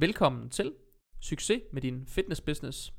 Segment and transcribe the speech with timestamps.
[0.00, 0.72] Velkommen til
[1.20, 2.92] Succes med din fitness business.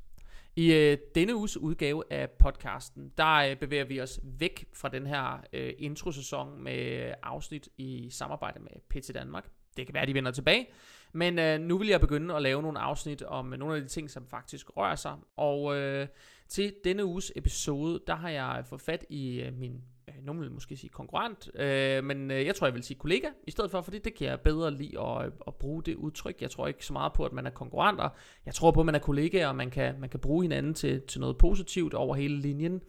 [0.55, 5.07] I øh, denne uges udgave af podcasten, der øh, bevæger vi os væk fra den
[5.07, 9.49] her øh, introsæson med afsnit i samarbejde med PT Danmark.
[9.77, 10.67] Det kan være, at de vender tilbage,
[11.13, 14.09] men øh, nu vil jeg begynde at lave nogle afsnit om nogle af de ting,
[14.09, 15.15] som faktisk rører sig.
[15.37, 16.07] Og øh,
[16.47, 19.81] til denne uges episode, der har jeg fået fat i øh, min
[20.21, 23.27] Øh, nogen vil måske sige konkurrent, øh, men øh, jeg tror, jeg vil sige kollega
[23.47, 26.41] i stedet for, fordi det kan jeg bedre lide at, øh, at bruge det udtryk.
[26.41, 28.09] Jeg tror ikke så meget på, at man er konkurrenter.
[28.45, 31.01] Jeg tror på, at man er kollegaer, og man kan, man kan bruge hinanden til,
[31.01, 32.81] til noget positivt over hele linjen.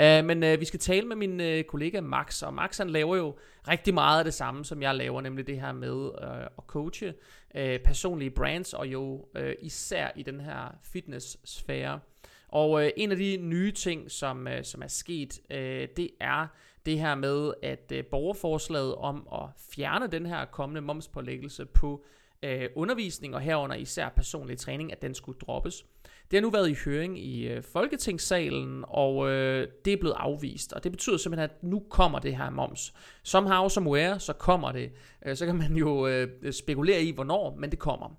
[0.00, 3.16] Øh, men øh, vi skal tale med min øh, kollega Max, og Max han laver
[3.16, 3.36] jo
[3.68, 7.14] rigtig meget af det samme, som jeg laver, nemlig det her med øh, at coache
[7.54, 12.00] øh, personlige brands, og jo øh, især i den her fitness-sfære.
[12.48, 16.46] Og øh, en af de nye ting, som, øh, som er sket, øh, det er
[16.86, 22.04] det her med, at øh, borgerforslaget om at fjerne den her kommende momspålæggelse på
[22.42, 25.84] øh, undervisning og herunder især personlig træning, at den skulle droppes.
[26.30, 30.72] Det har nu været i høring i øh, Folketingssalen, og øh, det er blevet afvist.
[30.72, 32.94] Og det betyder simpelthen, at nu kommer det her moms.
[33.22, 34.92] Somehow, somewhere, så kommer det.
[35.26, 38.16] Øh, så kan man jo øh, spekulere i, hvornår, men det kommer.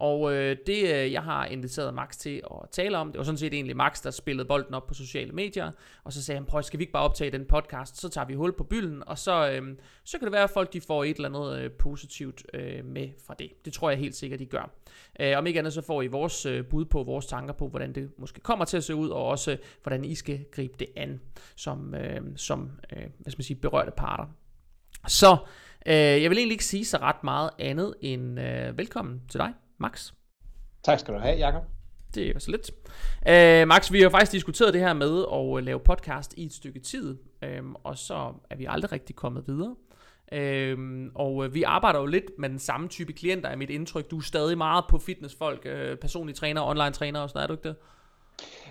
[0.00, 3.38] Og øh, det, øh, jeg har inviteret Max til at tale om, det var sådan
[3.38, 5.70] set egentlig Max, der spillede bolden op på sociale medier,
[6.04, 8.34] og så sagde han, prøv, skal vi ikke bare optage den podcast, så tager vi
[8.34, 11.16] hul på bylden, og så, øh, så kan det være, at folk de får et
[11.16, 13.64] eller andet øh, positivt øh, med fra det.
[13.64, 14.70] Det tror jeg helt sikkert, de gør.
[15.20, 17.94] Øh, om ikke andet, så får I vores øh, bud på, vores tanker på, hvordan
[17.94, 20.88] det måske kommer til at se ud, og også øh, hvordan I skal gribe det
[20.96, 21.20] an,
[21.56, 24.24] som, øh, som øh, hvad skal man sige, berørte parter.
[25.08, 25.36] Så
[25.86, 29.52] øh, jeg vil egentlig ikke sige så ret meget andet end øh, velkommen til dig.
[29.78, 30.12] Max.
[30.84, 31.62] Tak skal du have, Jakob.
[32.14, 32.70] Det er så lidt.
[33.62, 36.80] Uh, Max, vi har faktisk diskuteret det her med at lave podcast i et stykke
[36.80, 37.18] tid,
[37.60, 39.74] um, og så er vi aldrig rigtig kommet videre.
[40.76, 44.10] Um, og uh, vi arbejder jo lidt med den samme type klienter, er mit indtryk.
[44.10, 47.52] Du er stadig meget på fitnessfolk, uh, personlige træner, online træner og sådan, er du
[47.52, 47.76] ikke det?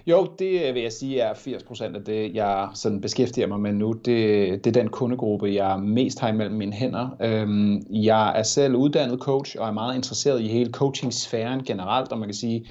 [0.07, 3.93] Jo, det vil jeg sige er 80% af det, jeg sådan beskæftiger mig med nu.
[3.93, 7.09] Det, det er den kundegruppe, jeg mest har imellem mine hænder.
[7.21, 12.19] Øhm, jeg er selv uddannet coach og er meget interesseret i hele coaching-sfæren generelt, og
[12.19, 12.67] man kan sige,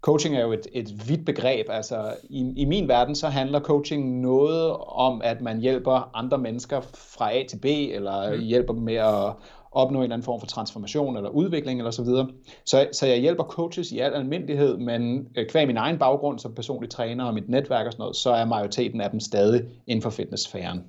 [0.00, 1.66] coaching er jo et, et vidt begreb.
[1.70, 6.80] Altså, i, i min verden, så handler coaching noget om, at man hjælper andre mennesker
[6.94, 8.40] fra A til B, eller mm.
[8.40, 9.32] hjælper dem med at
[9.72, 12.28] opnå en eller anden form for transformation eller udvikling eller så videre.
[12.64, 16.54] Så, så jeg hjælper coaches i al almindelighed, men øh, kvæg min egen baggrund som
[16.54, 20.02] personlig træner og mit netværk og sådan noget, så er majoriteten af dem stadig inden
[20.02, 20.84] for fitnesssfæren,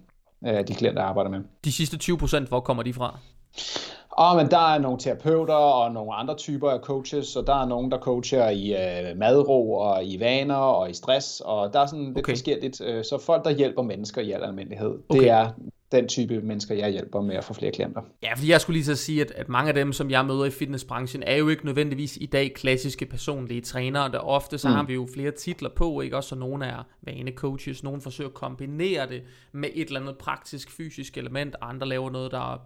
[0.47, 1.39] øh, de klienter, jeg arbejder med.
[1.65, 3.19] De sidste 20 procent, hvor kommer de fra?
[4.11, 7.65] Og men der er nogle terapeuter og nogle andre typer af coaches, og der er
[7.65, 11.85] nogen, der coacher i øh, madro og i vaner og i stress, og der er
[11.85, 12.31] sådan lidt okay.
[12.31, 12.81] forskelligt.
[12.81, 15.19] Øh, så folk, der hjælper mennesker i al almindelighed, okay.
[15.19, 15.49] det er
[15.91, 18.01] den type mennesker, jeg hjælper med at få flere klienter.
[18.23, 20.45] Ja, fordi jeg skulle lige så sige, at, at mange af dem, som jeg møder
[20.45, 24.11] i fitnessbranchen, er jo ikke nødvendigvis i dag klassiske personlige trænere.
[24.11, 24.75] Der ofte så mm.
[24.75, 26.17] har vi jo flere titler på, ikke?
[26.17, 30.71] Også så nogle er vanecoaches, nogle forsøger at kombinere det med et eller andet praktisk,
[30.71, 32.57] fysisk element, andre laver noget, der er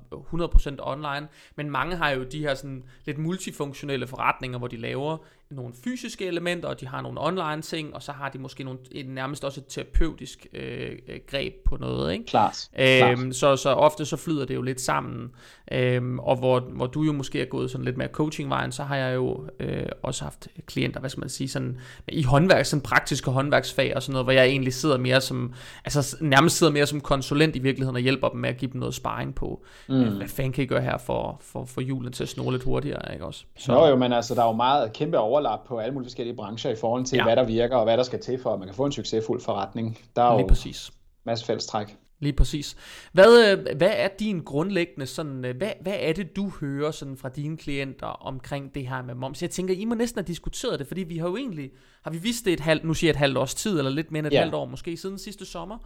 [0.75, 1.28] 100% online.
[1.56, 5.18] Men mange har jo de her sådan lidt multifunktionelle forretninger, hvor de laver
[5.56, 8.80] nogle fysiske elementer, og de har nogle online ting, og så har de måske nogle,
[9.06, 12.14] nærmest også et terapeutisk øh, øh, greb på noget.
[12.14, 12.26] Ikke?
[12.26, 12.70] Klart.
[12.80, 15.32] Øhm, så, så ofte så flyder det jo lidt sammen.
[15.72, 18.96] Øhm, og hvor, hvor du jo måske er gået sådan lidt mere coachingvejen, så har
[18.96, 21.78] jeg jo øh, også haft klienter, hvad skal man sige, sådan,
[22.08, 25.54] i håndværk, sådan praktiske håndværksfag og sådan noget, hvor jeg egentlig sidder mere som,
[25.86, 28.80] altså nærmest sidder mere som konsulent i virkeligheden og hjælper dem med at give dem
[28.80, 30.02] noget sparring på, mm.
[30.02, 32.64] øh, hvad fanden kan I gøre her for, for, for julen til at snurre lidt
[32.64, 33.44] hurtigere, ikke også?
[33.58, 33.72] Så.
[33.72, 36.72] Nå jo, men altså, der er jo meget kæmpe overlap på alle mulige forskellige brancher
[36.72, 37.24] i forhold til, ja.
[37.24, 39.42] hvad der virker og hvad der skal til for, at man kan få en succesfuld
[39.42, 40.00] forretning.
[40.16, 40.92] Der er Lige jo præcis.
[41.26, 41.98] masse fællestræk.
[42.20, 42.76] Lige præcis.
[43.14, 47.18] Hvad, øh, hvad er din grundlæggende sådan, øh, hvad, hvad er det du hører sådan
[47.18, 49.42] fra dine klienter omkring det her med moms?
[49.42, 51.72] Jeg tænker, I må næsten have diskuteret det, fordi vi har jo egentlig,
[52.04, 54.12] har vi vidst det et halvt, nu siger jeg et halvt års tid, eller lidt
[54.12, 54.40] mere end et ja.
[54.40, 55.78] halvt år måske, siden sidste sommer?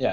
[0.00, 0.12] Ja,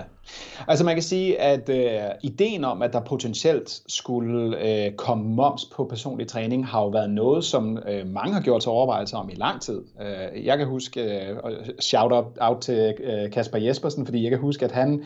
[0.68, 5.66] altså man kan sige, at øh, ideen om, at der potentielt skulle øh, komme moms
[5.66, 9.30] på personlig træning, har jo været noget, som øh, mange har gjort sig overvejelser om
[9.30, 9.82] i lang tid.
[10.02, 11.38] Øh, jeg kan huske, øh,
[11.80, 15.04] shout out, out til øh, Kasper Jespersen, fordi jeg kan huske, at han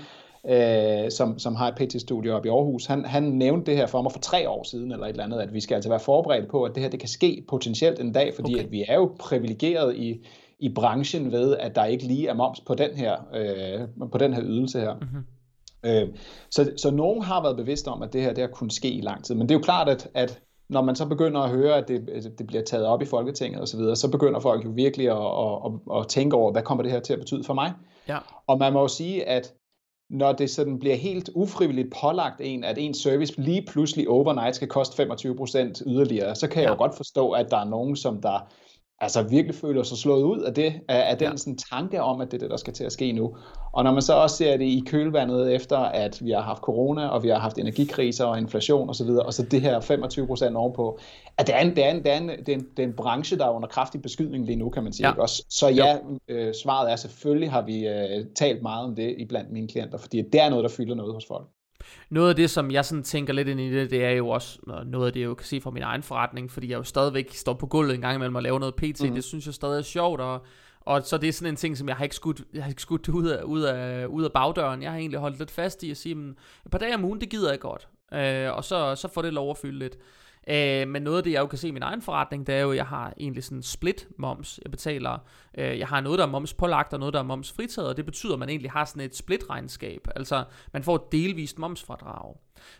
[0.50, 4.02] øh, som, som har et PT-studie op i Aarhus, han, han nævnte det her for
[4.02, 6.50] mig for tre år siden, eller et eller andet, at vi skal altså være forberedt
[6.50, 8.64] på, at det her det kan ske potentielt en dag, fordi okay.
[8.64, 10.26] at vi er jo privilegeret i,
[10.60, 14.34] i branchen ved, at der ikke lige er moms på den her, øh, på den
[14.34, 14.94] her ydelse her.
[14.94, 15.26] Mm-hmm.
[15.86, 16.08] Øh,
[16.52, 19.02] så, så nogen har været bevidst om, at det her det har kunnet ske i
[19.02, 21.78] lang tid, men det er jo klart, at, at når man så begynder at høre,
[21.78, 24.70] at det, det bliver taget op i Folketinget osv., så, videre, så begynder folk jo
[24.70, 27.54] virkelig at, at, at, at tænke over, hvad kommer det her til at betyde for
[27.54, 27.74] mig?
[28.08, 28.18] Ja.
[28.48, 29.54] Og man må jo sige, at
[30.10, 34.68] når det sådan bliver helt ufrivilligt pålagt en, at en service lige pludselig overnight skal
[34.68, 36.74] koste 25% yderligere, så kan jeg ja.
[36.74, 38.50] jo godt forstå, at der er nogen, som der
[39.00, 41.38] altså virkelig føler sig slået ud af det, af, af den ja.
[41.38, 43.36] sådan, tanke om, at det er det, der skal til at ske nu.
[43.72, 47.08] Og når man så også ser det i kølvandet efter, at vi har haft corona,
[47.08, 50.56] og vi har haft energikriser og inflation osv., og, og så det her 25 procent
[50.56, 51.00] ovenpå,
[51.38, 52.88] at det er, en, det, er en, det, er en, det, er en, det er
[52.88, 55.08] en branche, der er under kraftig beskydning lige nu, kan man sige.
[55.08, 55.14] Ja.
[55.14, 55.22] Ikke?
[55.22, 55.98] Også, så ja,
[56.28, 59.98] øh, svaret er selvfølgelig, har vi øh, talt meget om det i blandt mine klienter,
[59.98, 61.48] fordi det er noget, der fylder noget hos folk.
[62.10, 64.60] Noget af det, som jeg sådan tænker lidt ind i det, det er jo også
[64.86, 67.34] noget af det, jeg jo kan se fra min egen forretning, fordi jeg jo stadigvæk
[67.34, 69.04] står på gulvet en gang imellem og laver noget PT.
[69.04, 69.16] Mm.
[69.16, 70.46] Det synes jeg stadig er sjovt, og,
[70.82, 72.82] og så det er sådan en ting, som jeg har ikke skudt, jeg har ikke
[72.82, 74.82] skudt ud, af, ud, af, ud af bagdøren.
[74.82, 76.22] Jeg har egentlig holdt lidt fast i at sige, at
[76.66, 77.88] et par dage om ugen, det gider jeg godt.
[78.14, 79.98] Øh, og så, så får det lov at fylde lidt.
[80.50, 82.60] Øh, men noget af det, jeg jo kan se i min egen forretning, det er
[82.60, 84.60] jo, at jeg har egentlig sådan split moms.
[84.64, 85.18] Jeg betaler,
[85.58, 87.98] øh, jeg har noget, der er moms pålagt, og noget, der er moms fritaget, og
[87.98, 90.08] det betyder, at man egentlig har sådan et split regnskab.
[90.16, 92.36] Altså, man får et delvist momsfradrag.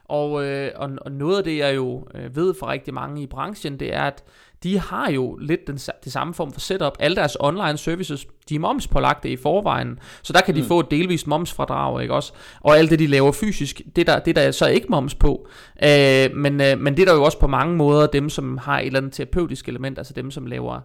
[0.06, 3.28] Og, øh, og, og noget af det, jeg jo øh, ved fra rigtig mange i
[3.28, 4.24] branchen, det er, at
[4.64, 6.94] de har jo lidt den, det samme form for setup.
[7.00, 10.68] Alle deres online services, de er momspålagte i forvejen, så der kan de mm.
[10.68, 12.34] få et delvist momsfradrag, ikke også?
[12.62, 15.48] Og alt det, de laver fysisk, det der, det der er så ikke moms på.
[15.84, 18.80] Øh, men, øh, men det er der jo også på mange måder dem, som har
[18.80, 20.80] et eller andet terapeutisk element, altså dem, som laver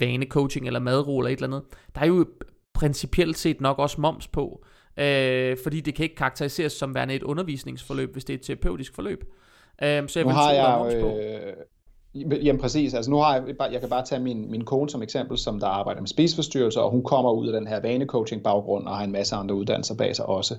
[0.00, 1.62] vanecoaching eller madro eller et eller andet.
[1.94, 2.26] Der er jo
[2.74, 4.64] principielt set nok også moms på.
[4.96, 8.94] Øh, fordi det kan ikke karakteriseres som værende et undervisningsforløb, hvis det er et terapeutisk
[8.94, 9.24] forløb.
[9.82, 11.52] Øh, så jeg nu vil har jeg, øh,
[12.14, 15.38] Jamen præcis, altså nu har jeg, jeg kan bare tage min, min kone som eksempel,
[15.38, 18.96] som der arbejder med spiseforstyrrelser, og hun kommer ud af den her vanecoaching baggrund og
[18.96, 20.54] har en masse andre uddannelser bag sig også.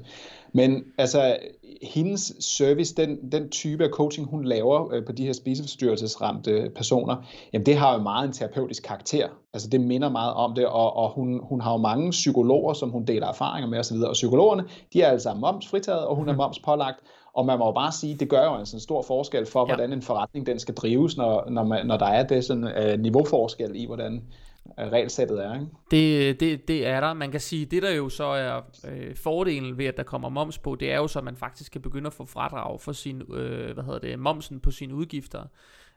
[0.53, 1.37] Men altså,
[1.81, 7.15] hendes service, den, den type af coaching, hun laver øh, på de her spiseforstyrrelsesramte personer,
[7.53, 9.27] jamen det har jo meget en terapeutisk karakter.
[9.53, 12.89] Altså det minder meget om det, og, og hun, hun har jo mange psykologer, som
[12.89, 14.63] hun deler erfaringer med osv., og psykologerne,
[14.93, 16.37] de er altså momsfritaget, og hun er mhm.
[16.37, 16.99] momspålagt,
[17.33, 19.75] og man må jo bare sige, det gør jo altså en stor forskel for, ja.
[19.75, 22.99] hvordan en forretning den skal drives, når, når, man, når der er det sådan, uh,
[22.99, 24.23] niveauforskel i, hvordan
[24.65, 25.53] uh, regelsættet er.
[25.53, 25.67] Ikke?
[25.91, 27.13] Det, det, det er der.
[27.13, 30.57] Man kan sige, det der jo så er øh, fordelen ved, at der kommer moms
[30.57, 33.21] på, det er jo så, at man faktisk kan begynde at få fradrag for sin,
[33.33, 35.43] øh, hvad hedder det, momsen på sine udgifter.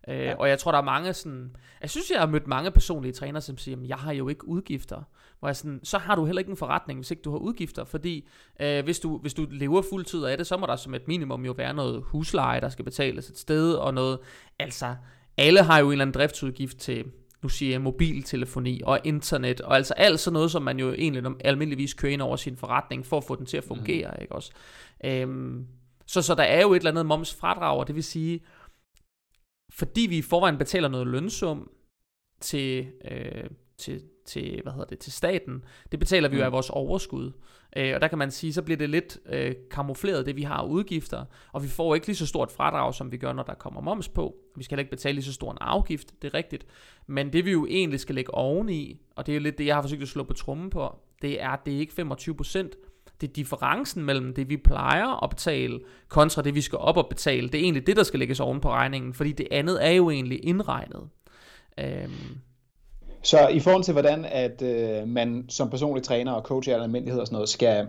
[0.08, 0.34] Øh, ja.
[0.34, 1.56] Og jeg tror, der er mange sådan...
[1.82, 5.02] Jeg synes, jeg har mødt mange personlige trænere, som siger, jeg har jo ikke udgifter.
[5.38, 7.84] Hvor jeg sådan, så har du heller ikke en forretning, hvis ikke du har udgifter.
[7.84, 8.28] Fordi
[8.60, 11.44] øh, hvis, du, hvis du lever fuldtid af det, så må der som et minimum
[11.44, 14.18] jo være noget husleje, der skal betales et sted, og noget...
[14.58, 14.94] Altså,
[15.36, 17.04] alle har jo en eller anden driftsudgift til
[17.42, 21.24] nu siger jeg mobiltelefoni og internet, og altså alt sådan noget, som man jo egentlig
[21.44, 24.22] almindeligvis kører ind over sin forretning, for at få den til at fungere, mm.
[24.22, 24.52] ikke også?
[25.04, 25.66] Øhm,
[26.06, 28.40] så, så der er jo et eller andet momsfradrag, og det vil sige,
[29.70, 31.70] fordi vi i forvejen betaler noget lønsum
[32.40, 36.46] til, øh, til, til, hvad hedder det, til staten, det betaler vi jo mm.
[36.46, 37.32] af vores overskud.
[37.76, 40.64] Øh, og der kan man sige, så bliver det lidt øh, kamufleret, det vi har
[40.64, 43.80] udgifter, og vi får ikke lige så stort fradrag, som vi gør, når der kommer
[43.80, 44.36] moms på.
[44.56, 46.66] Vi skal heller ikke betale lige så stor en afgift, det er rigtigt.
[47.06, 49.74] Men det vi jo egentlig skal lægge oveni, og det er jo lidt det, jeg
[49.74, 52.76] har forsøgt at slå på trummen på, det er, at det er ikke 25 procent,
[53.20, 57.06] det er differencen mellem det, vi plejer at betale, kontra det, vi skal op og
[57.08, 57.48] betale.
[57.48, 60.10] Det er egentlig det, der skal lægges oven på regningen, fordi det andet er jo
[60.10, 61.08] egentlig indregnet.
[61.80, 62.38] Øhm.
[63.22, 67.20] Så i forhold til, hvordan at øh, man som personlig træner og coach i almindelighed
[67.20, 67.86] og sådan noget, skal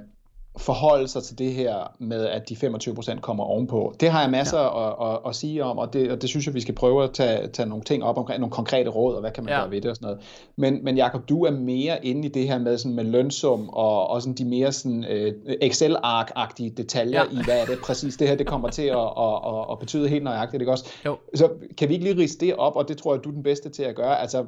[0.57, 3.93] forholde sig til det her med, at de 25% kommer ovenpå.
[3.99, 4.87] Det har jeg masser ja.
[4.87, 7.11] at, at, at sige om, og det, og det synes jeg, vi skal prøve at
[7.11, 9.59] tage, tage nogle ting op omkring, nogle konkrete råd, og hvad kan man ja.
[9.59, 10.21] gøre ved det og sådan noget.
[10.55, 14.07] Men, men Jacob, du er mere inde i det her med, sådan med lønsum, og,
[14.07, 17.39] og sådan de mere sådan, uh, Excel-ark-agtige detaljer ja.
[17.39, 20.09] i, hvad er det præcis, det her det kommer til at, at, at, at betyde
[20.09, 20.85] helt nøjagtigt, ikke også?
[21.05, 21.17] Jo.
[21.35, 23.43] Så kan vi ikke lige riste det op, og det tror jeg, du er den
[23.43, 24.21] bedste til at gøre.
[24.21, 24.45] Altså,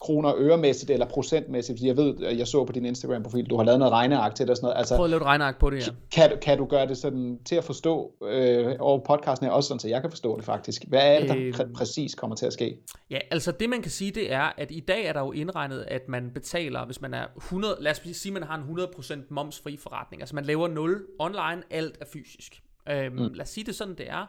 [0.00, 3.78] kroner øremæssigt eller procentmæssigt, fordi jeg ved, jeg så på din Instagram-profil, du har lavet
[3.78, 4.78] noget regneark til det og sådan noget.
[4.78, 5.92] Altså, Prøv at lave et regneark på det, ja.
[6.12, 9.80] Kan, kan du gøre det sådan til at forstå øh, over podcasten her, også sådan,
[9.80, 10.84] så jeg kan forstå det faktisk?
[10.88, 12.78] Hvad er det, der øh, pr- præcis kommer til at ske?
[13.10, 15.84] Ja, altså det man kan sige, det er, at i dag er der jo indregnet,
[15.88, 19.14] at man betaler, hvis man er 100, lad os sige, at man har en 100%
[19.30, 22.62] momsfri forretning, altså man laver 0 online, alt er fysisk.
[22.88, 23.32] Øhm, mm.
[23.34, 24.26] Lad os sige det sådan, det er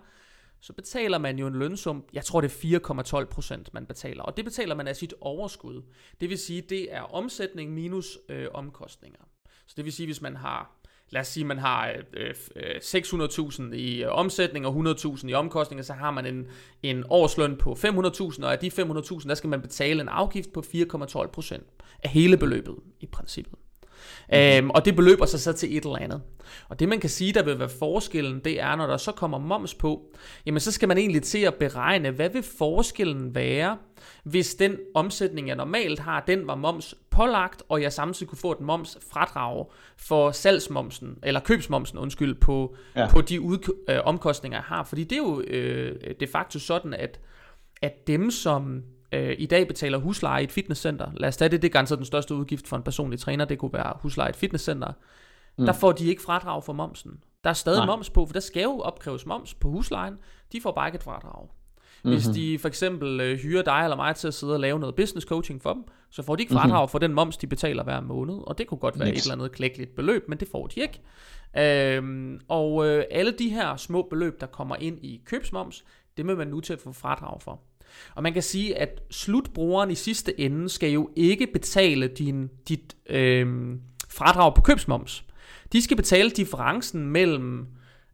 [0.61, 2.79] så betaler man jo en lønsum, jeg tror det er
[3.59, 5.81] 4,12% man betaler, og det betaler man af sit overskud.
[6.21, 9.19] Det vil sige, det er omsætning minus øh, omkostninger.
[9.67, 13.73] Så det vil sige, hvis man har, lad os sige, man har øh, øh, 600.000
[13.73, 16.47] i øh, omsætning og 100.000 i omkostninger, så har man en,
[16.83, 20.63] en årsløn på 500.000, og af de 500.000, der skal man betale en afgift på
[20.75, 21.61] 4,12%
[22.03, 23.60] af hele beløbet i princippet.
[24.29, 24.37] Mm.
[24.37, 26.21] Øhm, og det beløber sig så til et eller andet.
[26.69, 29.37] Og det man kan sige, der vil være forskellen, det er, når der så kommer
[29.37, 30.01] moms på,
[30.45, 33.77] jamen så skal man egentlig til at beregne, hvad vil forskellen være,
[34.23, 38.51] hvis den omsætning, jeg normalt har, den var moms pålagt, og jeg samtidig kunne få
[38.51, 39.65] et moms fradrag
[39.97, 43.07] for salgsmomsen, eller købsmomsen, undskyld, på, ja.
[43.09, 44.83] på de ud, øh, omkostninger, jeg har.
[44.83, 47.19] Fordi det er jo øh, de facto sådan, at,
[47.81, 51.61] at dem, som øh, i dag betaler husleje i et fitnesscenter, lad os tage det,
[51.61, 54.31] det er ganske den største udgift for en personlig træner, det kunne være husleje i
[54.31, 54.93] et fitnesscenter,
[55.57, 55.65] mm.
[55.65, 57.23] der får de ikke fradrag for momsen.
[57.43, 57.85] Der er stadig Nej.
[57.85, 60.13] moms på, for der skal jo opkræves moms på huslejen,
[60.51, 61.47] de får bare ikke et fradrag.
[62.03, 62.35] Hvis mm-hmm.
[62.35, 65.27] de for eksempel øh, hyrer dig eller mig til at sidde og lave noget business
[65.27, 66.89] coaching for dem, så får de ikke fradrag mm-hmm.
[66.89, 68.35] for den moms, de betaler hver måned.
[68.47, 69.17] Og det kunne godt være Nix.
[69.17, 71.01] et eller andet klækkeligt beløb, men det får de ikke.
[71.57, 75.83] Øhm, og øh, alle de her små beløb, der kommer ind i købsmoms,
[76.17, 77.61] det vil man nu til at få fradrag for.
[78.15, 82.95] Og man kan sige, at slutbrugeren i sidste ende skal jo ikke betale din, dit
[83.09, 83.75] øh,
[84.09, 85.23] fradrag på købsmoms.
[85.73, 87.59] De skal betale differencen mellem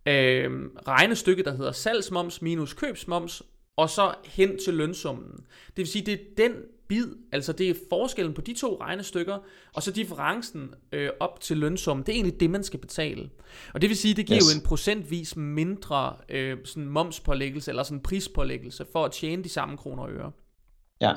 [0.08, 0.52] øh,
[0.88, 3.44] regnestykket, der hedder salgsmoms minus købsmoms,
[3.76, 5.32] og så hen til lønsummen.
[5.68, 6.52] Det vil sige, det er den
[6.88, 9.38] bid, altså det er forskellen på de to regnestykker,
[9.74, 13.30] og så differencen øh, op til lønsummen, det er egentlig det, man skal betale.
[13.74, 14.54] Og det vil sige, det giver yes.
[14.54, 19.78] jo en procentvis mindre øh, sådan momspålæggelse, eller sådan prispålæggelse, for at tjene de samme
[19.78, 20.32] kroner og øre.
[21.02, 21.14] Ja,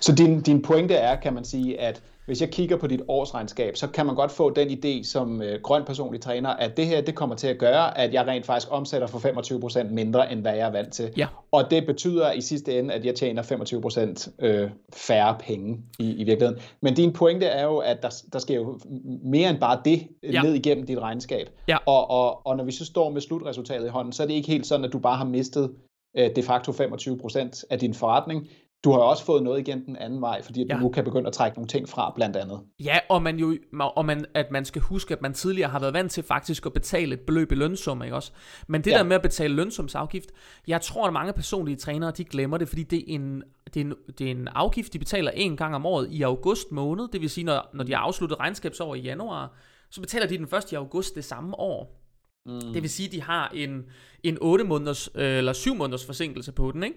[0.00, 3.76] så din, din pointe er, kan man sige, at hvis jeg kigger på dit årsregnskab,
[3.76, 7.00] så kan man godt få den idé som øh, grøn personlig træner, at det her
[7.00, 10.54] det kommer til at gøre, at jeg rent faktisk omsætter for 25% mindre, end hvad
[10.54, 11.10] jeg er vant til.
[11.16, 11.26] Ja.
[11.52, 16.24] Og det betyder i sidste ende, at jeg tjener 25% øh, færre penge i, i
[16.24, 16.62] virkeligheden.
[16.80, 18.78] Men din pointe er jo, at der, der sker jo
[19.24, 20.42] mere end bare det ja.
[20.42, 21.50] ned igennem dit regnskab.
[21.68, 21.76] Ja.
[21.86, 24.48] Og, og, og når vi så står med slutresultatet i hånden, så er det ikke
[24.48, 25.70] helt sådan, at du bare har mistet
[26.16, 28.48] øh, de facto 25% af din forretning,
[28.84, 30.74] du har også fået noget igen den anden vej, fordi at ja.
[30.74, 32.60] du nu kan begynde at trække nogle ting fra, blandt andet.
[32.80, 35.94] Ja, og, man jo, og man, at man skal huske, at man tidligere har været
[35.94, 38.32] vant til faktisk at betale et beløb i lønsum, ikke også?
[38.66, 38.96] Men det ja.
[38.96, 40.30] der med at betale lønsumsafgift,
[40.66, 43.42] jeg tror, at mange personlige trænere, de glemmer det, fordi det er en,
[43.74, 46.72] det er en, det er en afgift, de betaler en gang om året i august
[46.72, 49.54] måned, det vil sige, når, når de har afsluttet regnskabsår i januar,
[49.90, 52.02] så betaler de den første i august det samme år.
[52.46, 52.60] Mm.
[52.60, 53.84] Det vil sige, at de har en,
[54.22, 56.96] en 8 måneders, øh, eller 7 måneders forsinkelse på den, ikke?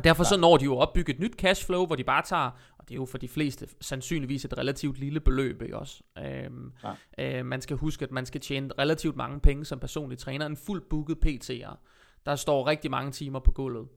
[0.00, 2.88] Og derfor så når de jo opbygge et nyt cashflow, hvor de bare tager, og
[2.88, 6.02] det er jo for de fleste sandsynligvis et relativt lille beløb, ikke også?
[6.18, 6.72] Øhm,
[7.18, 7.38] ja.
[7.38, 10.46] øh, man skal huske, at man skal tjene relativt mange penge som personlig træner.
[10.46, 11.76] En fuldt booket PT'er,
[12.26, 13.88] der står rigtig mange timer på gulvet.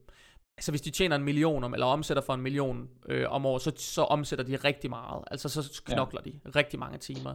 [0.56, 3.62] Altså hvis de tjener en million om, eller omsætter for en million øh, om året,
[3.62, 5.24] så, så omsætter de rigtig meget.
[5.30, 6.30] Altså så knokler ja.
[6.30, 7.34] de rigtig mange timer.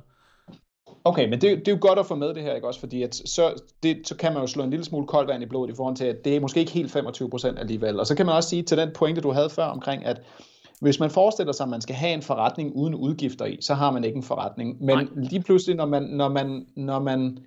[1.04, 2.80] Okay, men det, det er jo godt at få med det her, ikke også?
[2.80, 3.54] Fordi at så,
[3.84, 5.96] det, så kan man jo slå en lille smule koldt vand i blodet i forhold
[5.96, 8.00] til, at det er måske ikke helt 25% alligevel.
[8.00, 10.22] Og så kan man også sige til den pointe, du havde før omkring, at
[10.82, 13.92] hvis man forestiller sig, at man skal have en forretning uden udgifter i, så har
[13.92, 14.84] man ikke en forretning.
[14.86, 15.06] Men Nej.
[15.16, 17.40] lige pludselig, når man, når man, når man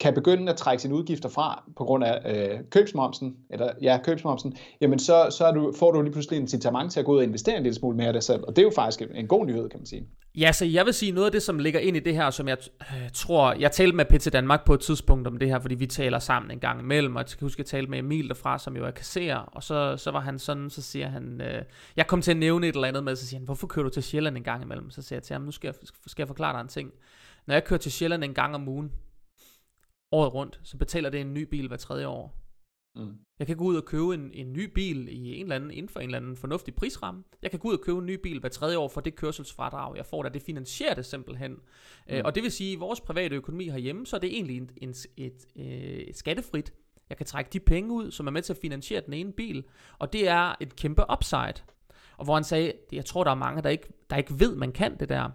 [0.00, 4.56] kan begynde at trække sine udgifter fra på grund af øh, købsmomsen, eller ja, købsmomsen,
[4.80, 7.18] jamen så, så er du, får du lige pludselig en incitament til at gå ud
[7.18, 9.26] og investere en lille smule mere af det selv, og det er jo faktisk en
[9.26, 10.06] god nyhed, kan man sige.
[10.34, 12.48] Ja, så jeg vil sige, noget af det, som ligger ind i det her, som
[12.48, 15.74] jeg øh, tror, jeg talte med PT Danmark på et tidspunkt om det her, fordi
[15.74, 18.28] vi taler sammen en gang imellem, og jeg kan huske, at jeg talte med Emil
[18.28, 21.62] derfra, som jo er kasserer, og så, så var han sådan, så siger han, øh,
[21.96, 23.90] jeg kom til at nævne et eller andet med, så siger han, hvorfor kører du
[23.90, 24.90] til Sjælland en gang imellem?
[24.90, 25.74] Så siger jeg til ham, nu skal jeg,
[26.06, 26.90] skal jeg forklare dig en ting.
[27.46, 28.92] Når jeg kører til Sjælland en gang om ugen,
[30.12, 32.38] året rundt, så betaler det en ny bil hver tredje år.
[32.96, 33.14] Mm.
[33.38, 35.88] Jeg kan gå ud og købe en, en ny bil i en eller anden, inden
[35.88, 37.24] for en eller anden fornuftig prisramme.
[37.42, 39.96] Jeg kan gå ud og købe en ny bil hver tredje år for det kørselsfradrag,
[39.96, 40.30] jeg får der.
[40.30, 41.50] Det finansierer det simpelthen.
[41.50, 42.14] Mm.
[42.14, 44.56] Øh, og det vil sige, at i vores private økonomi herhjemme, så er det egentlig
[44.56, 45.64] en, en, et, et, øh,
[45.98, 46.72] et skattefrit.
[47.08, 49.64] Jeg kan trække de penge ud, som er med til at finansiere den ene bil.
[49.98, 51.54] Og det er et kæmpe upside.
[52.16, 54.72] Og hvor han sagde, jeg tror, der er mange, der ikke, der ikke ved, man
[54.72, 55.30] kan det der.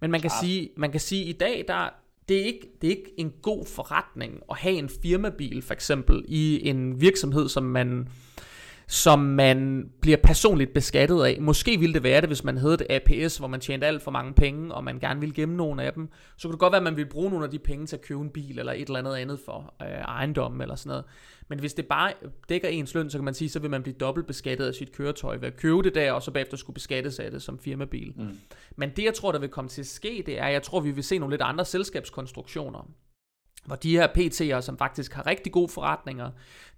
[0.00, 1.88] Men man kan, sige, man kan sige, at i dag, der,
[2.32, 6.24] det er, ikke, det er ikke en god forretning at have en firmabil for eksempel
[6.28, 8.08] i en virksomhed, som man
[8.88, 11.38] som man bliver personligt beskattet af.
[11.40, 14.10] Måske ville det være det, hvis man havde et APS, hvor man tjente alt for
[14.10, 16.08] mange penge, og man gerne ville gemme nogle af dem.
[16.36, 18.02] Så kunne det godt være, at man ville bruge nogle af de penge til at
[18.02, 21.04] købe en bil, eller et eller andet andet for øh, ejendom, eller sådan noget.
[21.48, 22.12] Men hvis det bare
[22.48, 24.92] dækker ens løn, så kan man sige, så vil man blive dobbelt beskattet af sit
[24.92, 28.12] køretøj ved at købe det der, og så bagefter skulle beskattes af det som firmabil.
[28.16, 28.38] Mm.
[28.76, 30.80] Men det, jeg tror, der vil komme til at ske, det er, at jeg tror,
[30.80, 32.90] vi vil se nogle lidt andre selskabskonstruktioner
[33.64, 36.30] hvor de her PT'er, som faktisk har rigtig gode forretninger,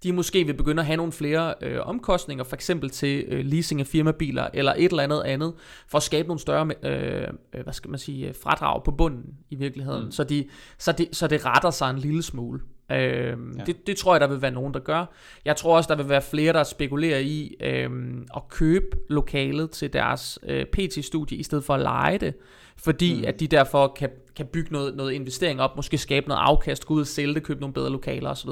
[0.03, 3.81] de måske vil begynde at have nogle flere øh, omkostninger, for eksempel til øh, leasing
[3.81, 5.55] af firmabiler, eller et eller andet andet,
[5.89, 9.55] for at skabe nogle større, øh, øh hvad skal man sige, fradrag på bunden i
[9.55, 10.11] virkeligheden, mm.
[10.11, 10.49] så, de,
[10.79, 12.61] så, de, så det retter sig en lille smule.
[12.91, 13.65] Øhm, ja.
[13.65, 15.05] det, det tror jeg, der vil være nogen, der gør.
[15.45, 19.93] Jeg tror også, der vil være flere, der spekulerer i øhm, at købe lokalet til
[19.93, 22.35] deres øh, PT-studie, i stedet for at lege det.
[22.77, 23.25] Fordi mm.
[23.27, 26.95] at de derfor kan, kan bygge noget, noget investering op, måske skabe noget afkast, gå
[26.95, 28.51] ud og sælge det, købe nogle bedre lokaler osv.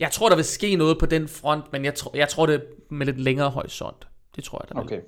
[0.00, 2.62] Jeg tror, der vil ske noget på den front, men jeg, tror, jeg tror det
[2.90, 4.06] med lidt længere horisont.
[4.36, 5.00] Det tror jeg, der okay.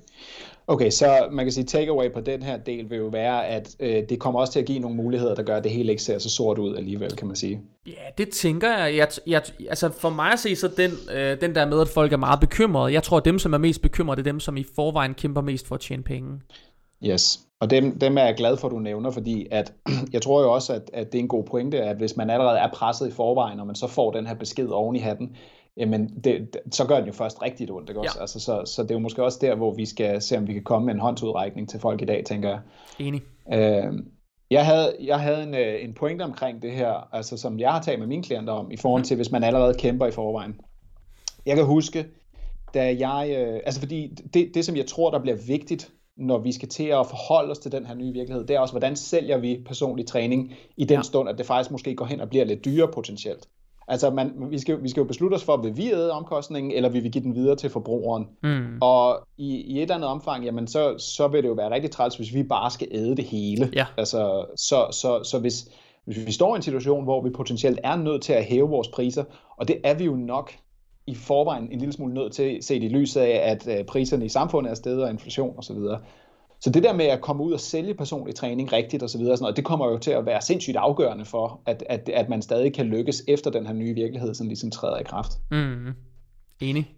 [0.67, 4.03] Okay, så man kan sige, takeaway på den her del vil jo være, at øh,
[4.09, 6.19] det kommer også til at give nogle muligheder, der gør, at det hele ikke ser
[6.19, 7.61] så sort ud alligevel, kan man sige.
[7.87, 8.95] Ja, det tænker jeg.
[8.95, 12.13] jeg, jeg altså for mig at se, så den, øh, den der med, at folk
[12.13, 14.57] er meget bekymrede, jeg tror, at dem, som er mest bekymrede, det er dem, som
[14.57, 16.41] i forvejen kæmper mest for at tjene penge.
[17.05, 19.73] Yes, og dem, dem er jeg glad for, at du nævner, fordi at,
[20.13, 22.57] jeg tror jo også, at, at det er en god pointe, at hvis man allerede
[22.57, 25.35] er presset i forvejen, og man så får den her besked oven i hatten,
[25.77, 27.89] jamen det, så gør den jo først rigtigt ondt.
[27.89, 28.13] Ikke også?
[28.17, 28.21] Ja.
[28.21, 30.53] Altså, så, så det er jo måske også der, hvor vi skal se, om vi
[30.53, 32.59] kan komme med en håndsudrækning til folk i dag, tænker jeg.
[32.99, 33.21] Enig.
[33.53, 33.93] Øh,
[34.51, 37.81] jeg havde, jeg havde en, øh, en pointe omkring det her, altså som jeg har
[37.81, 39.07] talt med mine klienter om, i forhold mhm.
[39.07, 40.55] til, hvis man allerede kæmper i forvejen.
[41.45, 42.05] Jeg kan huske,
[42.73, 46.51] da jeg, øh, altså fordi det, det, som jeg tror, der bliver vigtigt, når vi
[46.51, 49.37] skal til at forholde os til den her nye virkelighed, det er også, hvordan sælger
[49.37, 51.01] vi personlig træning i den ja.
[51.01, 53.47] stund, at det faktisk måske går hen og bliver lidt dyrere potentielt.
[53.87, 56.89] Altså, man, vi, skal, vi skal jo beslutte os for, vil vi æde omkostningen, eller
[56.89, 58.27] vil vi give den videre til forbrugeren?
[58.43, 58.77] Mm.
[58.81, 61.91] Og i, i et eller andet omfang, jamen, så, så vil det jo være rigtig
[61.91, 63.69] træls, hvis vi bare skal æde det hele.
[63.73, 63.85] Ja.
[63.97, 65.69] Altså, så, så, så hvis,
[66.05, 68.87] hvis vi står i en situation, hvor vi potentielt er nødt til at hæve vores
[68.87, 69.23] priser,
[69.57, 70.53] og det er vi jo nok
[71.07, 74.29] i forvejen en lille smule nødt til, set i lyset af, at øh, priserne i
[74.29, 75.77] samfundet er stedet og inflation osv.,
[76.59, 79.37] så det der med at komme ud og sælge personlig træning rigtigt osv., og sådan
[79.41, 82.73] noget, det kommer jo til at være sindssygt afgørende for, at, at, at man stadig
[82.73, 85.31] kan lykkes efter den her nye virkelighed, som ligesom træder i kraft.
[85.51, 85.87] Mm.
[86.61, 86.91] Enig.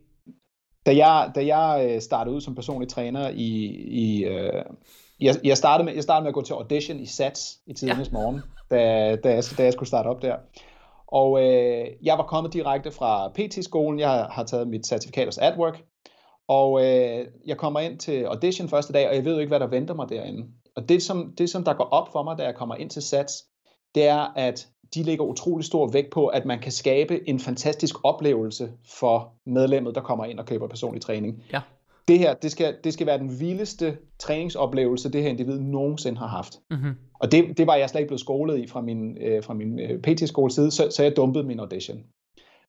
[0.86, 4.64] Da jeg, da jeg øh, startede ud som personlig træner i, i øh,
[5.22, 8.08] jeg, jeg, startede med, jeg startede med at gå til audition i SATS i tidernes
[8.08, 8.14] ja.
[8.14, 8.78] morgen, da,
[9.16, 10.36] da, jeg, da jeg skulle starte op der.
[11.08, 15.84] Og øh, jeg var kommet direkte fra PT-skolen, jeg har taget mit certifikat hos AdWork,
[16.48, 19.60] og øh, jeg kommer ind til audition første dag, og jeg ved jo ikke, hvad
[19.60, 20.48] der venter mig derinde.
[20.76, 23.02] Og det som, det, som der går op for mig, da jeg kommer ind til
[23.02, 23.34] SATS,
[23.96, 27.96] det er, at de lægger utrolig stor vægt på, at man kan skabe en fantastisk
[28.04, 31.44] oplevelse for medlemmet, der kommer ind og køber personlig træning.
[31.54, 31.62] Ja.
[32.08, 36.28] Det her, det skal, det skal være den vildeste træningsoplevelse, det her individ nogensinde har
[36.28, 36.60] haft.
[36.70, 36.96] Mm-hmm.
[37.20, 39.80] Og det, det var jeg slet ikke blevet skolet i fra min, øh, fra min
[39.80, 42.04] øh, PT-skole side, så, så jeg dumpede min audition.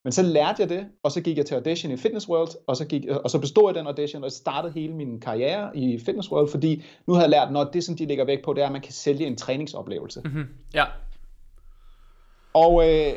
[0.05, 2.77] Men så lærte jeg det, og så gik jeg til audition i Fitness World, og
[2.77, 6.33] så, gik, og så bestod jeg den audition, og startede hele min karriere i Fitness
[6.33, 8.67] World, fordi nu havde jeg lært, når det, som de lægger væk på, det er,
[8.67, 10.21] at man kan sælge en træningsoplevelse.
[10.25, 10.45] Mm-hmm.
[10.75, 10.85] Ja.
[12.55, 13.13] Og øh,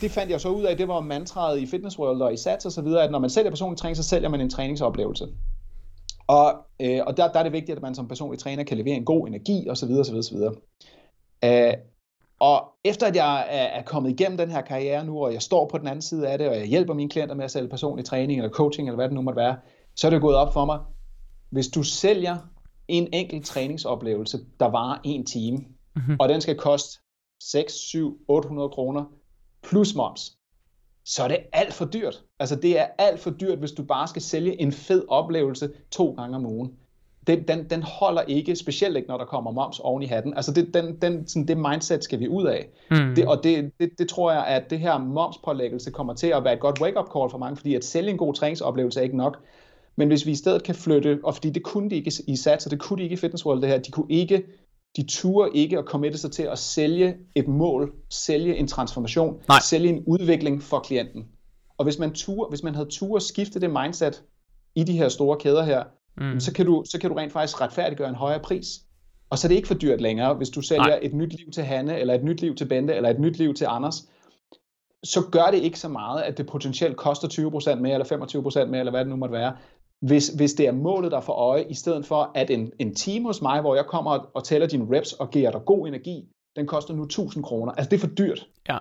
[0.00, 2.66] det fandt jeg så ud af, det var mantraet i Fitness World og i SATS
[2.66, 5.28] og så videre, at når man sælger personlig træning, så sælger man en træningsoplevelse.
[6.26, 8.94] Og, øh, og der, der er det vigtigt, at man som personlig træner kan levere
[8.94, 9.90] en god energi osv.
[9.90, 10.36] osv., osv.
[11.44, 11.74] Øh,
[12.40, 15.78] og efter at jeg er kommet igennem den her karriere nu, og jeg står på
[15.78, 18.40] den anden side af det, og jeg hjælper mine klienter med at sælge personlig træning
[18.40, 19.56] eller coaching, eller hvad det nu måtte være,
[19.96, 20.78] så er det gået op for mig,
[21.50, 22.36] hvis du sælger
[22.88, 26.16] en enkelt træningsoplevelse, der varer en time, mm-hmm.
[26.20, 27.00] og den skal koste
[27.42, 29.04] 6, 7, 800 kroner
[29.62, 30.36] plus moms,
[31.04, 32.22] så er det alt for dyrt.
[32.38, 36.10] Altså det er alt for dyrt, hvis du bare skal sælge en fed oplevelse to
[36.10, 36.76] gange om ugen
[37.26, 40.34] den, den, den holder ikke, specielt ikke når der kommer moms oven i hatten.
[40.34, 42.68] Altså det, den, den, sådan, det mindset skal vi ud af.
[42.90, 43.14] Mm.
[43.16, 46.52] Det, og det, det, det tror jeg, at det her momspålæggelse kommer til at være
[46.52, 49.38] et godt wake-up call for mange, fordi at sælge en god træningsoplevelse er ikke nok.
[49.96, 52.66] Men hvis vi i stedet kan flytte, og fordi det kunne de ikke i SATS,
[52.66, 54.44] og det kunne de ikke i Fitness World det her, de kunne ikke,
[54.96, 59.60] de turde ikke at committe sig til at sælge et mål, sælge en transformation, Nej.
[59.60, 61.24] sælge en udvikling for klienten.
[61.78, 64.22] Og hvis man, turde, hvis man havde tur at skifte det mindset
[64.74, 65.84] i de her store kæder her,
[66.16, 66.40] mm.
[66.40, 68.66] så, kan du, så kan du rent faktisk retfærdiggøre en højere pris.
[69.30, 70.98] Og så er det ikke for dyrt længere, hvis du sælger Nej.
[71.02, 73.54] et nyt liv til Hanne, eller et nyt liv til Bente, eller et nyt liv
[73.54, 74.08] til Anders.
[75.04, 77.28] Så gør det ikke så meget, at det potentielt koster
[77.74, 79.56] 20% mere, eller 25% mere, eller hvad det nu måtte være.
[80.06, 83.26] Hvis, hvis det er målet, der får øje, i stedet for at en, en time
[83.26, 86.28] hos mig, hvor jeg kommer og, og tæller dine reps og giver dig god energi,
[86.56, 87.72] den koster nu 1000 kroner.
[87.72, 88.48] Altså det er for dyrt.
[88.68, 88.78] Ja.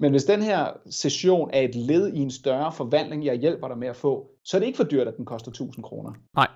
[0.00, 3.78] Men hvis den her session er et led i en større forvandling, jeg hjælper dig
[3.78, 6.12] med at få, så er det ikke for dyrt, at den koster 1000 kroner.
[6.36, 6.48] Nej.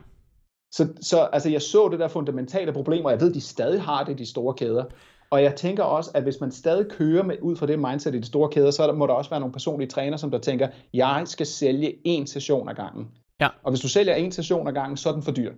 [0.72, 3.83] Så, så altså, jeg så det der fundamentale problem, og jeg ved, at de stadig
[3.83, 4.85] har det, de store kæder.
[5.30, 8.18] Og jeg tænker også, at hvis man stadig kører med, ud fra det mindset i
[8.18, 11.22] de store kæder, så må der også være nogle personlige træner, som der tænker, jeg
[11.24, 13.09] skal sælge én session ad gangen.
[13.44, 13.48] Ja.
[13.62, 15.52] Og hvis du sælger én session ad gangen, så er den for dyr.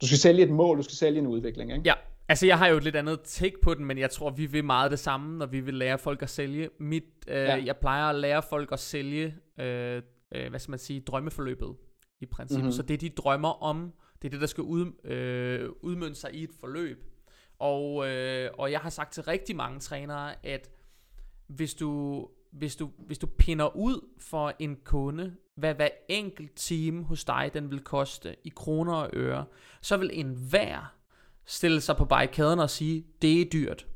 [0.00, 1.72] Du skal sælge et mål, du skal sælge en udvikling.
[1.72, 1.82] Ikke?
[1.84, 1.94] Ja,
[2.30, 4.64] Altså, jeg har jo et lidt andet take på den, men jeg tror, vi vil
[4.64, 6.70] meget det samme, når vi vil lære folk at sælge.
[6.80, 7.64] Mit, øh, ja.
[7.64, 10.02] Jeg plejer at lære folk at sælge, øh,
[10.34, 11.76] øh, hvad skal man sige, drømmeforløbet
[12.20, 12.64] i princippet.
[12.64, 12.72] Mm-hmm.
[12.72, 16.42] Så det de drømmer om, det er det, der skal ud, øh, udmønte sig i
[16.42, 17.04] et forløb.
[17.58, 20.70] Og, øh, og jeg har sagt til rigtig mange trænere, at
[21.46, 27.04] hvis du hvis du, hvis du pinder ud for en kunde, hvad hver enkelt time
[27.04, 29.44] hos dig, den vil koste i kroner og øre,
[29.82, 30.94] så vil en hver
[31.46, 33.86] stille sig på barrikaden og sige, det er dyrt.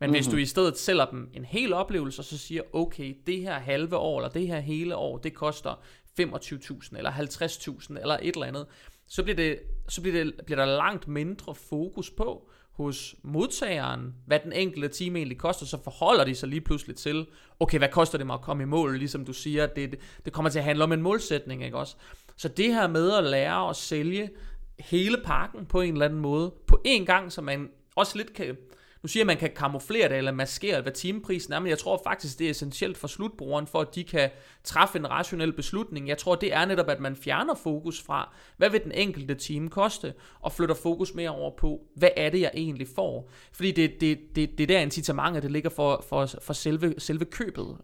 [0.00, 0.16] Men mm-hmm.
[0.16, 3.58] hvis du i stedet sælger dem en hel oplevelse, og så siger, okay, det her
[3.58, 5.82] halve år, eller det her hele år, det koster
[6.20, 8.66] 25.000, eller 50.000, eller et eller andet,
[9.06, 14.40] så bliver, det, så bliver, det, bliver der langt mindre fokus på, hos modtageren, hvad
[14.44, 17.26] den enkelte time egentlig koster, så forholder de sig lige pludselig til,
[17.60, 20.50] okay, hvad koster det mig at komme i mål, ligesom du siger, det, det kommer
[20.50, 21.96] til at handle om en målsætning, ikke også?
[22.36, 24.30] Så det her med at lære at sælge
[24.78, 28.56] hele pakken på en eller anden måde, på én gang, så man også lidt kan,
[29.02, 32.38] nu siger man kan kamuflere det eller maskere, hvad timeprisen er, men jeg tror faktisk,
[32.38, 34.30] det er essentielt for slutbrugeren, for at de kan
[34.64, 36.08] træffe en rationel beslutning.
[36.08, 39.68] Jeg tror, det er netop, at man fjerner fokus fra, hvad vil den enkelte time
[39.68, 43.30] koste, og flytter fokus mere over på, hvad er det, jeg egentlig får.
[43.52, 47.24] Fordi det, det, det, det er der incitamentet, det ligger for, for, for selve, selve
[47.24, 47.76] købet.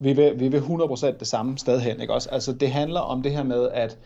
[0.00, 2.28] Vi vil, vi vil 100% det samme sted hen, ikke også?
[2.30, 3.98] Altså det handler om det her med, at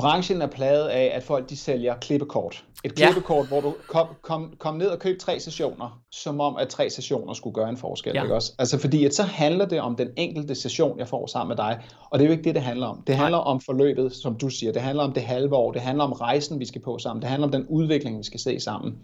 [0.00, 2.64] Branchen er plaget af, at folk de sælger klippekort.
[2.84, 3.48] Et klippekort, ja.
[3.48, 7.32] hvor du kom, kom, kom ned og køb tre sessioner, som om at tre sessioner
[7.32, 8.12] skulle gøre en forskel.
[8.14, 8.22] Ja.
[8.22, 8.52] Ikke også?
[8.58, 11.80] Altså fordi at så handler det om den enkelte session, jeg får sammen med dig.
[12.10, 13.02] Og det er jo ikke det, det handler om.
[13.06, 13.46] Det handler Nej.
[13.46, 14.72] om forløbet, som du siger.
[14.72, 15.72] Det handler om det halve år.
[15.72, 17.22] Det handler om rejsen, vi skal på sammen.
[17.22, 18.98] Det handler om den udvikling, vi skal se sammen.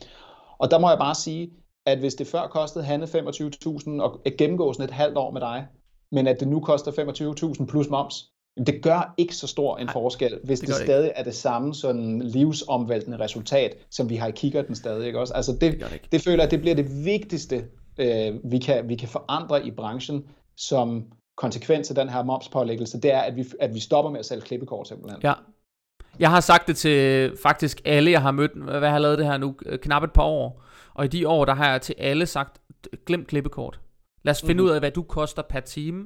[0.59, 1.51] Og der må jeg bare sige,
[1.87, 5.67] at hvis det før kostede Hanne 25.000 og gennemgå sådan et halvt år med dig,
[6.13, 6.93] men at det nu koster
[7.61, 8.15] 25.000 plus moms,
[8.67, 11.19] det gør ikke så stor en forskel, hvis det, det, stadig ikke.
[11.19, 15.07] er det samme sådan livsomvæltende resultat, som vi har i kikkerten stadig.
[15.07, 15.35] Ikke også?
[15.35, 17.65] Altså det, det, det, det føler jeg, det bliver det vigtigste,
[17.99, 20.25] øh, vi, kan, vi kan forandre i branchen,
[20.57, 21.05] som
[21.37, 24.43] konsekvens af den her momspålæggelse, det er, at vi, at vi stopper med at sælge
[24.43, 25.21] klippekort simpelthen.
[25.23, 25.33] Ja.
[26.19, 29.27] Jeg har sagt det til faktisk alle, jeg har mødt, hvad jeg har lavet det
[29.27, 30.63] her nu, knap et par år.
[30.95, 32.61] Og i de år, der har jeg til alle sagt,
[33.07, 33.81] glem klippekort.
[34.23, 34.67] Lad os finde mm-hmm.
[34.67, 36.05] ud af, hvad du koster per time,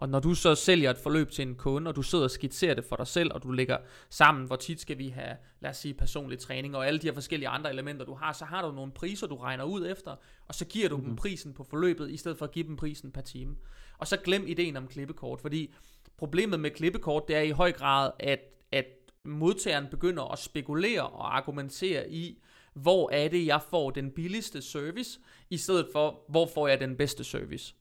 [0.00, 2.74] og når du så sælger et forløb til en kunde, og du sidder og skitserer
[2.74, 3.78] det for dig selv, og du lægger
[4.10, 7.14] sammen, hvor tit skal vi have, lad os sige, personlig træning, og alle de her
[7.14, 10.16] forskellige andre elementer, du har, så har du nogle priser, du regner ud efter,
[10.48, 11.10] og så giver du mm-hmm.
[11.10, 13.56] dem prisen på forløbet, i stedet for at give dem prisen per time.
[13.98, 15.74] Og så glem ideen om klippekort, fordi
[16.16, 18.40] problemet med klippekort, det er i høj grad, at,
[18.72, 18.86] at
[19.24, 22.42] modtageren begynder at spekulere og argumentere i,
[22.74, 26.96] hvor er det, jeg får den billigste service, i stedet for, hvor får jeg den
[26.96, 27.74] bedste service.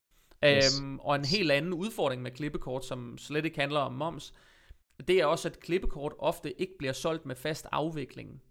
[0.45, 0.79] Yes.
[0.81, 4.33] Øhm, og en helt anden udfordring med klippekort, som slet ikke handler om moms,
[5.07, 8.41] det er også, at klippekort ofte ikke bliver solgt med fast afvikling.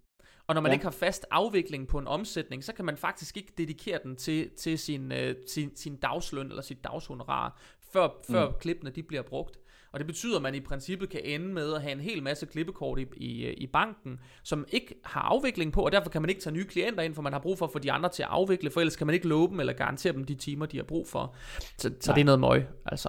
[0.46, 0.74] Og når man ja.
[0.74, 4.50] ikke har fast afvikling på en omsætning, så kan man faktisk ikke dedikere den til,
[4.50, 8.54] til sin, øh, sin, sin dagsløn eller sit dagshonorar, før, før mm.
[8.60, 9.58] klippene de bliver brugt.
[9.92, 12.46] Og det betyder, at man i princippet kan ende med at have en hel masse
[12.46, 16.40] klippekort i, i, i banken, som ikke har afvikling på, og derfor kan man ikke
[16.40, 18.28] tage nye klienter ind, for man har brug for at få de andre til at
[18.30, 20.84] afvikle, for ellers kan man ikke love dem eller garantere dem de timer, de har
[20.84, 21.34] brug for.
[21.78, 23.08] Så, så det er noget møg, altså.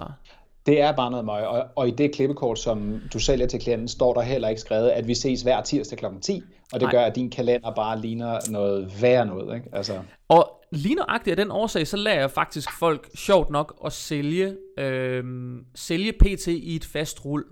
[0.66, 3.88] Det er bare noget møg, og, og i det klippekort, som du sælger til klienten,
[3.88, 6.04] står der heller ikke skrevet, at vi ses hver tirsdag kl.
[6.22, 6.92] 10, og det Nej.
[6.92, 9.54] gør, at din kalender bare ligner noget værre noget.
[9.54, 9.68] Ikke?
[9.72, 9.98] Altså.
[10.28, 14.56] Og lige nøjagtigt af den årsag, så lader jeg faktisk folk sjovt nok at sælge,
[14.78, 15.24] øh,
[15.74, 17.44] sælge PT i et fast rul.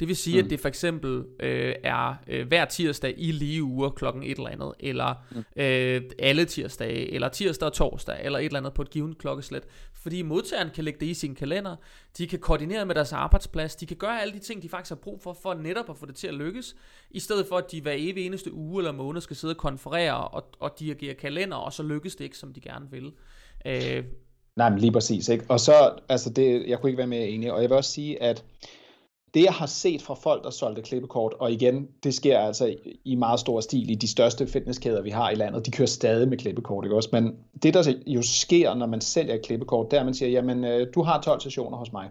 [0.00, 0.44] Det vil sige, mm.
[0.44, 4.48] at det for eksempel øh, er øh, hver tirsdag i lige uger klokken et eller
[4.48, 5.62] andet, eller mm.
[5.62, 9.62] øh, alle tirsdage, eller tirsdag og torsdag, eller et eller andet på et givet klokkeslæt.
[9.94, 11.76] Fordi modtageren kan lægge det i sin kalender,
[12.18, 14.96] de kan koordinere med deres arbejdsplads, de kan gøre alle de ting, de faktisk har
[14.96, 16.76] brug for, for netop at få det til at lykkes,
[17.10, 20.28] i stedet for, at de hver evig eneste uge eller måned skal sidde og konferere
[20.28, 23.12] og, og dirigere kalender, og så lykkes det ikke, som de gerne vil.
[23.66, 24.04] Øh,
[24.56, 25.28] Nej, men lige præcis.
[25.28, 25.44] Ikke?
[25.48, 28.22] Og så, altså det, jeg kunne ikke være mere enig, og jeg vil også sige,
[28.22, 28.44] at
[29.34, 33.14] det jeg har set fra folk, der solgte klippekort, og igen, det sker altså i
[33.14, 36.38] meget stor stil i de største fitnesskæder, vi har i landet, de kører stadig med
[36.38, 37.08] klippekort, ikke også?
[37.12, 40.30] Men det, der jo sker, når man sælger et klippekort, det er, at man siger,
[40.30, 42.10] jamen, øh, du har 12 sessioner hos mig.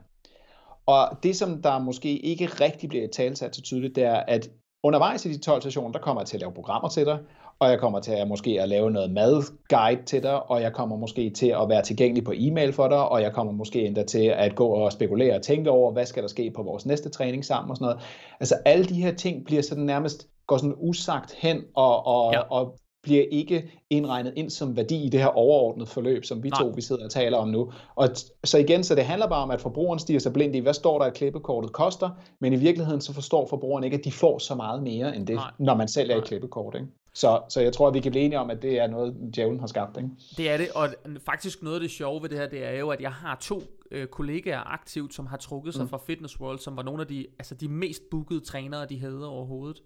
[0.86, 4.50] Og det, som der måske ikke rigtig bliver talsat så tydeligt, det er, at
[4.84, 7.20] undervejs i de 12 sessioner, der kommer jeg til at lave programmer til dig,
[7.60, 10.98] og jeg kommer til at måske at lave noget madguide til dig, og jeg kommer
[10.98, 14.26] måske til at være tilgængelig på e-mail for dig, og jeg kommer måske endda til
[14.26, 17.46] at gå og spekulere og tænke over, hvad skal der ske på vores næste træning
[17.46, 18.02] sammen og sådan noget.
[18.40, 22.40] Altså alle de her ting bliver sådan nærmest går sådan usagt hen og, og, ja.
[22.40, 26.62] og bliver ikke indregnet ind som værdi i det her overordnede forløb, som vi Nej.
[26.62, 27.72] to vi sidder og taler om nu.
[27.96, 28.10] Og
[28.44, 31.00] så igen, så det handler bare om, at forbrugeren stiger sig blind i, hvad står
[31.00, 34.56] der, at klippekortet koster, men i virkeligheden så forstår forbrugeren ikke, at de får så
[34.56, 35.52] meget mere end det, Nej.
[35.60, 36.22] når man sælger Nej.
[36.22, 36.76] et klippekort.
[36.76, 36.88] Ikke?
[37.14, 39.60] Så, så jeg tror, at vi kan blive enige om, at det er noget, djævlen
[39.60, 39.98] har skabt.
[39.98, 40.10] Ikke?
[40.38, 40.90] Det er det, og
[41.26, 43.62] faktisk noget af det sjove ved det her, det er jo, at jeg har to
[43.92, 45.90] øh, kollegaer aktivt, som har trukket sig mm.
[45.90, 49.30] fra Fitness World, som var nogle af de, altså de mest bookede trænere, de havde
[49.30, 49.82] overhovedet.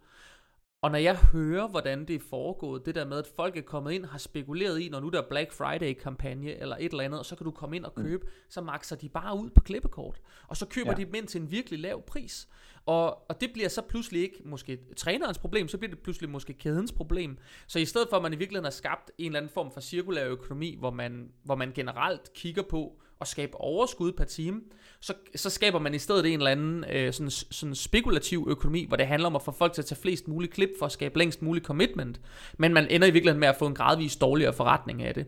[0.84, 3.92] Og når jeg hører, hvordan det er foregået, det der med, at folk er kommet
[3.92, 7.26] ind, har spekuleret i, når nu der er Black Friday-kampagne eller et eller andet, og
[7.26, 8.04] så kan du komme ind og mm.
[8.04, 8.32] købe, mm.
[8.50, 10.22] så makser de bare ud på klippekort.
[10.48, 10.98] Og så køber ja.
[10.98, 12.48] de dem ind til en virkelig lav pris.
[12.86, 16.54] Og, og det bliver så pludselig ikke måske trænerens problem, så bliver det pludselig måske
[16.54, 17.38] kædens problem.
[17.68, 19.82] Så i stedet for, at man i virkeligheden har skabt en eller anden form for
[19.82, 24.62] cirkulær økonomi, hvor man, hvor man generelt kigger på, at skabe overskud per time,
[25.02, 28.98] så, så skaber man i stedet en eller anden øh, sådan, sådan spekulativ økonomi, hvor
[28.98, 31.18] det handler om at få folk til at tage flest mulige klip for at skabe
[31.18, 32.20] længst mulig commitment,
[32.58, 35.26] men man ender i virkeligheden med at få en gradvis dårligere forretning af det.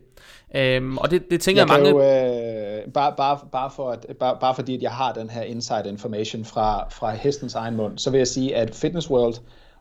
[0.54, 1.90] Øhm, og det, det tænker jeg, jeg mange...
[1.90, 5.42] Jo, øh, bare, bare, bare, for at, bare, bare fordi at jeg har den her
[5.42, 9.34] inside information fra, fra hestens egen mund, så vil jeg sige, at Fitness World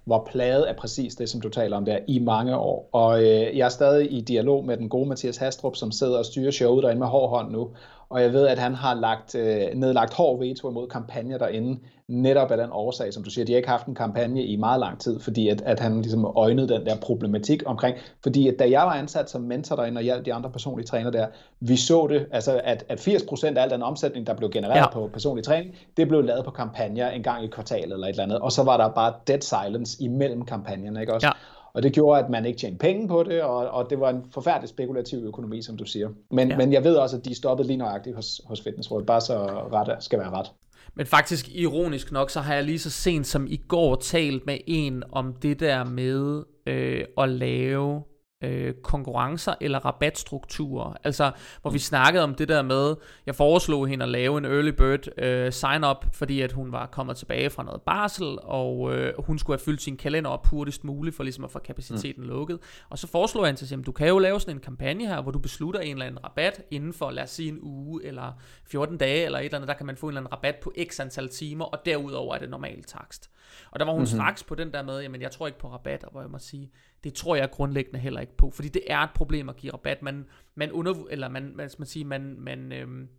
[0.06, 2.90] var plaget af præcis det, som du taler om der, i mange år.
[2.92, 6.26] Og øh, jeg er stadig i dialog med den gode Mathias Hastrup, som sidder og
[6.26, 7.70] styrer showet derinde med hård hånd nu,
[8.14, 12.52] og jeg ved, at han har lagt, øh, nedlagt hård veto imod kampagner derinde, netop
[12.52, 15.00] af den årsag, som du siger, de har ikke haft en kampagne i meget lang
[15.00, 18.82] tid, fordi at, at han ligesom øjnede den der problematik omkring, fordi at da jeg
[18.82, 21.28] var ansat som mentor derinde og hjalp de andre personlige træner der,
[21.60, 24.90] vi så det, altså at, at 80% af al den omsætning, der blev genereret ja.
[24.90, 28.24] på personlig træning, det blev lavet på kampagner en gang i kvartalet eller et eller
[28.24, 31.28] andet, og så var der bare dead silence imellem kampagnerne, ikke også?
[31.28, 31.32] Ja.
[31.74, 34.26] Og det gjorde, at man ikke tjente penge på det, og, og det var en
[34.34, 36.10] forfærdelig spekulativ økonomi, som du siger.
[36.32, 36.58] Men, ja.
[36.58, 39.38] men jeg ved også, at de stoppede lige nøjagtigt hos, hos Fitness World, bare så
[39.72, 40.52] ret skal være ret.
[40.96, 44.58] Men faktisk ironisk nok, så har jeg lige så sent som i går talt med
[44.68, 48.04] en om det der med øh, at lave
[48.44, 50.94] øh, konkurrencer eller rabatstrukturer.
[51.04, 54.70] Altså, hvor vi snakkede om det der med, jeg foreslog hende at lave en early
[54.70, 59.40] bird øh, sign-up, fordi at hun var kommet tilbage fra noget barsel, og øh, hun
[59.40, 62.30] skulle have fyldt sin kalender op hurtigst muligt, for ligesom at få kapaciteten mm.
[62.30, 62.60] lukket.
[62.90, 65.32] Og så foreslog jeg hende, at du kan jo lave sådan en kampagne her, hvor
[65.32, 68.32] du beslutter en eller anden rabat inden for, lad os sige en uge, eller
[68.66, 70.74] 14 dage, eller et eller andet, der kan man få en eller anden rabat på
[70.90, 73.30] x antal timer, og derudover er det normal takst.
[73.72, 74.20] Og der var hun mm-hmm.
[74.20, 76.72] straks på den der med, jamen jeg tror ikke på rabatter, hvor jeg må sige,
[77.04, 80.02] det tror jeg grundlæggende heller ikke på, fordi det er et problem at give rabat.
[80.02, 83.10] Man, man under, eller man, man, man, sige, man, man, øhm,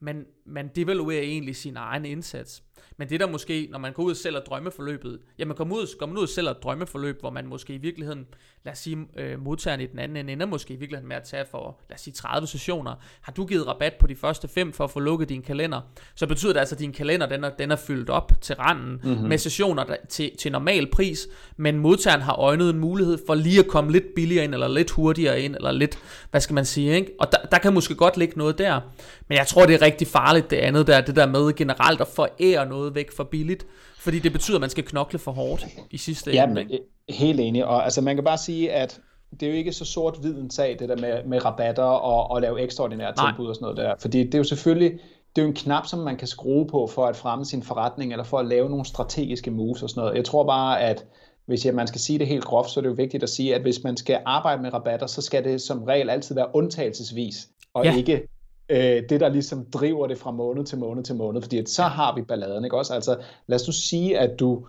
[0.00, 2.62] man, man devaluerer egentlig sin egen indsats.
[2.96, 5.98] Men det der måske, når man går ud og sælger drømmeforløbet, ja, man kommer ud,
[5.98, 8.26] kommer ud og sælger et drømmeforløb, hvor man måske i virkeligheden,
[8.64, 11.22] lad os sige, øh, modtageren i den anden ende, ender måske i virkeligheden med at
[11.22, 12.94] tage for, lad os sige, 30 sessioner.
[13.20, 15.80] Har du givet rabat på de første fem for at få lukket din kalender,
[16.14, 19.00] så betyder det altså, at din kalender, den er, den er fyldt op til randen
[19.04, 19.28] mm-hmm.
[19.28, 23.60] med sessioner der, til, til normal pris, men modtageren har øjnet en mulighed for lige
[23.60, 25.98] at komme lidt billigere ind, eller lidt hurtigere ind, eller lidt,
[26.30, 27.12] hvad skal man sige, ikke?
[27.18, 28.80] Og der, der kan måske godt ligge noget der,
[29.28, 32.08] men jeg tror, det er rigtig farligt det andet der, det der med generelt at
[32.08, 33.66] forære noget væk for billigt,
[33.98, 36.60] fordi det betyder, at man skal knokle for hårdt i sidste ja, ende.
[36.60, 36.78] Ikke?
[37.08, 39.00] Helt enig, og altså man kan bare sige, at
[39.40, 42.40] det er jo ikke så sort-hvid en sag, det der med, med rabatter og, og
[42.40, 44.92] lave ekstraordinære tilbud og sådan noget der, fordi det er jo selvfølgelig,
[45.36, 48.12] det er jo en knap, som man kan skrue på for at fremme sin forretning,
[48.12, 50.16] eller for at lave nogle strategiske moves og sådan noget.
[50.16, 51.04] Jeg tror bare, at
[51.46, 53.54] hvis jeg, man skal sige det helt groft, så er det jo vigtigt at sige,
[53.54, 57.48] at hvis man skal arbejde med rabatter, så skal det som regel altid være undtagelsesvis,
[57.74, 57.96] og ja.
[57.96, 58.28] ikke
[58.68, 61.82] øh, det, der ligesom driver det fra måned til måned til måned, fordi at så
[61.82, 62.94] har vi balladen, ikke også?
[62.94, 64.66] Altså, lad os nu sige, at du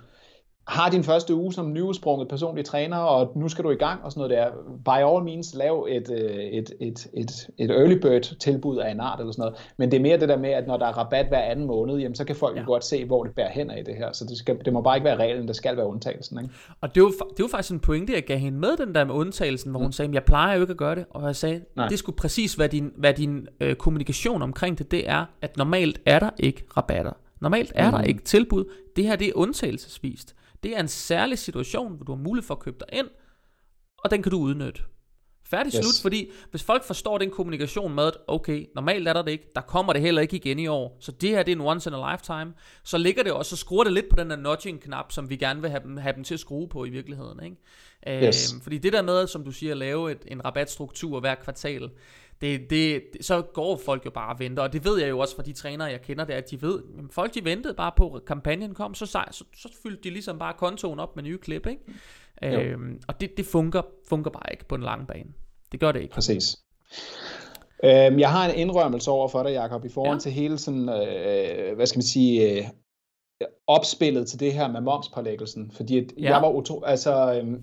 [0.69, 4.11] har din første uge som nyudsprunget personlig træner, og nu skal du i gang og
[4.11, 4.47] sådan noget der.
[4.85, 8.99] By all means, lav et, øh, et, et, et, et early bird tilbud af en
[8.99, 9.71] art eller sådan noget.
[9.77, 11.97] Men det er mere det der med, at når der er rabat hver anden måned,
[11.97, 12.61] jamen, så kan folk ja.
[12.61, 14.11] godt se, hvor det bærer hen af det her.
[14.11, 16.39] Så det, skal, det må bare ikke være reglen, det skal være undtagelsen.
[16.39, 16.53] Ikke?
[16.81, 19.15] Og det var, det var faktisk en pointe, jeg gav hende med, den der med
[19.15, 19.85] undtagelsen, hvor mm.
[19.85, 21.05] hun sagde, jeg plejer jo ikke at gøre det.
[21.09, 21.87] Og jeg sagde, Nej.
[21.87, 26.01] det skulle præcis være din, hvad din øh, kommunikation omkring det, det er, at normalt
[26.05, 27.13] er der ikke rabatter.
[27.41, 27.97] Normalt er mm.
[27.97, 28.65] der ikke tilbud.
[28.95, 30.35] Det her det er undtagelsesvist.
[30.63, 33.07] Det er en særlig situation, hvor du har mulighed for at købe dig ind,
[33.97, 34.81] og den kan du udnytte.
[35.49, 35.85] Færdig yes.
[35.85, 39.51] slut, fordi hvis folk forstår den kommunikation med, at okay, normalt er der det ikke,
[39.55, 41.89] der kommer det heller ikke igen i år, så det her det er en once
[41.89, 45.11] in a lifetime, så ligger det også, så skruer det lidt på den der nudging-knap,
[45.11, 47.43] som vi gerne vil have dem, have dem til at skrue på i virkeligheden.
[47.43, 48.27] Ikke?
[48.27, 48.53] Yes.
[48.53, 51.89] Øhm, fordi det der med, som du siger, at lave et, en rabatstruktur hver kvartal,
[52.41, 55.35] det, det, så går folk jo bare og venter, og det ved jeg jo også
[55.35, 57.91] fra de trænere, jeg kender, det er, at de ved, at folk de ventede bare
[57.97, 61.23] på, at kampagnen kom, så, så, så, så fyldte de ligesom bare kontoen op med
[61.23, 61.81] nye klip, ikke?
[62.43, 65.29] Øhm, og det, det fungerer, fungerer bare ikke på en lang bane.
[65.71, 66.13] Det gør det ikke.
[66.13, 66.57] Præcis.
[67.83, 70.19] Øhm, jeg har en indrømmelse over for dig, Jacob, i forhold ja.
[70.19, 72.65] til hele sådan, øh, hvad skal man sige, øh,
[73.67, 76.33] opspillet til det her med momspålæggelsen, fordi at ja.
[76.33, 77.59] jeg var utro, altså, øh,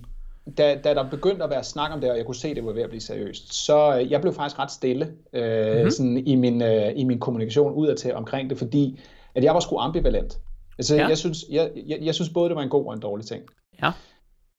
[0.59, 2.65] da, da der begyndte at være snak om det, og jeg kunne se, at det
[2.65, 5.91] var ved at blive seriøst, så øh, jeg blev faktisk ret stille øh, mm-hmm.
[5.91, 9.01] sådan i, min, øh, i min kommunikation udadtil omkring det, fordi
[9.35, 10.39] at jeg var sgu ambivalent.
[10.79, 11.09] Altså, ja.
[11.09, 13.43] jeg, synes, jeg, jeg, jeg synes både, det var en god og en dårlig ting.
[13.83, 13.93] Ja.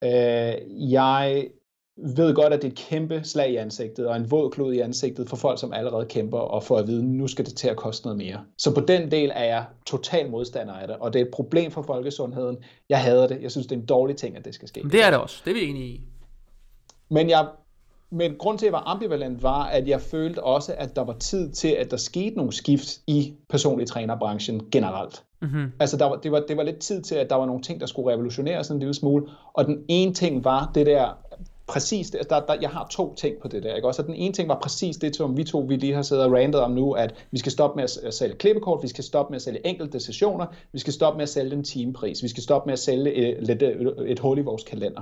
[0.04, 1.48] Øh, jeg
[1.98, 4.80] ved godt, at det er et kæmpe slag i ansigtet, og en våd klod i
[4.80, 7.78] ansigtet for folk, som allerede kæmper, og får at vide, nu skal det til at
[7.78, 8.40] koste noget mere.
[8.58, 11.72] Så på den del er jeg total modstander af det, og det er et problem
[11.72, 12.58] for folkesundheden.
[12.90, 13.42] Jeg hader det.
[13.42, 14.82] Jeg synes, det er en dårlig ting, at det skal ske.
[14.84, 15.42] Men det er det også.
[15.46, 16.02] Det er vi enige i.
[17.10, 17.48] Men jeg
[18.10, 21.14] men grund til, at jeg var ambivalent, var, at jeg følte også, at der var
[21.14, 25.24] tid til, at der skete nogle skift i personlig trænerbranchen generelt.
[25.42, 25.72] Mm-hmm.
[25.80, 27.80] Altså, der var, det, var, det var lidt tid til, at der var nogle ting,
[27.80, 29.26] der skulle revolutioneres en lille smule.
[29.54, 31.18] Og den ene ting var det der,
[31.68, 34.02] præcis det, der, der, jeg har to ting på det der, ikke også?
[34.02, 36.32] Og den ene ting var præcis det, som vi to vi lige har siddet og
[36.32, 39.36] randet om nu, at vi skal stoppe med at sælge klippekort, vi skal stoppe med
[39.36, 42.68] at sælge enkelte sessioner, vi skal stoppe med at sælge en timepris, vi skal stoppe
[42.68, 45.02] med at sælge et, et, et hul i vores kalender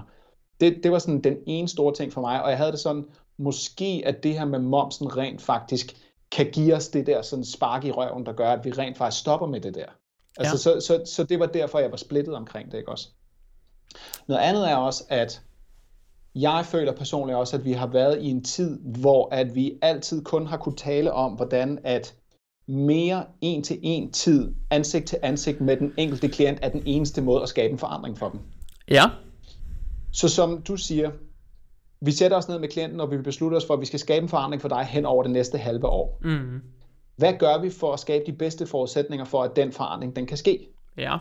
[0.61, 3.05] det, det var sådan den ene store ting for mig, og jeg havde det sådan,
[3.37, 5.95] måske at det her med momsen rent faktisk
[6.31, 9.21] kan give os det der sådan spark i røven, der gør, at vi rent faktisk
[9.21, 9.85] stopper med det der.
[10.37, 10.79] Altså, ja.
[10.79, 13.07] så, så, så det var derfor, jeg var splittet omkring det, ikke også?
[14.27, 15.41] Noget andet er også, at
[16.35, 20.23] jeg føler personligt også, at vi har været i en tid, hvor at vi altid
[20.23, 22.15] kun har kunne tale om, hvordan at
[22.67, 27.21] mere en til en tid, ansigt til ansigt med den enkelte klient, er den eneste
[27.21, 28.39] måde at skabe en forandring for dem.
[28.89, 29.03] Ja.
[30.11, 31.11] Så som du siger,
[32.01, 34.23] vi sætter os ned med klienten, og vi beslutter os for, at vi skal skabe
[34.23, 36.19] en forandring for dig hen over det næste halve år.
[36.23, 36.61] Mm.
[37.17, 40.37] Hvad gør vi for at skabe de bedste forudsætninger for, at den forandring den kan
[40.37, 40.67] ske?
[40.97, 41.17] Ja.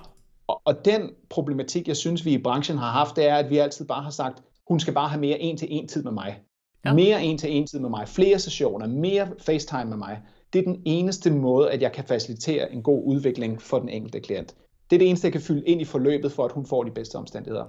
[0.46, 3.58] Og, og den problematik, jeg synes, vi i branchen har haft, det er, at vi
[3.58, 6.40] altid bare har sagt, hun skal bare have mere en-til-en tid med mig.
[6.84, 6.92] Ja.
[6.92, 8.08] Mere en-til-en tid med mig.
[8.08, 8.86] Flere sessioner.
[8.86, 10.20] Mere FaceTime med mig.
[10.52, 14.20] Det er den eneste måde, at jeg kan facilitere en god udvikling for den enkelte
[14.20, 14.54] klient.
[14.90, 16.90] Det er det eneste, jeg kan fylde ind i forløbet, for at hun får de
[16.90, 17.64] bedste omstændigheder.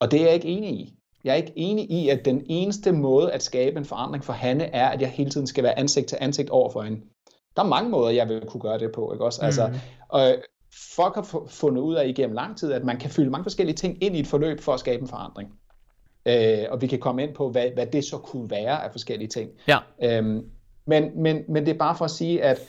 [0.00, 0.94] Og det er jeg ikke enig i.
[1.24, 4.64] Jeg er ikke enig i, at den eneste måde at skabe en forandring for Hanne
[4.64, 7.00] er, at jeg hele tiden skal være ansigt til ansigt over for hende.
[7.56, 9.12] Der er mange måder, jeg vil kunne gøre det på.
[9.12, 9.42] Ikke også?
[9.42, 9.74] Altså, mm.
[10.08, 10.34] og
[10.96, 14.04] folk har fundet ud af igennem lang tid, at man kan fylde mange forskellige ting
[14.04, 15.50] ind i et forløb for at skabe en forandring.
[16.28, 19.28] Øh, og vi kan komme ind på, hvad, hvad det så kunne være af forskellige
[19.28, 19.50] ting.
[19.68, 19.78] Ja.
[20.02, 20.44] Øhm,
[20.86, 22.60] men, men, men det er bare for at sige, at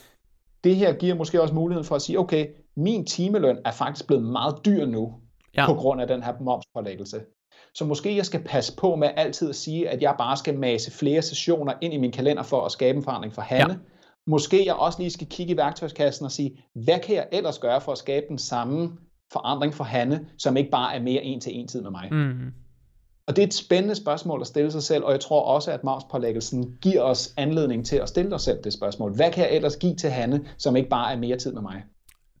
[0.64, 2.46] det her giver måske også muligheden for at sige, okay,
[2.76, 5.14] min timeløn er faktisk blevet meget dyr nu,
[5.56, 5.66] ja.
[5.66, 7.20] på grund af den her momspålæggelse.
[7.74, 10.90] Så måske jeg skal passe på med altid at sige, at jeg bare skal masse
[10.90, 13.72] flere sessioner ind i min kalender for at skabe en forandring for Hanne.
[13.72, 13.78] Ja.
[14.26, 17.80] Måske jeg også lige skal kigge i værktøjskassen og sige, hvad kan jeg ellers gøre
[17.80, 18.90] for at skabe den samme
[19.32, 22.08] forandring for Hanne, som ikke bare er mere en til en tid med mig.
[22.12, 22.52] Mm.
[23.30, 25.84] Og det er et spændende spørgsmål at stille sig selv, og jeg tror også, at
[25.84, 29.14] momspålæggelsen giver os anledning til at stille os selv det spørgsmål.
[29.14, 31.84] Hvad kan jeg ellers give til Hanne, som ikke bare er mere tid med mig?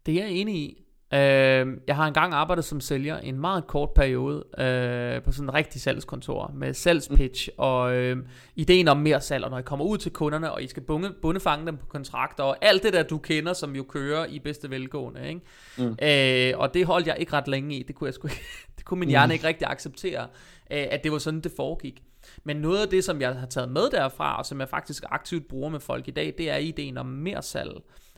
[0.06, 0.84] Det er jeg enig i.
[1.14, 5.54] Øh, jeg har engang arbejdet som sælger en meget kort periode øh, på sådan en
[5.54, 7.54] rigtig salgskontor med salgspitch mm.
[7.58, 8.16] og øh,
[8.56, 11.14] ideen om mere salg, og når I kommer ud til kunderne, og I skal bunde,
[11.22, 14.70] bundefange dem på kontrakter, og alt det der, du kender, som jo kører i bedste
[14.70, 15.28] velgående.
[15.28, 15.40] Ikke?
[15.78, 15.96] Mm.
[16.02, 17.82] Øh, og det holdt jeg ikke ret længe i.
[17.82, 18.28] Det kunne, jeg sgu,
[18.76, 19.32] det kunne min hjerne mm.
[19.32, 20.26] ikke rigtig acceptere,
[20.70, 22.02] øh, at det var sådan, det foregik.
[22.44, 25.48] Men noget af det, som jeg har taget med derfra, og som jeg faktisk aktivt
[25.48, 27.72] bruger med folk i dag, det er ideen om mere salg.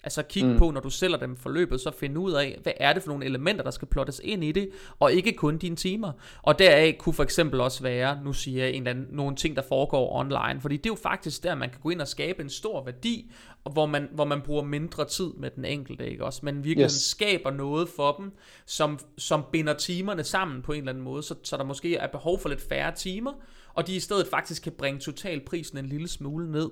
[0.05, 0.59] Altså kig mm.
[0.59, 3.25] på, når du sælger dem forløbet, så find ud af, hvad er det for nogle
[3.25, 6.13] elementer, der skal plottes ind i det, og ikke kun dine timer.
[6.43, 9.57] Og deraf kunne for eksempel også være, nu siger jeg en eller anden, nogle ting,
[9.57, 12.43] der foregår online, fordi det er jo faktisk der, man kan gå ind og skabe
[12.43, 13.33] en stor værdi,
[13.73, 16.41] hvor man, hvor man bruger mindre tid med den enkelte, ikke også?
[16.43, 16.93] Men virkelig yes.
[16.93, 18.33] skaber noget for dem,
[18.67, 22.07] som, som binder timerne sammen på en eller anden måde, så, så der måske er
[22.07, 23.33] behov for lidt færre timer,
[23.75, 26.71] og de i stedet faktisk kan bringe totalprisen en lille smule ned.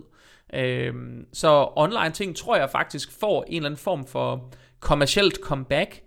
[0.55, 6.03] Øhm, så online ting tror jeg faktisk får en eller anden form for kommercielt comeback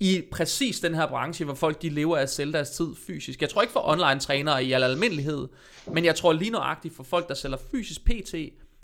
[0.00, 3.40] i præcis den her branche, hvor folk de lever af at sælge deres tid fysisk.
[3.40, 5.48] Jeg tror ikke for online trænere i al almindelighed,
[5.92, 8.34] men jeg tror lige nøjagtigt for folk, der sælger fysisk PT,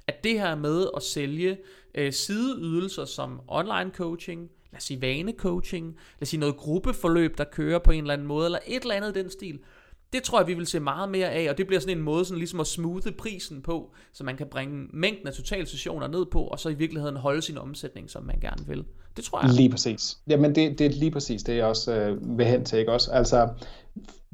[0.06, 1.58] at det her med at sælge
[1.94, 4.40] øh, sideydelser som online coaching,
[4.72, 8.12] lad os sige vane coaching, lad os sige noget gruppeforløb, der kører på en eller
[8.12, 9.58] anden måde, eller et eller andet i den stil,
[10.12, 12.24] det tror jeg, vi vil se meget mere af, og det bliver sådan en måde
[12.24, 16.42] sådan ligesom at smoothe prisen på, så man kan bringe mængden af totalsessioner ned på,
[16.42, 18.84] og så i virkeligheden holde sin omsætning, som man gerne vil.
[19.16, 19.54] Det tror jeg.
[19.54, 20.18] Lige præcis.
[20.28, 23.10] Jamen det, det er lige præcis det, jeg også øh, vil hen til, ikke også?
[23.12, 23.48] Altså,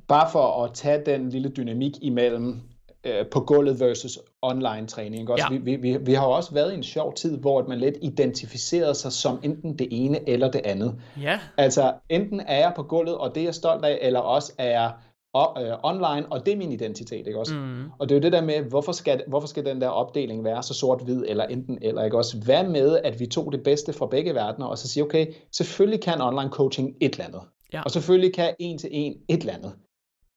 [0.08, 2.60] bare for at tage den lille dynamik imellem
[3.04, 5.20] øh, på gulvet versus online træning.
[5.20, 5.32] Ikke?
[5.32, 5.58] Også, ja.
[5.58, 8.94] vi, vi, vi har jo også været i en sjov tid, hvor man lidt identificerede
[8.94, 10.94] sig som enten det ene eller det andet.
[11.20, 11.40] Ja.
[11.56, 14.70] Altså, enten er jeg på gulvet, og det er jeg stolt af, eller også er
[14.70, 14.92] jeg
[15.35, 17.55] og, øh, online, og det er min identitet, ikke også?
[17.55, 17.90] Mm.
[17.99, 20.62] Og det er jo det der med, hvorfor skal, hvorfor skal den der opdeling være
[20.62, 22.38] så sort-hvid, eller enten eller, ikke også?
[22.44, 26.01] Hvad med, at vi tog det bedste fra begge verdener, og så siger, okay, selvfølgelig
[26.01, 27.40] kan online coaching et eller andet.
[27.73, 27.83] Ja.
[27.83, 29.73] Og selvfølgelig kan en til en et eller andet.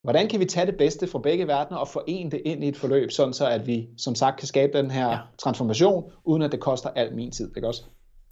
[0.04, 2.78] Hvordan kan vi tage det bedste fra begge verdener og forene det ind i et
[2.78, 5.18] forløb, sådan så at vi som sagt kan skabe den her ja.
[5.38, 7.84] transformation, uden at det koster al min tid, ikke også?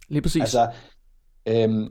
[0.09, 0.41] Lige præcis.
[0.41, 0.67] Altså,
[1.45, 1.87] øhm,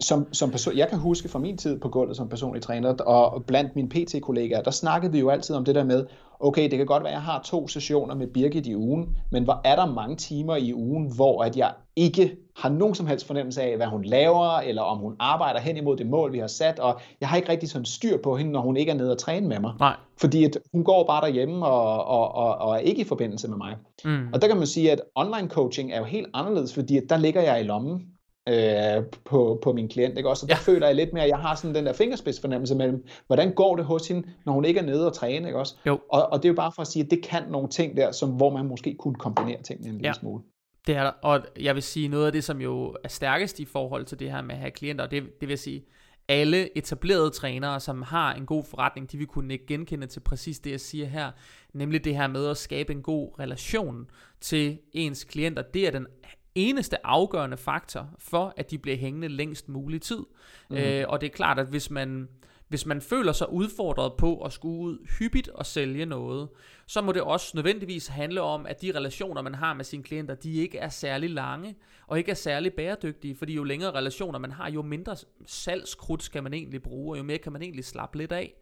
[0.00, 3.44] som, som person, jeg kan huske fra min tid på gulvet som personlig træner, og
[3.44, 6.06] blandt mine PT-kollegaer, der snakkede vi jo altid om det der med,
[6.40, 9.44] okay, det kan godt være, at jeg har to sessioner med Birgit i ugen, men
[9.44, 13.26] hvor er der mange timer i ugen, hvor at jeg ikke har nogen som helst
[13.26, 16.46] fornemmelse af, hvad hun laver, eller om hun arbejder hen imod det mål, vi har
[16.46, 19.10] sat, og jeg har ikke rigtig sådan styr på hende, når hun ikke er nede
[19.10, 19.72] og træne med mig.
[19.80, 19.96] Nej.
[20.20, 23.56] Fordi at hun går bare derhjemme og, og, og, og er ikke i forbindelse med
[23.56, 23.76] mig.
[24.04, 24.28] Mm.
[24.32, 27.16] Og der kan man sige, at online coaching er jo helt anderledes, fordi at der
[27.16, 28.02] ligger jeg i lommen
[28.50, 30.16] øh, på, på min klient.
[30.16, 30.28] Ikke?
[30.28, 30.72] Også, og der ja.
[30.72, 33.84] føler jeg lidt mere, at jeg har sådan den der fingerspidsfornemmelse mellem, hvordan går det
[33.84, 35.48] hos hende, når hun ikke er nede og træne.
[35.48, 35.58] Ikke?
[35.58, 35.76] Også?
[35.86, 36.00] Jo.
[36.08, 38.12] Og, og det er jo bare for at sige, at det kan nogle ting der,
[38.12, 40.12] som, hvor man måske kunne kombinere tingene en lille ja.
[40.12, 40.42] smule.
[40.86, 43.64] Det er der, og jeg vil sige, noget af det, som jo er stærkest i
[43.64, 45.84] forhold til det her med at have klienter, det, det vil sige,
[46.28, 50.70] alle etablerede trænere, som har en god forretning, de vil kunne genkende til præcis det,
[50.70, 51.30] jeg siger her,
[51.72, 55.62] nemlig det her med at skabe en god relation til ens klienter.
[55.62, 56.06] Det er den
[56.54, 60.20] eneste afgørende faktor for, at de bliver hængende længst mulig tid.
[60.70, 60.76] Mm.
[60.76, 62.28] Øh, og det er klart, at hvis man,
[62.68, 66.48] hvis man føler sig udfordret på at skulle ud hyppigt og sælge noget,
[66.86, 70.34] så må det også nødvendigvis handle om, at de relationer, man har med sine klienter,
[70.34, 71.74] de ikke er særlig lange
[72.06, 76.42] og ikke er særlig bæredygtige, fordi jo længere relationer man har, jo mindre salgskrudt skal
[76.42, 78.54] man egentlig bruge, og jo mere kan man egentlig slappe lidt af.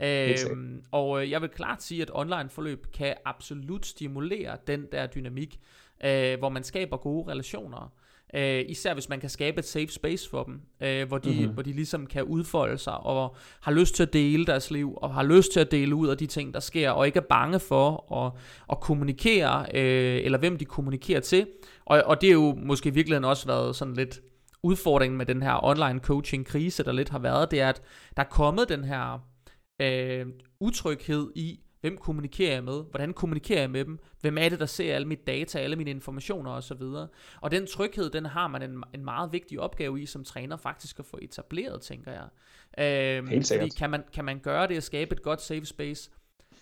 [0.00, 5.06] Øhm, og øh, jeg vil klart sige, at online forløb kan absolut stimulere den der
[5.06, 5.60] dynamik,
[6.04, 7.92] øh, hvor man skaber gode relationer.
[8.34, 11.54] Øh, især hvis man kan skabe et safe space for dem, øh, hvor, de, mm-hmm.
[11.54, 15.14] hvor de ligesom kan udfolde sig og har lyst til at dele deres liv og
[15.14, 17.60] har lyst til at dele ud af de ting, der sker, og ikke er bange
[17.60, 18.32] for at,
[18.70, 21.46] at kommunikere, øh, eller hvem de kommunikerer til.
[21.84, 24.20] Og, og det er jo måske i virkeligheden også været sådan lidt
[24.62, 27.82] udfordringen med den her online coaching krise, der lidt har været, det er, at
[28.16, 29.26] der er kommet den her
[29.80, 30.26] øh,
[30.60, 32.82] utryghed i, Hvem kommunikerer jeg med?
[32.90, 33.98] Hvordan kommunikerer jeg med dem?
[34.20, 36.82] Hvem er det, der ser alle mit data, alle mine informationer osv.?
[37.40, 40.98] Og den tryghed, den har man en, en meget vigtig opgave i som træner faktisk
[40.98, 42.28] at få etableret, tænker jeg.
[43.18, 43.64] Øhm, Helt sikkert.
[43.64, 46.10] Fordi kan man, kan man gøre det og skabe et godt safe space,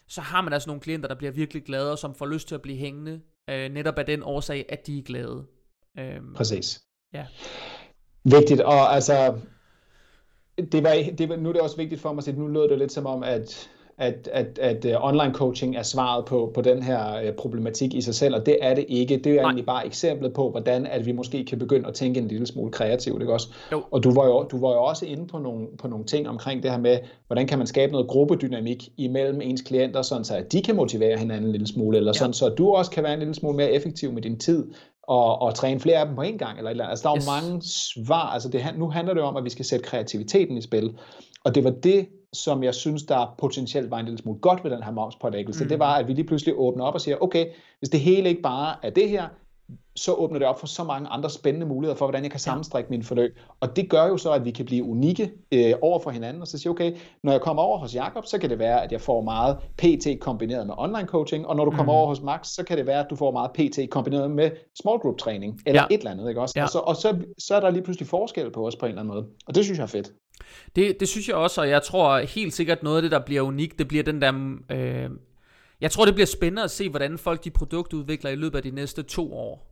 [0.09, 2.55] så har man altså nogle klienter, der bliver virkelig glade, og som får lyst til
[2.55, 5.47] at blive hængende, øh, netop af den årsag, at de er glade.
[5.99, 6.83] Øhm, Præcis.
[7.13, 7.27] Ja.
[8.25, 9.41] Vigtigt, og altså,
[10.73, 12.69] det var, det var, nu er det også vigtigt for mig at sige, nu lød
[12.69, 13.71] det lidt som om, at
[14.01, 18.01] at, at, at uh, online coaching er svaret på, på den her uh, problematik i
[18.01, 19.17] sig selv, og det er det ikke.
[19.17, 19.43] Det er Nej.
[19.43, 22.71] egentlig bare eksemplet på, hvordan at vi måske kan begynde at tænke en lille smule
[22.71, 23.49] kreativt, ikke også?
[23.73, 23.83] Jo.
[23.91, 26.63] Og du var, jo, du var jo også inde på nogle, på nogle ting omkring
[26.63, 30.53] det her med, hvordan kan man skabe noget gruppedynamik imellem ens klienter, sådan så at
[30.53, 32.19] de kan motivere hinanden en lille smule, eller ja.
[32.19, 34.67] sådan så at du også kan være en lille smule mere effektiv med din tid,
[35.03, 37.27] og, og træne flere af dem på en gang, eller, eller Altså, der er yes.
[37.27, 40.63] jo mange svar, altså det, nu handler det om, at vi skal sætte kreativiteten i
[40.63, 40.95] spil,
[41.45, 44.71] og det var det, som jeg synes, der potentielt var en lille smule godt ved
[44.71, 45.69] den her momspålæggelse, mm.
[45.69, 47.47] det var, at vi lige pludselig åbner op og siger, okay,
[47.79, 49.29] hvis det hele ikke bare er det her,
[49.97, 52.91] så åbner det op for så mange andre spændende muligheder for, hvordan jeg kan sammenstrække
[52.91, 53.39] min forløb.
[53.61, 56.49] Og det gør jo så, at vi kan blive unikke øh, over for hinanden, og
[56.49, 59.01] så sige, okay, når jeg kommer over hos Jakob, så kan det være, at jeg
[59.01, 61.99] får meget PT kombineret med online coaching, og når du kommer mm.
[61.99, 64.51] over hos Max, så kan det være, at du får meget PT kombineret med
[64.83, 65.95] small group træning, eller ja.
[65.95, 66.53] et eller andet, ikke også?
[66.57, 66.63] Ja.
[66.63, 69.03] Og, så, og så, så er der lige pludselig forskel på os på en eller
[69.03, 70.13] anden måde, og det synes jeg er fedt.
[70.77, 73.43] Det, det synes jeg også, og jeg tror helt sikkert noget af det, der bliver
[73.43, 74.57] unikt, det bliver den der...
[74.71, 75.11] Øh,
[75.81, 78.71] jeg tror, det bliver spændende at se, hvordan folk de produktudvikler i løbet af de
[78.71, 79.71] næste to år.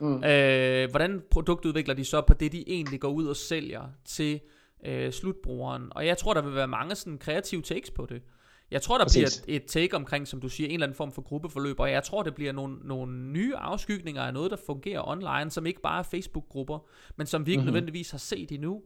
[0.00, 0.24] Mm.
[0.24, 4.40] Øh, hvordan produktudvikler de så på det, de egentlig går ud og sælger til
[4.86, 5.82] øh, slutbrugeren?
[5.90, 8.22] Og jeg tror, der vil være mange sådan kreative takes på det.
[8.70, 9.42] Jeg tror, der Præcis.
[9.44, 11.90] bliver et, et take omkring, som du siger, en eller anden form for gruppeforløb, og
[11.90, 15.80] jeg tror, det bliver nogle, nogle nye afskygninger af noget, der fungerer online, som ikke
[15.80, 16.78] bare er Facebook-grupper,
[17.16, 17.72] men som vi ikke mm-hmm.
[17.72, 18.82] nødvendigvis har set endnu.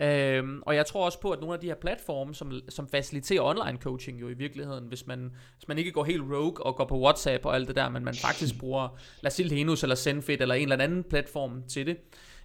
[0.00, 3.42] Øhm, og jeg tror også på, at nogle af de her platforme, som, som faciliterer
[3.42, 6.84] online coaching jo i virkeligheden, hvis man, hvis man ikke går helt rogue og går
[6.84, 8.88] på WhatsApp og alt det der, men man faktisk bruger
[9.20, 11.96] Lasil Henus eller Zenfit eller en eller anden platform til det,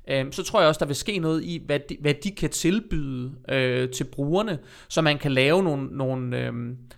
[0.08, 2.50] øh, så tror jeg også, der vil ske noget i, hvad de, hvad de kan
[2.50, 6.54] tilbyde øh, til brugerne, så man kan lave nogle, nogle, øh,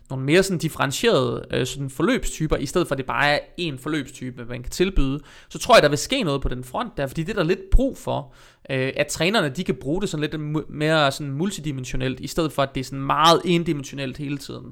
[0.09, 3.77] nogle mere sådan differentierede øh, sådan forløbstyper, i stedet for at det bare er én
[3.77, 5.19] forløbstype, man kan tilbyde.
[5.49, 7.43] Så tror jeg, der vil ske noget på den front der, fordi det er der
[7.43, 8.33] lidt brug for,
[8.69, 12.63] øh, at trænerne de kan bruge det sådan lidt mere sådan multidimensionelt, i stedet for
[12.63, 14.65] at det er sådan meget endimensionelt hele tiden.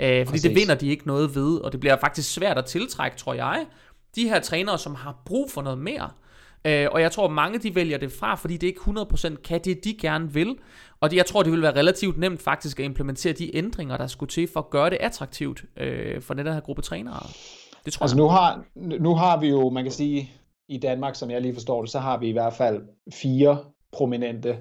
[0.00, 0.42] Øh, fordi Præcis.
[0.42, 3.66] det vinder de ikke noget ved, og det bliver faktisk svært at tiltrække, tror jeg,
[4.16, 6.10] de her trænere, som har brug for noget mere.
[6.66, 9.84] Øh, og jeg tror, mange de vælger det fra, fordi det ikke 100% kan det,
[9.84, 10.56] de gerne vil.
[11.00, 14.06] Og det, jeg tror, det vil være relativt nemt faktisk at implementere de ændringer, der
[14.06, 17.26] skulle til for at gøre det attraktivt øh, for den her gruppe trænere.
[17.84, 18.22] Det tror altså jeg.
[18.22, 20.30] Nu har, nu har vi jo, man kan sige,
[20.68, 23.58] i Danmark, som jeg lige forstår det, så har vi i hvert fald fire
[23.92, 24.56] prominente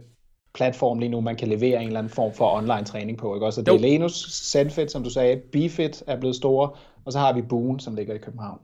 [0.53, 3.35] platform lige nu, man kan levere en eller anden form for online træning på.
[3.35, 3.45] Ikke?
[3.45, 4.13] Også det er Lenus,
[4.51, 6.69] Zenfit, som du sagde, Bifit er blevet store,
[7.05, 8.59] og så har vi Boon, som ligger i København.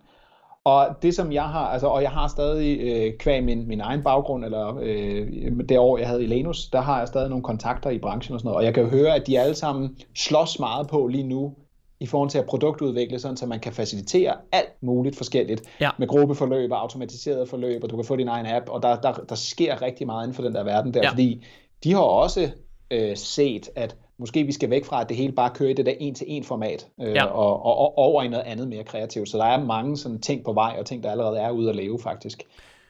[0.63, 4.03] Og det som jeg har, altså, og jeg har stadig øh, kvæg min, min egen
[4.03, 5.27] baggrund, eller øh,
[5.69, 8.39] det år jeg havde i Lenus, der har jeg stadig nogle kontakter i branchen og
[8.39, 11.23] sådan noget, og jeg kan jo høre, at de alle sammen slås meget på lige
[11.23, 11.55] nu,
[11.99, 15.89] i forhold til at produktudvikle, sådan, så man kan facilitere alt muligt forskelligt ja.
[15.97, 19.13] med gruppeforløb og automatiseret forløb, og du kan få din egen app, og der, der,
[19.13, 21.09] der sker rigtig meget inden for den der verden der, ja.
[21.09, 21.45] fordi
[21.83, 22.49] de har også
[22.91, 25.85] øh, set, at måske vi skal væk fra, at det hele bare kører i det
[25.85, 27.25] der en-til-en format, øh, ja.
[27.25, 29.29] og, og, og over i noget andet mere kreativt.
[29.29, 31.75] Så der er mange sådan ting på vej, og ting, der allerede er ude at
[31.75, 32.43] leve faktisk.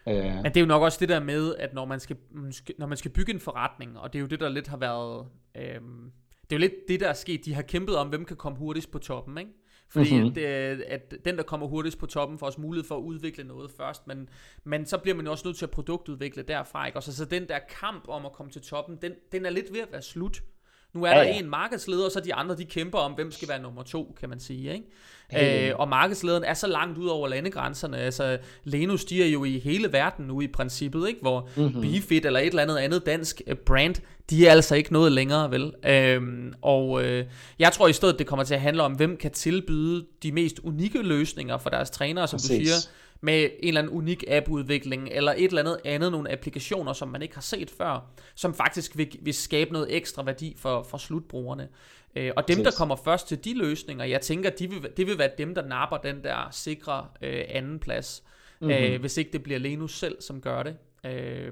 [0.07, 0.15] Øh.
[0.15, 2.17] Men det er jo nok også det der med, at når man skal,
[2.77, 5.25] når man skal bygge en forretning, og det er jo det, der lidt har været...
[5.57, 5.82] Øh,
[6.43, 7.45] det er jo lidt det, der er sket.
[7.45, 9.51] De har kæmpet om, hvem kan komme hurtigst på toppen, ikke?
[9.89, 10.34] Fordi mm-hmm.
[10.38, 13.71] at, at den, der kommer hurtigst på toppen, får også mulighed for at udvikle noget
[13.71, 14.07] først.
[14.07, 14.29] Men,
[14.63, 16.86] men så bliver man jo også nødt til at produktudvikle derfra.
[16.86, 16.97] Ikke?
[16.97, 19.73] Og så, så den der kamp om at komme til toppen, den, den er lidt
[19.73, 20.41] ved at være slut.
[20.93, 21.39] Nu er ja, der ja.
[21.39, 24.29] en markedsleder, og så de andre, de kæmper om, hvem skal være nummer to, kan
[24.29, 24.73] man sige.
[24.73, 24.85] Ikke?
[25.29, 25.69] Hey.
[25.69, 27.97] Øh, og markedslederen er så langt ud over landegrænserne.
[27.97, 31.21] Altså, Lenus, de er jo i hele verden nu i princippet, ikke?
[31.21, 31.81] hvor mm-hmm.
[31.81, 33.95] Bifit eller et eller andet andet dansk øh, brand,
[34.29, 35.73] de er altså ikke noget længere, vel?
[35.85, 37.25] Øhm, og øh,
[37.59, 40.59] jeg tror i stedet, det kommer til at handle om, hvem kan tilbyde de mest
[40.59, 42.49] unikke løsninger for deres trænere, som Præcis.
[42.49, 42.75] du siger
[43.22, 47.22] med en eller anden unik appudvikling, eller et eller andet andet, nogle applikationer, som man
[47.22, 51.69] ikke har set før, som faktisk vil, vil skabe noget ekstra værdi for, for slutbrugerne.
[52.15, 52.63] Øh, og dem, yes.
[52.63, 55.67] der kommer først til de løsninger, jeg tænker, de vil, det vil være dem, der
[55.67, 58.24] napper den der sikre øh, anden plads,
[58.61, 58.76] mm-hmm.
[58.76, 60.78] øh, hvis ikke det bliver Lenus selv, som gør det.
[61.05, 61.51] Øh,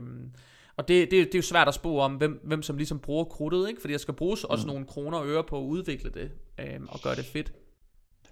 [0.77, 3.23] og det, det, det er jo svært at spå om, hvem, hvem som ligesom bruger
[3.23, 3.81] krudtet, ikke?
[3.81, 4.73] fordi der skal bruges også mm.
[4.73, 7.53] nogle kroner og øre på at udvikle det, øh, og gøre det fedt.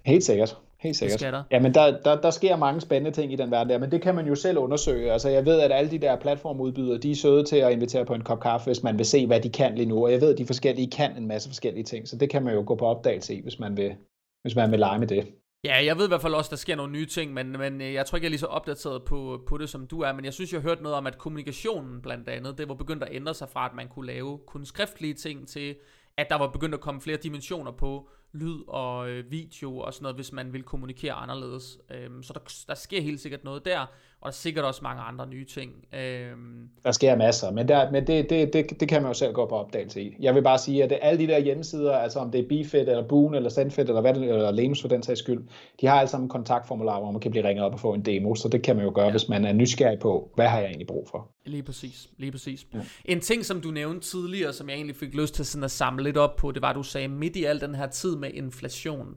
[0.06, 0.56] Helt sikkert.
[0.80, 1.20] Helt sikkert.
[1.20, 1.42] Det der.
[1.50, 4.02] Ja, men der, der, der sker mange spændende ting i den verden der, men det
[4.02, 5.12] kan man jo selv undersøge.
[5.12, 8.14] Altså, jeg ved, at alle de der platformudbydere, de er søde til at invitere på
[8.14, 10.04] en kop kaffe, hvis man vil se, hvad de kan lige nu.
[10.04, 12.54] Og jeg ved, at de forskellige kan en masse forskellige ting, så det kan man
[12.54, 13.94] jo gå på opdagelse i, hvis man vil,
[14.42, 15.26] hvis man vil lege med det.
[15.64, 17.80] Ja, jeg ved i hvert fald også, at der sker nogle nye ting, men, men
[17.80, 20.12] øh, jeg tror ikke, jeg er lige så opdateret på, på det, som du er.
[20.12, 23.02] Men jeg synes, jeg har hørt noget om, at kommunikationen blandt andet, det var begyndt
[23.02, 25.76] at ændre sig fra, at man kunne lave kun skriftlige ting til,
[26.16, 30.02] at der var begyndt at komme flere dimensioner på lyd og øh, video og sådan
[30.02, 31.78] noget, hvis man vil kommunikere anderledes.
[31.90, 33.86] Øhm, så der, der sker helt sikkert noget der,
[34.20, 35.72] og er sikkert også mange andre nye ting.
[35.94, 36.68] Øhm.
[36.84, 39.46] Der sker masser, men, der, men det, det, det, det kan man jo selv gå
[39.46, 40.16] på opdagelse i.
[40.20, 42.88] Jeg vil bare sige, at det, alle de der hjemmesider, altså om det er Bifit
[42.88, 45.44] eller Boon eller Sendfit eller, hvad det, eller Lemus for den sags skyld,
[45.80, 48.02] de har alle sammen en kontaktformular, hvor man kan blive ringet op og få en
[48.02, 49.10] demo, så det kan man jo gøre, ja.
[49.10, 51.30] hvis man er nysgerrig på, hvad har jeg egentlig brug for.
[51.46, 52.66] Lige præcis, lige præcis.
[52.74, 52.78] Ja.
[53.04, 56.04] En ting, som du nævnte tidligere, som jeg egentlig fik lyst til sådan at samle
[56.04, 58.30] lidt op på, det var, at du sagde, midt i al den her tid med
[58.34, 59.16] inflation,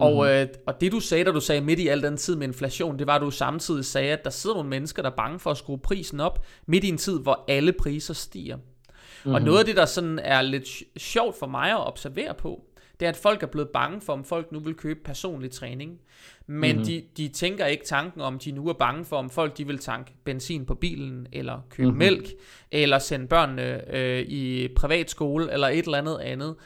[0.00, 0.28] og, mm-hmm.
[0.28, 2.98] øh, og det du sagde, da du sagde midt i al den tid med inflation,
[2.98, 5.50] det var, at du samtidig sagde, at der sidder nogle mennesker, der er bange for
[5.50, 8.56] at skrue prisen op, midt i en tid, hvor alle priser stiger.
[8.56, 9.34] Mm-hmm.
[9.34, 12.64] Og noget af det, der sådan er lidt sjovt for mig at observere på,
[13.00, 15.98] det er, at folk er blevet bange for, om folk nu vil købe personlig træning.
[16.46, 16.84] Men mm-hmm.
[16.84, 19.78] de, de tænker ikke tanken om, de nu er bange for, om folk de vil
[19.78, 21.98] tanke benzin på bilen, eller købe mm-hmm.
[21.98, 22.28] mælk,
[22.70, 26.56] eller sende børnene øh, i privatskole, eller et eller andet andet,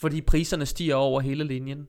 [0.00, 1.88] fordi priserne stiger over hele linjen.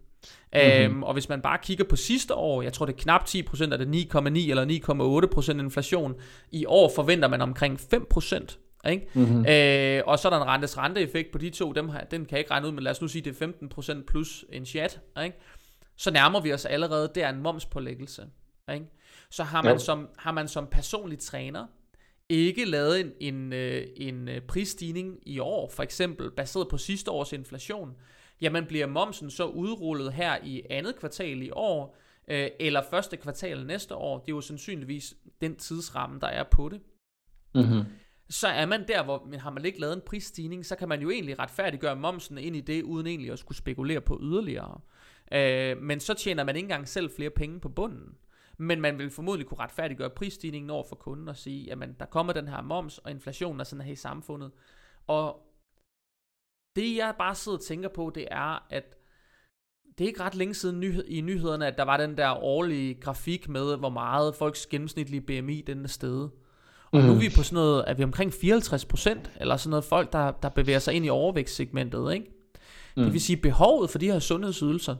[0.53, 0.95] Mm-hmm.
[0.95, 3.74] Øhm, og hvis man bare kigger på sidste år, jeg tror det er knap 10%,
[3.74, 6.15] er det 9,9 eller 9,8% inflation.
[6.51, 8.89] I år forventer man omkring 5%.
[8.89, 9.07] Ikke?
[9.13, 9.45] Mm-hmm.
[9.45, 12.32] Øh, og så er der en rentes renteeffekt på de to, dem har, den kan
[12.32, 13.47] jeg ikke regne ud, men lad os nu sige, det er
[14.01, 14.99] 15% plus en chat.
[15.24, 15.38] Ikke?
[15.97, 18.26] Så nærmer vi os allerede der en momspålæggelse.
[18.74, 18.86] Ikke?
[19.32, 21.65] Så har man, som, har man som personlig træner
[22.30, 27.11] ikke lavet en, en, øh, en øh, prisstigning i år, for eksempel baseret på sidste
[27.11, 27.95] års inflation,
[28.41, 33.65] jamen bliver momsen så udrullet her i andet kvartal i år, øh, eller første kvartal
[33.65, 36.81] næste år, det er jo sandsynligvis den tidsramme, der er på det.
[37.55, 37.83] Mm-hmm.
[38.29, 41.01] Så er man der, hvor men har man ikke lavet en prisstigning, så kan man
[41.01, 44.81] jo egentlig retfærdiggøre momsen ind i det, uden egentlig at skulle spekulere på yderligere.
[45.31, 48.15] Øh, men så tjener man ikke engang selv flere penge på bunden.
[48.57, 52.33] Men man vil formodentlig kunne retfærdiggøre prisstigningen over for kunden og sige, jamen der kommer
[52.33, 54.51] den her moms, og inflationen er sådan her i samfundet.
[55.07, 55.48] Og
[56.76, 58.84] det jeg bare sidder og tænker på, det er, at
[59.97, 62.93] det er ikke ret længe siden nyhed, i nyhederne, at der var den der årlige
[62.93, 66.32] grafik med, hvor meget folks gennemsnitlige BMI den er steget.
[66.91, 67.05] Og mm.
[67.05, 70.13] nu er vi på sådan noget, er vi omkring 54 procent, eller sådan noget folk,
[70.13, 72.26] der, der bevæger sig ind i overvækstsegmentet, ikke?
[72.97, 73.03] Mm.
[73.03, 74.95] Det vil sige, behovet for de her sundhedsydelser,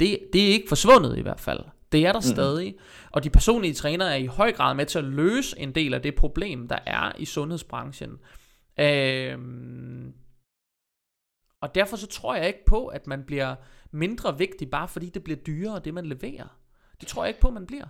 [0.00, 1.60] det, det er ikke forsvundet i hvert fald.
[1.92, 2.22] Det er der mm.
[2.22, 2.74] stadig.
[3.10, 6.02] Og de personlige trænere er i høj grad med til at løse en del af
[6.02, 8.10] det problem, der er i sundhedsbranchen.
[8.80, 10.12] Øhm,
[11.62, 13.54] og derfor så tror jeg ikke på, at man bliver
[13.90, 16.58] mindre vigtig, bare fordi det bliver dyrere, det man leverer.
[17.00, 17.84] Det tror jeg ikke på, man bliver.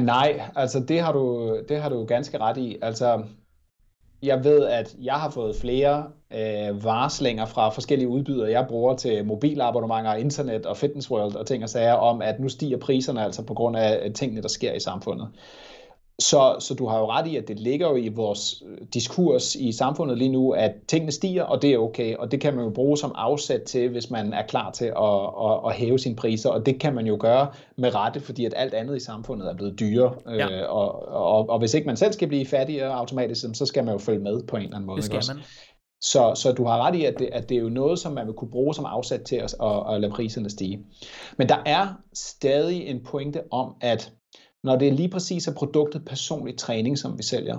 [0.00, 2.76] Nej, altså det har du, det har du ganske ret i.
[2.82, 3.24] Altså,
[4.22, 9.24] jeg ved, at jeg har fået flere øh, varslinger fra forskellige udbydere, jeg bruger til
[9.24, 13.42] mobilabonnementer, internet og fitness world og ting og sager om, at nu stiger priserne altså
[13.42, 15.28] på grund af tingene, der sker i samfundet.
[16.18, 19.54] Så, så du har jo ret i, at det ligger jo i vores øh, diskurs
[19.54, 22.64] i samfundet lige nu, at tingene stiger, og det er okay, og det kan man
[22.64, 26.16] jo bruge som afsæt til, hvis man er klar til at, at, at hæve sine
[26.16, 29.48] priser, og det kan man jo gøre med rette, fordi at alt andet i samfundet
[29.48, 30.50] er blevet dyrere, ja.
[30.50, 33.94] øh, og, og, og hvis ikke man selv skal blive fattigere automatisk, så skal man
[33.94, 34.96] jo følge med på en eller anden måde.
[34.96, 35.44] Det skal man.
[36.00, 38.26] Så, så du har ret i, at det, at det er jo noget, som man
[38.26, 40.86] vil kunne bruge som afsat til at, at, at lade priserne stige.
[41.38, 44.12] Men der er stadig en pointe om, at
[44.64, 47.58] når det er lige præcis er produktet personlig træning, som vi sælger,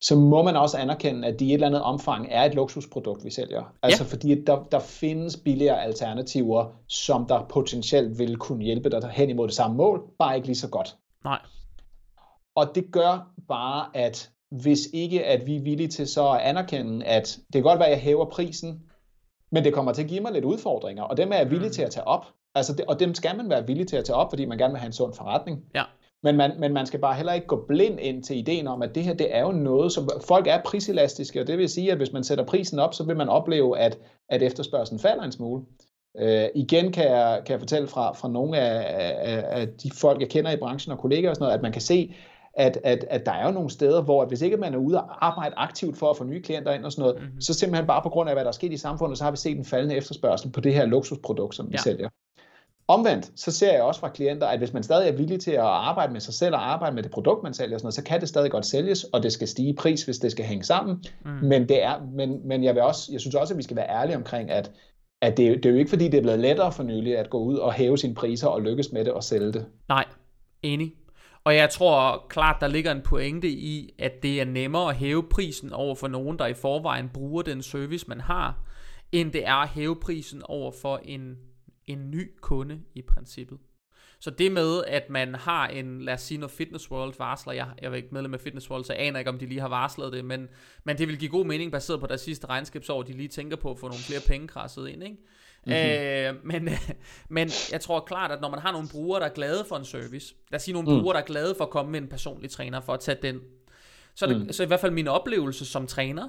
[0.00, 3.24] så må man også anerkende, at det i et eller andet omfang er et luksusprodukt,
[3.24, 3.74] vi sælger.
[3.82, 4.08] Altså ja.
[4.08, 9.46] fordi der, der findes billigere alternativer, som der potentielt vil kunne hjælpe dig hen imod
[9.46, 10.96] det samme mål, bare ikke lige så godt.
[11.24, 11.38] Nej.
[12.54, 17.04] Og det gør bare, at hvis ikke at vi er villige til så at anerkende,
[17.04, 18.82] at det kan godt være, at jeg hæver prisen,
[19.52, 21.72] men det kommer til at give mig lidt udfordringer, og dem er jeg villig mm.
[21.72, 22.26] til at tage op.
[22.54, 24.72] Altså det, og dem skal man være villig til at tage op, fordi man gerne
[24.72, 25.64] vil have en sund forretning.
[25.74, 25.82] Ja.
[26.24, 28.94] Men man, men man skal bare heller ikke gå blind ind til ideen om, at
[28.94, 31.96] det her det er jo noget, som folk er priselastiske, og det vil sige, at
[31.96, 33.98] hvis man sætter prisen op, så vil man opleve, at,
[34.28, 35.62] at efterspørgselen falder en smule.
[36.18, 40.20] Øh, igen kan jeg, kan jeg fortælle fra, fra nogle af, af, af de folk,
[40.20, 42.14] jeg kender i branchen og kolleger og sådan noget, at man kan se,
[42.54, 45.00] at, at, at der er jo nogle steder, hvor at hvis ikke man er ude
[45.02, 47.40] og arbejde aktivt for at få nye klienter ind og sådan noget, mm-hmm.
[47.40, 49.36] så simpelthen bare på grund af, hvad der er sket i samfundet, så har vi
[49.36, 51.82] set en faldende efterspørgsel på det her luksusprodukt, som vi ja.
[51.82, 52.08] sælger.
[52.88, 55.60] Omvendt, så ser jeg også fra klienter, at hvis man stadig er villig til at
[55.60, 58.20] arbejde med sig selv og arbejde med det produkt, man sælger, sådan noget, så kan
[58.20, 61.04] det stadig godt sælges, og det skal stige i pris, hvis det skal hænge sammen.
[61.24, 61.30] Mm.
[61.30, 63.88] Men, det er, men, men jeg, vil også, jeg synes også, at vi skal være
[63.88, 64.70] ærlige omkring, at,
[65.22, 67.38] at det, det er jo ikke fordi, det er blevet lettere for nylig at gå
[67.38, 69.66] ud og hæve sine priser og lykkes med det og sælge det.
[69.88, 70.04] Nej,
[70.62, 70.92] enig.
[71.44, 75.22] Og jeg tror klart, der ligger en pointe i, at det er nemmere at hæve
[75.22, 78.58] prisen over for nogen, der i forvejen bruger den service, man har,
[79.12, 81.36] end det er at hæve prisen over for en
[81.86, 83.58] en ny kunde i princippet.
[84.20, 87.68] Så det med, at man har en, lad os sige, når Fitness World varsler, jeg,
[87.82, 89.68] jeg er ikke medlem af Fitness World, så jeg aner ikke, om de lige har
[89.68, 90.48] varslet det, men,
[90.84, 93.70] men det vil give god mening, baseret på deres sidste regnskabsår, de lige tænker på
[93.70, 95.16] at få nogle flere penge krasset ind, ikke?
[95.66, 95.74] Mm-hmm.
[95.74, 96.68] Øh, men,
[97.36, 99.84] men jeg tror klart, at når man har nogle brugere, der er glade for en
[99.84, 100.98] service, lad os sige nogle mm.
[100.98, 103.40] brugere, der er glade for at komme med en personlig træner, for at tage den,
[104.14, 104.52] så er det mm.
[104.52, 106.28] så i hvert fald min oplevelse som træner,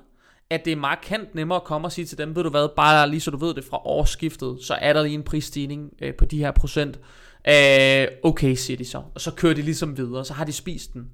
[0.50, 3.10] at det er markant nemmere at komme og sige til dem, ved du hvad, bare
[3.10, 6.26] lige så du ved det fra årsskiftet, så er der lige en prisstigning øh, på
[6.26, 7.00] de her procent.
[7.48, 9.02] Øh, okay, siger de så.
[9.16, 11.10] Og så kører de ligesom videre, så har de spist den.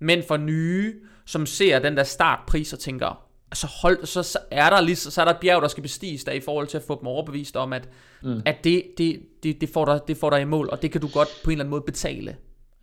[0.00, 0.94] Men for nye,
[1.26, 5.20] som ser den der startpris og tænker, så, hold, så, så, er der lige, så
[5.20, 7.56] er der et bjerg, der skal bestiges der i forhold til at få dem overbevist
[7.56, 7.88] om, at,
[8.22, 8.42] mm.
[8.44, 11.00] at det, det, det, det, får dig, det får dig i mål, og det kan
[11.00, 12.36] du godt på en eller anden måde betale.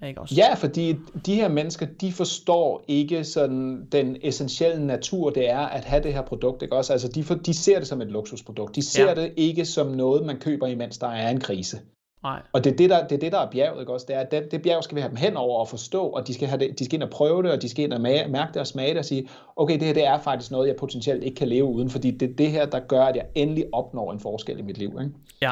[0.08, 0.36] Ikke også?
[0.36, 0.96] Ja, fordi
[1.26, 6.14] de her mennesker, de forstår ikke sådan den essentielle natur, det er at have det
[6.14, 6.62] her produkt.
[6.62, 6.94] Ikke også?
[6.94, 8.76] Altså, de, for, de ser det som et luksusprodukt.
[8.76, 9.16] De ser ja.
[9.16, 11.80] det ikke som noget, man køber, imens der er en krise.
[12.24, 12.42] Nej.
[12.54, 14.06] Og det er det, der, det er det, der er bjerget, ikke også?
[14.10, 16.28] Det er, at det, det bjerg skal vi have dem hen over og forstå, og
[16.28, 18.02] de skal, have det, de skal ind og prøve det, og de skal ind og
[18.02, 20.76] mærke det og smage det og sige, okay, det her det er faktisk noget, jeg
[20.76, 23.66] potentielt ikke kan leve uden, fordi det er det her, der gør, at jeg endelig
[23.72, 25.00] opnår en forskel i mit liv.
[25.02, 25.12] Ikke?
[25.42, 25.52] Ja.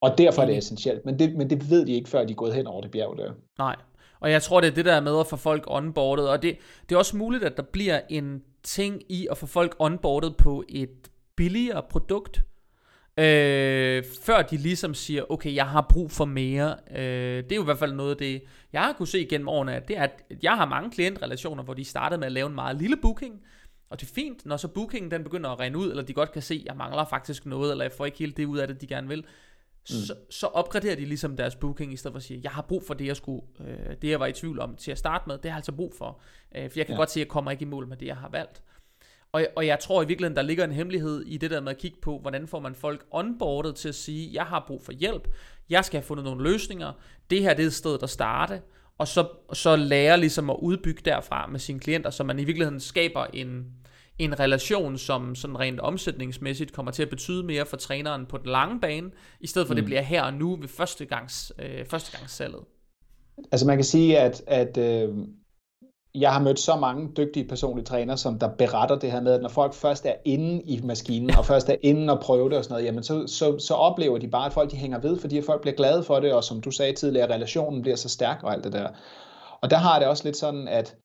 [0.00, 2.36] Og derfor er det essentielt, men det, men det ved de ikke, før de er
[2.36, 3.32] gået hen over det bjerg der.
[3.58, 3.76] Nej,
[4.20, 6.56] og jeg tror, det er det der med at få folk onboardet, og det,
[6.88, 10.64] det er også muligt, at der bliver en ting i at få folk onboardet på
[10.68, 12.42] et billigere produkt,
[13.18, 16.76] øh, før de ligesom siger, okay, jeg har brug for mere.
[16.90, 18.42] Øh, det er jo i hvert fald noget af det,
[18.72, 21.84] jeg har kunne se gennem årene, det er, at jeg har mange klientrelationer, hvor de
[21.84, 23.40] startede med at lave en meget lille booking,
[23.90, 26.32] og det er fint, når så bookingen den begynder at rende ud, eller de godt
[26.32, 28.68] kan se, at jeg mangler faktisk noget, eller jeg får ikke helt det ud af
[28.68, 29.24] det, de gerne vil,
[29.90, 29.96] Mm.
[29.96, 32.82] Så, så opgraderer de ligesom deres booking, i stedet for at sige, jeg har brug
[32.86, 35.34] for det, jeg skulle, øh, det jeg var i tvivl om til at starte med,
[35.34, 36.20] det har jeg altså brug for.
[36.56, 36.98] Øh, for jeg kan ja.
[36.98, 38.62] godt se, at jeg kommer ikke i mål med det, jeg har valgt.
[39.32, 41.78] Og, og jeg tror i virkeligheden, der ligger en hemmelighed i det der med at
[41.78, 45.28] kigge på, hvordan får man folk onboardet til at sige, jeg har brug for hjælp,
[45.70, 46.92] jeg skal have fundet nogle løsninger,
[47.30, 48.62] det her det er et sted at starte,
[48.98, 52.80] og så, så lære ligesom at udbygge derfra med sine klienter, så man i virkeligheden
[52.80, 53.66] skaber en,
[54.18, 58.46] en relation, som sådan rent omsætningsmæssigt kommer til at betyde mere for træneren på den
[58.46, 59.10] lange bane,
[59.40, 59.76] i stedet for mm.
[59.76, 62.60] det bliver her og nu ved førstegangs, øh, førstegangssalget.
[63.52, 65.08] Altså man kan sige, at, at øh,
[66.14, 69.42] jeg har mødt så mange dygtige personlige trænere, som der beretter det her med, at
[69.42, 72.64] når folk først er inde i maskinen, og først er inde og prøver det og
[72.64, 75.42] sådan noget, jamen så, så, så oplever de bare, at folk de hænger ved, fordi
[75.42, 78.52] folk bliver glade for det, og som du sagde tidligere, relationen bliver så stærk og
[78.52, 78.88] alt det der.
[79.60, 80.96] Og der har det også lidt sådan, at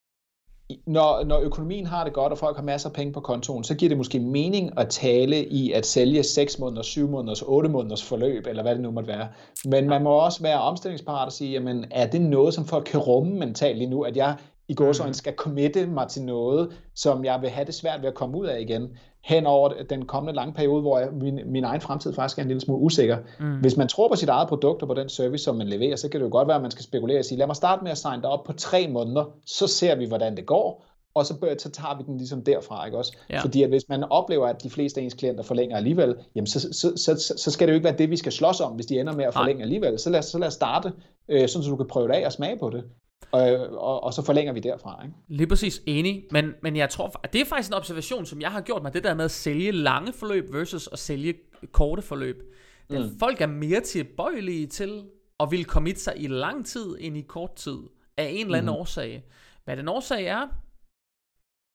[0.87, 3.75] når, når økonomien har det godt, og folk har masser af penge på kontoen, så
[3.75, 8.03] giver det måske mening at tale i at sælge 6 måneders, 7 måneders, 8 måneders
[8.03, 9.27] forløb, eller hvad det nu måtte være.
[9.65, 12.99] Men man må også være omstillingsparat og sige, jamen er det noget, som folk kan
[12.99, 14.35] rumme mentalt lige nu, at jeg
[14.67, 18.15] i gåsøjne skal committe mig til noget, som jeg vil have det svært ved at
[18.15, 18.89] komme ud af igen,
[19.23, 22.47] hen over den kommende lange periode, hvor jeg, min, min egen fremtid faktisk er en
[22.47, 23.17] lille smule usikker.
[23.39, 23.59] Mm.
[23.59, 26.09] Hvis man tror på sit eget produkt og på den service, som man leverer, så
[26.09, 27.91] kan det jo godt være, at man skal spekulere og sige, lad mig starte med
[27.91, 31.55] at signe dig op på tre måneder, så ser vi, hvordan det går, og så,
[31.59, 33.17] så tager vi den ligesom derfra, ikke også?
[33.29, 33.41] Ja.
[33.41, 36.59] Fordi at hvis man oplever, at de fleste af ens klienter forlænger alligevel, jamen så,
[36.59, 38.99] så, så, så skal det jo ikke være det, vi skal slås om, hvis de
[38.99, 39.63] ender med at forlænge Nej.
[39.63, 39.99] alligevel.
[39.99, 40.91] Så lad, så lad os starte,
[41.29, 42.83] øh, sådan så du kan prøve det af og smage på det.
[43.31, 43.41] Og,
[43.77, 45.03] og, og så forlænger vi derfra.
[45.03, 45.15] Ikke?
[45.27, 48.61] Lige præcis enig, men, men jeg tror, det er faktisk en observation, som jeg har
[48.61, 51.33] gjort mig, det der med at sælge lange forløb versus at sælge
[51.71, 52.43] korte forløb.
[52.89, 53.19] Mm.
[53.19, 55.03] Folk er mere tilbøjelige til
[55.39, 57.77] at ville komme sig i lang tid end i kort tid,
[58.17, 58.79] af en eller anden mm.
[58.79, 59.23] årsag.
[59.65, 60.47] Hvad den årsag er,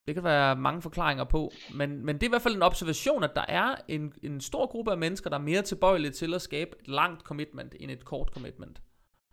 [0.06, 3.24] det kan være mange forklaringer på, men, men det er i hvert fald en observation,
[3.24, 6.42] at der er en, en stor gruppe af mennesker, der er mere tilbøjelige til at
[6.42, 8.82] skabe et langt commitment end et kort commitment.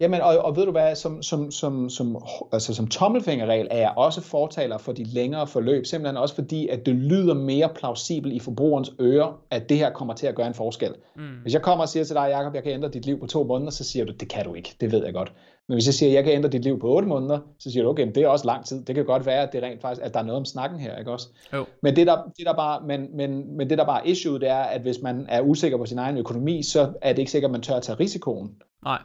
[0.02, 2.18] Jamen, og, og ved du hvad, som, som, som, som,
[2.52, 6.86] altså, som tommelfingerregel er jeg også fortaler for de længere forløb, simpelthen også fordi, at
[6.86, 10.54] det lyder mere plausibelt i forbrugerens ører, at det her kommer til at gøre en
[10.54, 10.94] forskel.
[11.16, 11.22] Mm.
[11.42, 13.44] Hvis jeg kommer og siger til dig, Jacob, jeg kan ændre dit liv på to
[13.44, 15.34] måneder, så siger du, det kan du ikke, det ved jeg godt.
[15.68, 17.90] Men hvis jeg siger, jeg kan ændre dit liv på otte måneder, så siger du,
[17.90, 18.86] okay, men det er også lang tid.
[18.86, 20.98] Det kan godt være, at det rent faktisk, at der er noget om snakken her,
[20.98, 21.28] ikke også?
[21.54, 21.66] Jo.
[21.82, 24.64] Men det der, det der bare, men, men, men det der bare issue, det er,
[24.64, 27.52] at hvis man er usikker på sin egen økonomi, så er det ikke sikkert, at
[27.52, 28.52] man tør at tage risikoen.
[28.84, 29.00] Nej.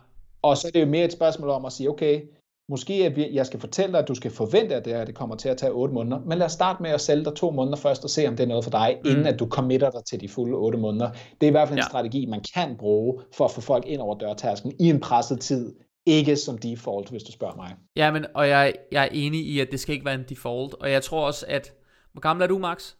[0.46, 2.22] Og så er det jo mere et spørgsmål om at sige, okay,
[2.68, 5.36] måske at jeg skal fortælle dig, at du skal forvente, at det, her, det kommer
[5.36, 7.76] til at tage 8 måneder, men lad os starte med at sælge dig to måneder
[7.76, 9.10] først og se, om det er noget for dig, mm.
[9.10, 11.10] inden at du committer dig til de fulde 8 måneder.
[11.10, 11.88] Det er i hvert fald en ja.
[11.88, 15.74] strategi, man kan bruge for at få folk ind over dørtasken i en presset tid,
[16.06, 17.74] ikke som default, hvis du spørger mig.
[17.96, 20.74] Ja, men, og jeg, jeg er enig i, at det skal ikke være en default,
[20.74, 21.72] og jeg tror også, at,
[22.12, 22.94] hvor gammel er du, Max?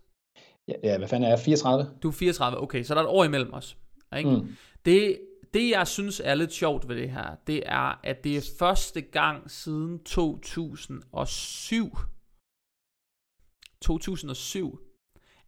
[0.69, 1.39] Ja, ja hvad fanden er jeg?
[1.39, 1.87] 34?
[2.03, 3.77] Du er 34, okay, så der er et år imellem os.
[4.17, 4.31] Ikke?
[4.31, 4.49] Mm.
[4.85, 5.19] Det,
[5.55, 9.01] det jeg synes er lidt sjovt ved det her, det er, at det er første
[9.01, 11.97] gang siden 2007,
[13.81, 14.81] 2007,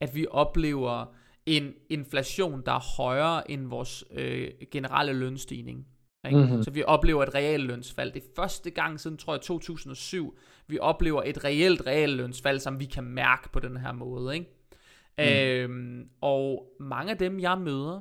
[0.01, 1.15] at vi oplever
[1.47, 5.87] en inflation, der er højere end vores øh, generelle lønstigning.
[6.27, 6.39] Ikke?
[6.39, 6.63] Mm-hmm.
[6.63, 8.13] Så vi oplever et reelt lønsfald.
[8.13, 12.81] Det er første gang siden, tror jeg, 2007, vi oplever et reelt, reelt lønsfald, som
[12.81, 14.35] vi kan mærke på den her måde.
[14.35, 14.47] Ikke?
[15.19, 15.25] Mm.
[15.25, 18.01] Øhm, og mange af dem, jeg møder,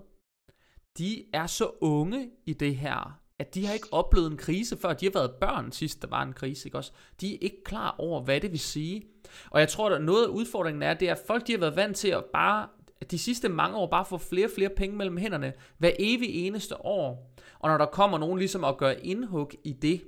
[0.98, 4.94] de er så unge i det her, at de har ikke oplevet en krise før.
[4.94, 6.92] De har været børn sidst, der var en krise, ikke også?
[7.22, 9.04] De er ikke klar over, hvad det vil sige.
[9.50, 11.76] Og jeg tror, at noget af udfordringen er, det er, at folk de har været
[11.76, 12.68] vant til at bare
[13.12, 16.86] de sidste mange år bare få flere og flere penge mellem hænderne, hver evig eneste
[16.86, 17.34] år.
[17.60, 20.04] Og når der kommer nogen ligesom at gøre indhug i det,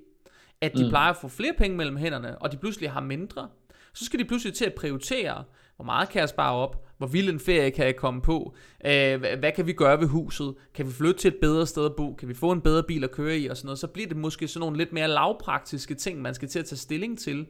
[0.61, 0.89] at de mm.
[0.89, 3.49] plejer at få flere penge mellem hænderne, og de pludselig har mindre,
[3.93, 5.43] så skal de pludselig til at prioritere,
[5.79, 8.55] hvor meget kan jeg spare op, hvor vild en ferie kan jeg komme på,
[8.85, 11.95] øh, hvad kan vi gøre ved huset, kan vi flytte til et bedre sted at
[11.97, 14.07] bo, kan vi få en bedre bil at køre i og sådan noget, så bliver
[14.07, 17.45] det måske sådan nogle lidt mere lavpraktiske ting, man skal til at tage stilling til.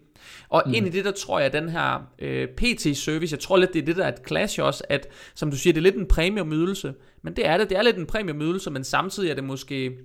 [0.49, 0.73] Og mm.
[0.73, 3.81] ind i det, der tror jeg, at den her øh, PT-service, jeg tror lidt, det
[3.81, 6.07] er det, der er et clash også, at som du siger, det er lidt en
[6.07, 9.97] premiumydelse, men det er det, det er lidt en premiumydelse, men samtidig er det måske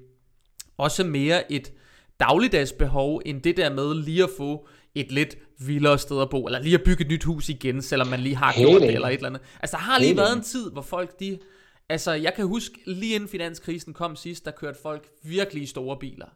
[0.79, 1.73] også mere et
[2.21, 6.47] dagligdags behov, end det der med lige at få et lidt vildere sted at bo,
[6.47, 8.71] eller lige at bygge et nyt hus igen, selvom man lige har Hele.
[8.71, 9.43] gjort det, eller et eller andet.
[9.61, 10.21] Altså, der har lige Hele.
[10.21, 11.39] været en tid, hvor folk, de...
[11.89, 15.97] Altså, jeg kan huske, lige inden finanskrisen kom sidst, der kørte folk virkelig i store
[15.99, 16.27] biler.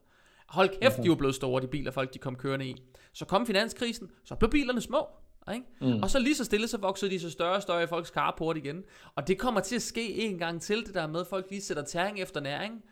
[0.49, 1.03] Hold kæft, mm-hmm.
[1.03, 2.77] de var blevet store, de biler, folk de kom kørende i.
[3.13, 5.07] Så kom finanskrisen, så blev bilerne små.
[5.55, 5.67] Ikke?
[5.81, 6.03] Mm.
[6.03, 8.57] Og så lige så stille, så voksede de så større og større i folks carport
[8.57, 8.83] igen.
[9.15, 11.63] Og det kommer til at ske en gang til, det der med, at folk lige
[11.63, 12.83] sætter tæring efter næring.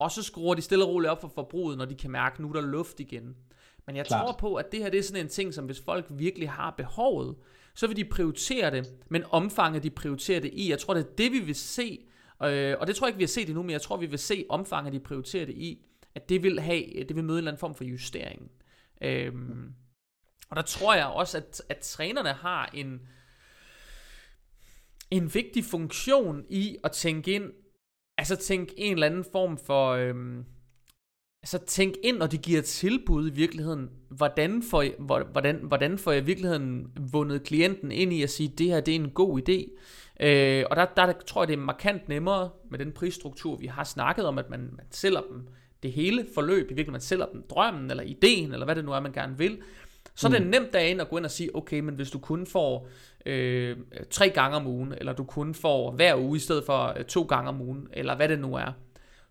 [0.00, 2.40] Og så skruer de stille og roligt op for forbruget, når de kan mærke, at
[2.40, 3.36] nu er der luft igen.
[3.88, 4.24] Men jeg Klart.
[4.24, 6.74] tror på, at det her det er sådan en ting, som hvis folk virkelig har
[6.76, 7.36] behovet,
[7.74, 10.70] så vil de prioritere det, men omfanget de prioriterer det i.
[10.70, 12.06] Jeg tror, det er det, vi vil se,
[12.42, 14.18] øh, og det tror jeg ikke, vi har set endnu, men jeg tror, vi vil
[14.18, 17.50] se omfanget, de prioriterer det i, at det vil, have, det vil møde en eller
[17.50, 18.50] anden form for justering.
[19.02, 19.72] Øhm,
[20.50, 23.00] og der tror jeg også, at, at trænerne har en,
[25.10, 27.52] en vigtig funktion i at tænke ind,
[28.18, 29.90] altså tænke en eller anden form for...
[29.90, 30.44] Øhm,
[31.42, 33.90] Altså tænk ind, når de giver tilbud i virkeligheden.
[34.08, 34.92] Hvordan får, jeg,
[35.30, 38.92] hvordan, hvordan får jeg i virkeligheden vundet klienten ind i at sige, det her det
[38.92, 39.78] er en god idé?
[40.20, 43.66] Øh, og der, der, der tror jeg, det er markant nemmere med den prisstruktur, vi
[43.66, 45.48] har snakket om, at man, man sælger dem
[45.82, 46.56] det hele forløb.
[46.56, 49.38] I virkeligheden man sælger dem drømmen, eller ideen, eller hvad det nu er, man gerne
[49.38, 49.58] vil.
[50.14, 50.34] Så mm.
[50.34, 50.50] er det mm.
[50.50, 52.88] nemt derinde at gå ind og sige, okay, men hvis du kun får
[53.26, 53.76] øh,
[54.10, 57.22] tre gange om ugen, eller du kun får hver uge i stedet for øh, to
[57.22, 58.72] gange om ugen, eller hvad det nu er,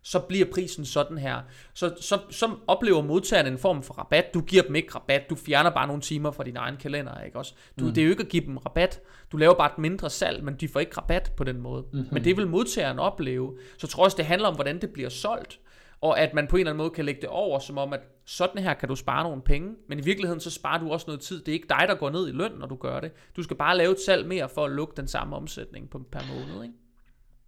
[0.02, 1.40] så bliver prisen sådan her.
[1.74, 4.34] Så, så, så oplever modtageren en form for rabat.
[4.34, 7.38] Du giver dem ikke rabat, du fjerner bare nogle timer fra din egen kalender, ikke
[7.38, 7.54] også?
[7.80, 7.92] Du, mm.
[7.92, 9.00] Det er jo ikke at give dem rabat.
[9.32, 11.84] Du laver bare et mindre salg, men de får ikke rabat på den måde.
[11.92, 12.08] Mm-hmm.
[12.12, 13.58] Men det vil modtageren opleve.
[13.78, 15.60] Så tror jeg også, det handler om, hvordan det bliver solgt.
[16.00, 18.00] og at man på en eller anden måde kan lægge det over, som om, at
[18.26, 21.20] sådan her kan du spare nogle penge, men i virkeligheden så sparer du også noget
[21.20, 21.40] tid.
[21.40, 23.12] Det er ikke dig, der går ned i løn, når du gør det.
[23.36, 26.20] Du skal bare lave et salg mere for at lukke den samme omsætning på, per
[26.34, 26.74] måned, ikke?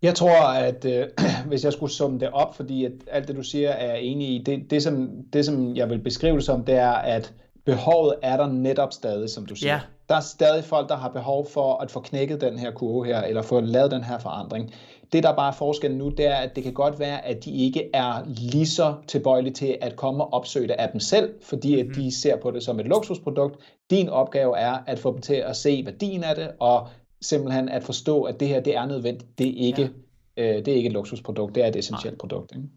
[0.03, 1.07] Jeg tror, at øh,
[1.49, 4.43] hvis jeg skulle summe det op, fordi at alt det, du siger, er enig i,
[4.47, 7.33] det, det, som, det som jeg vil beskrive det som, det er, at
[7.65, 9.73] behovet er der netop stadig, som du siger.
[9.73, 9.81] Ja.
[10.09, 13.23] Der er stadig folk, der har behov for at få knækket den her kurve her,
[13.23, 14.75] eller få lavet den her forandring.
[15.13, 17.51] Det, der bare er forskellen nu, det er, at det kan godt være, at de
[17.51, 21.81] ikke er lige så tilbøjelige til at komme og opsøge det af dem selv, fordi
[21.81, 23.57] at de ser på det som et luksusprodukt.
[23.91, 26.89] Din opgave er at få dem til at se værdien af det, og
[27.23, 29.39] simpelthen at forstå, at det her det er nødvendigt.
[29.39, 29.91] Det er ikke,
[30.37, 30.59] ja.
[30.59, 32.19] øh, det er ikke et luksusprodukt, det er et essentielt Nej.
[32.19, 32.53] produkt.
[32.57, 32.69] Ikke?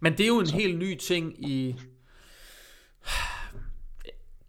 [0.00, 0.54] Men det er jo en så.
[0.54, 1.74] helt ny ting i...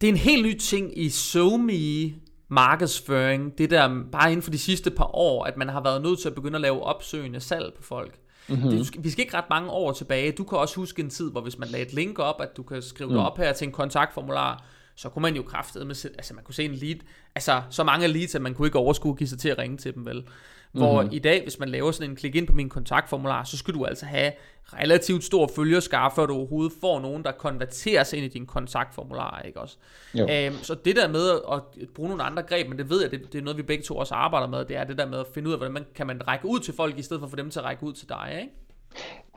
[0.01, 2.13] Det er en helt ny ting i SoMe
[2.47, 6.19] markedsføring, det der bare inden for de sidste par år, at man har været nødt
[6.19, 8.19] til at begynde at lave opsøgende salg på folk.
[8.49, 8.69] Mm-hmm.
[8.69, 10.31] Det, vi skal ikke ret mange år tilbage.
[10.31, 12.63] Du kan også huske en tid, hvor hvis man lagde et link op, at du
[12.63, 13.15] kan skrive mm.
[13.15, 14.65] det op her til en kontaktformular,
[14.99, 16.97] så kunne man jo kraftet med, altså man kunne se en lead,
[17.35, 19.77] altså så mange leads, at man kunne ikke overskue at give sig til at ringe
[19.77, 20.23] til dem, vel?
[20.71, 21.15] Hvor mm-hmm.
[21.15, 23.85] i dag, hvis man laver sådan en klik ind på min kontaktformular, så skal du
[23.85, 24.31] altså have
[24.73, 29.41] relativt stor følgerskar, før du overhovedet får nogen, der konverterer sig ind i din kontaktformular,
[29.45, 29.77] ikke også?
[30.31, 33.33] Øhm, så det der med at bruge nogle andre greb, men det ved jeg, det,
[33.33, 35.27] det er noget, vi begge to også arbejder med, det er det der med at
[35.33, 37.35] finde ud af, hvordan man, kan man række ud til folk, i stedet for få
[37.35, 38.53] dem til at række ud til dig, ikke?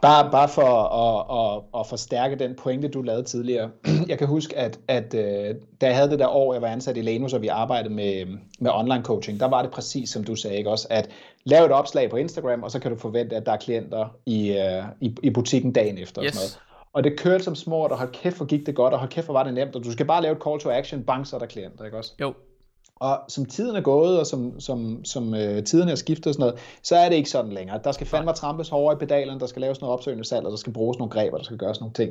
[0.03, 3.70] Bare, bare for at, at, at forstærke den pointe, du lavede tidligere.
[4.09, 6.96] Jeg kan huske, at, at øh, da jeg havde det der år, jeg var ansat
[6.96, 8.26] i Lenus, og vi arbejdede med,
[8.61, 10.86] med online coaching, der var det præcis som du sagde, ikke også?
[10.90, 11.11] At
[11.44, 14.50] lave et opslag på Instagram, og så kan du forvente, at der er klienter i,
[14.50, 16.24] uh, i, i butikken dagen efter.
[16.24, 16.30] Yes.
[16.30, 16.92] Og, sådan noget.
[16.92, 19.26] og det kørte som små, og hold kæft, hvor gik det godt, og hold kæft,
[19.26, 21.36] hvor var det nemt, og du skal bare lave et call to action, bang, så
[21.36, 22.12] er der klienter, ikke også?
[22.20, 22.34] Jo.
[23.03, 26.42] Og som tiden er gået, og som, som, som øh, tiden er skiftet og sådan
[26.42, 27.80] noget, så er det ikke sådan længere.
[27.84, 30.57] Der skal fandme trampes hårdere i pedalerne, der skal laves noget opsøgende salg, og der
[30.57, 32.11] skal bruges nogle greb, og der skal gøres nogle ting.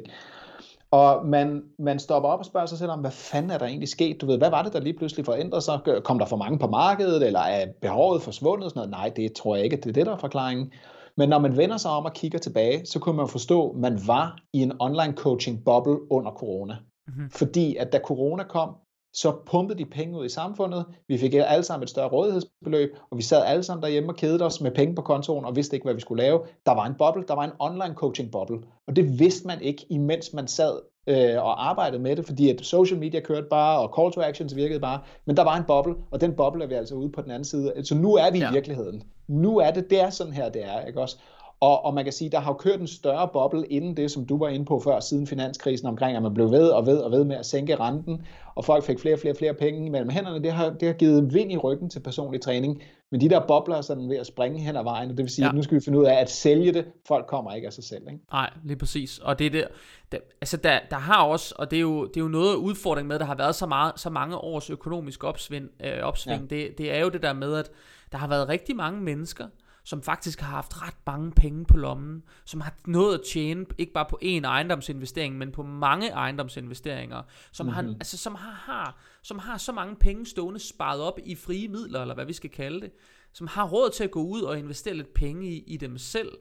[0.91, 3.89] Og man, man stopper op og spørger sig selv om, hvad fanden er der egentlig
[3.89, 4.21] sket?
[4.21, 5.79] Du ved, hvad var det, der lige pludselig forandrede sig?
[6.03, 8.71] Kom der for mange på markedet, eller er behovet forsvundet?
[8.71, 8.91] Sådan noget?
[8.91, 10.71] Nej, det tror jeg ikke, det er det, der er forklaringen.
[11.17, 13.99] Men når man vender sig om og kigger tilbage, så kunne man forstå, at man
[14.07, 16.75] var i en online coaching boble under corona.
[17.07, 17.29] Mm-hmm.
[17.29, 18.75] Fordi at da corona kom,
[19.13, 20.85] så pumpede de penge ud i samfundet.
[21.07, 24.45] Vi fik alle sammen et større rådighedsbeløb, og vi sad alle sammen derhjemme og kedede
[24.45, 26.39] os med penge på kontoen og vidste ikke, hvad vi skulle lave.
[26.65, 29.85] Der var en boble, der var en online coaching boble, og det vidste man ikke,
[29.89, 33.93] imens man sad øh, og arbejdede med det, fordi at social media kørte bare, og
[33.97, 36.73] call to actions virkede bare, men der var en boble, og den boble er vi
[36.73, 37.73] altså ude på den anden side.
[37.83, 38.49] Så nu er vi ja.
[38.49, 39.03] i virkeligheden.
[39.27, 41.17] Nu er det, det er sådan her, det er, ikke også?
[41.61, 44.25] Og, og man kan sige, der har jo kørt en større boble inden det, som
[44.25, 47.11] du var inde på før, siden finanskrisen omkring, at man blev ved og ved og
[47.11, 50.43] ved med at sænke renten, og folk fik flere og flere, flere penge mellem hænderne.
[50.43, 52.81] Det har, det har givet vind i ryggen til personlig træning.
[53.11, 55.31] Men de der bobler er sådan ved at springe hen ad vejen, og det vil
[55.31, 55.49] sige, ja.
[55.49, 56.85] at nu skal vi finde ud af at sælge det.
[57.07, 58.01] Folk kommer ikke af sig selv.
[58.11, 58.23] Ikke?
[58.31, 59.19] Nej, lige præcis.
[59.19, 59.67] Og det er det,
[60.11, 63.07] der, altså der, der har også, og det er, jo, det er jo noget udfordring
[63.07, 66.47] med, at der har været så, meget, så mange års økonomisk opsving, øh, opsving.
[66.51, 66.55] Ja.
[66.55, 67.71] Det, det er jo det der med, at
[68.11, 69.45] der har været rigtig mange mennesker,
[69.83, 73.93] som faktisk har haft ret mange penge på lommen, som har nået at tjene, ikke
[73.93, 77.21] bare på én ejendomsinvestering, men på mange ejendomsinvesteringer,
[77.51, 77.75] som, mm-hmm.
[77.75, 77.93] har, mhm.
[77.93, 82.01] altså, som, har, har, som har så mange penge stående sparet op i frie midler,
[82.01, 82.91] eller hvad vi skal kalde det,
[83.33, 86.31] som har råd til at gå ud og investere lidt penge i, i dem selv,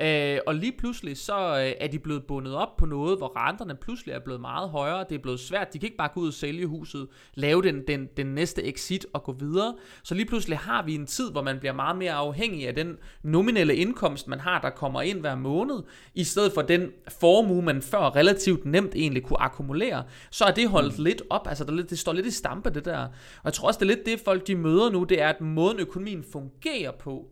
[0.00, 3.74] Øh, og lige pludselig så øh, er de blevet bundet op på noget, hvor renterne
[3.74, 5.04] pludselig er blevet meget højere.
[5.08, 5.72] Det er blevet svært.
[5.72, 9.06] De kan ikke bare gå ud og sælge huset, lave den, den, den næste exit
[9.12, 9.74] og gå videre.
[10.02, 12.96] Så lige pludselig har vi en tid, hvor man bliver meget mere afhængig af den
[13.22, 15.82] nominelle indkomst, man har, der kommer ind hver måned,
[16.14, 16.90] i stedet for den
[17.20, 20.04] formue, man før relativt nemt egentlig kunne akkumulere.
[20.30, 21.04] Så er det holdt mm.
[21.04, 21.48] lidt op.
[21.48, 22.98] Altså der, det står lidt i stampe, det der.
[22.98, 25.40] Og jeg tror også, det er lidt det, folk de møder nu, det er, at
[25.40, 27.28] måden økonomien fungerer på,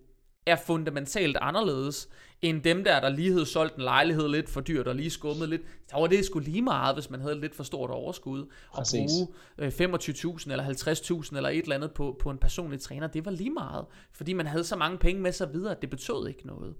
[0.47, 2.09] er fundamentalt anderledes
[2.43, 5.49] end dem der, der lige havde solgt en lejlighed lidt for dyrt og lige skummet
[5.49, 5.63] lidt.
[5.91, 8.47] Så var det sgu lige meget, hvis man havde lidt for stort overskud.
[8.71, 9.29] Og bruge
[9.59, 13.31] øh, 25.000 eller 50.000 eller et eller andet på, på en personlig træner, det var
[13.31, 13.85] lige meget.
[14.13, 16.75] Fordi man havde så mange penge med sig videre, det betød ikke noget.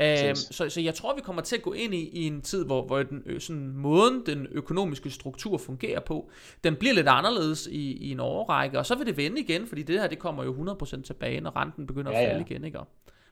[0.00, 2.64] Uh, så, så jeg tror, vi kommer til at gå ind i, i en tid,
[2.64, 6.30] hvor, hvor den, sådan, måden, den økonomiske struktur fungerer på,
[6.64, 9.82] den bliver lidt anderledes i, i en overrække, og så vil det vende igen, fordi
[9.82, 12.54] det her det kommer jo 100% tilbage, når renten begynder ja, at falde ja.
[12.54, 12.64] igen.
[12.64, 12.78] Ikke?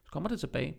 [0.04, 0.76] Så kommer det tilbage.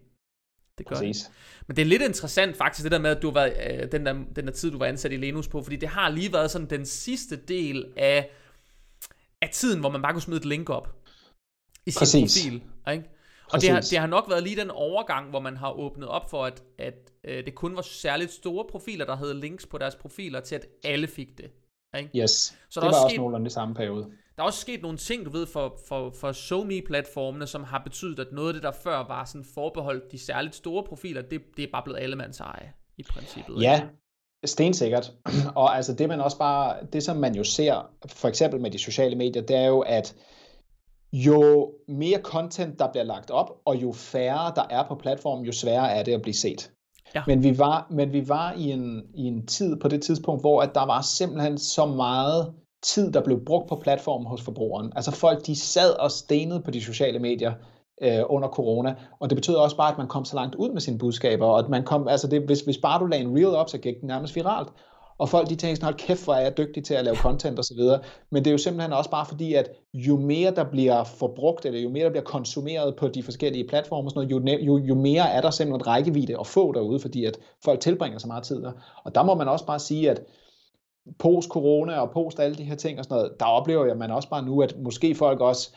[0.78, 1.18] Det gør Præcis.
[1.18, 1.32] det.
[1.68, 4.06] Men det er lidt interessant faktisk, det der med, at du har været, øh, den,
[4.06, 6.52] der, den der tid, du var ansat i Lenus på, fordi det har lige været
[6.52, 8.30] sådan den sidste del af,
[9.42, 10.96] af tiden, hvor man bare kunne smide et link op
[11.86, 12.44] i sin Præcis.
[12.44, 12.64] profil.
[12.94, 13.10] Ikke?
[13.54, 16.30] Og det har, det har nok været lige den overgang, hvor man har åbnet op
[16.30, 19.96] for, at, at øh, det kun var særligt store profiler, der havde links på deres
[19.96, 21.52] profiler, til at alle fik det.
[21.98, 22.18] Ikke?
[22.18, 22.32] Yes,
[22.70, 24.04] så det var også, også nogenlunde det samme periode.
[24.36, 28.20] Der er også sket nogle ting, du ved, for, for, for SoMe-platformene, som har betydet,
[28.20, 31.64] at noget af det, der før var sådan forbeholdt de særligt store profiler, det, det
[31.64, 33.62] er bare blevet allemands eje i princippet.
[33.62, 33.82] Ja,
[34.46, 35.14] stensikkert.
[35.56, 38.80] Og altså det man også bare, det som man jo ser, for eksempel med de
[38.80, 40.16] sociale medier, det er jo, at
[41.14, 45.52] jo mere content, der bliver lagt op, og jo færre, der er på platformen, jo
[45.52, 46.72] sværere er det at blive set.
[47.16, 47.24] Ja.
[47.28, 50.62] Men vi var, men vi var i, en, i en tid på det tidspunkt, hvor
[50.62, 52.54] at der var simpelthen så meget
[52.84, 54.94] tid, der blev brugt på platformen hos forbrugeren.
[54.96, 57.54] Altså folk, de sad og stenede på de sociale medier
[58.02, 60.82] øh, under corona, og det betød også bare, at man kom så langt ud med
[60.82, 63.56] sine budskaber, og at man kom, altså det, hvis, hvis bare du lagde en reel
[63.56, 64.70] op, så gik den nærmest viralt.
[65.20, 67.60] Og folk de tænker sådan, hold kæft, hvor er jeg dygtig til at lave content
[67.60, 68.00] og så videre.
[68.32, 71.80] Men det er jo simpelthen også bare fordi, at jo mere der bliver forbrugt, eller
[71.80, 74.96] jo mere der bliver konsumeret på de forskellige platforme, og sådan noget, jo, jo, jo
[74.96, 78.62] mere er der simpelthen rækkevidde at få derude, fordi at folk tilbringer så meget tid
[78.62, 78.72] der.
[79.04, 80.22] Og der må man også bare sige, at
[81.20, 84.30] post-corona og post alle de her ting og sådan noget, der oplever jeg man også
[84.30, 85.72] bare nu, at måske folk også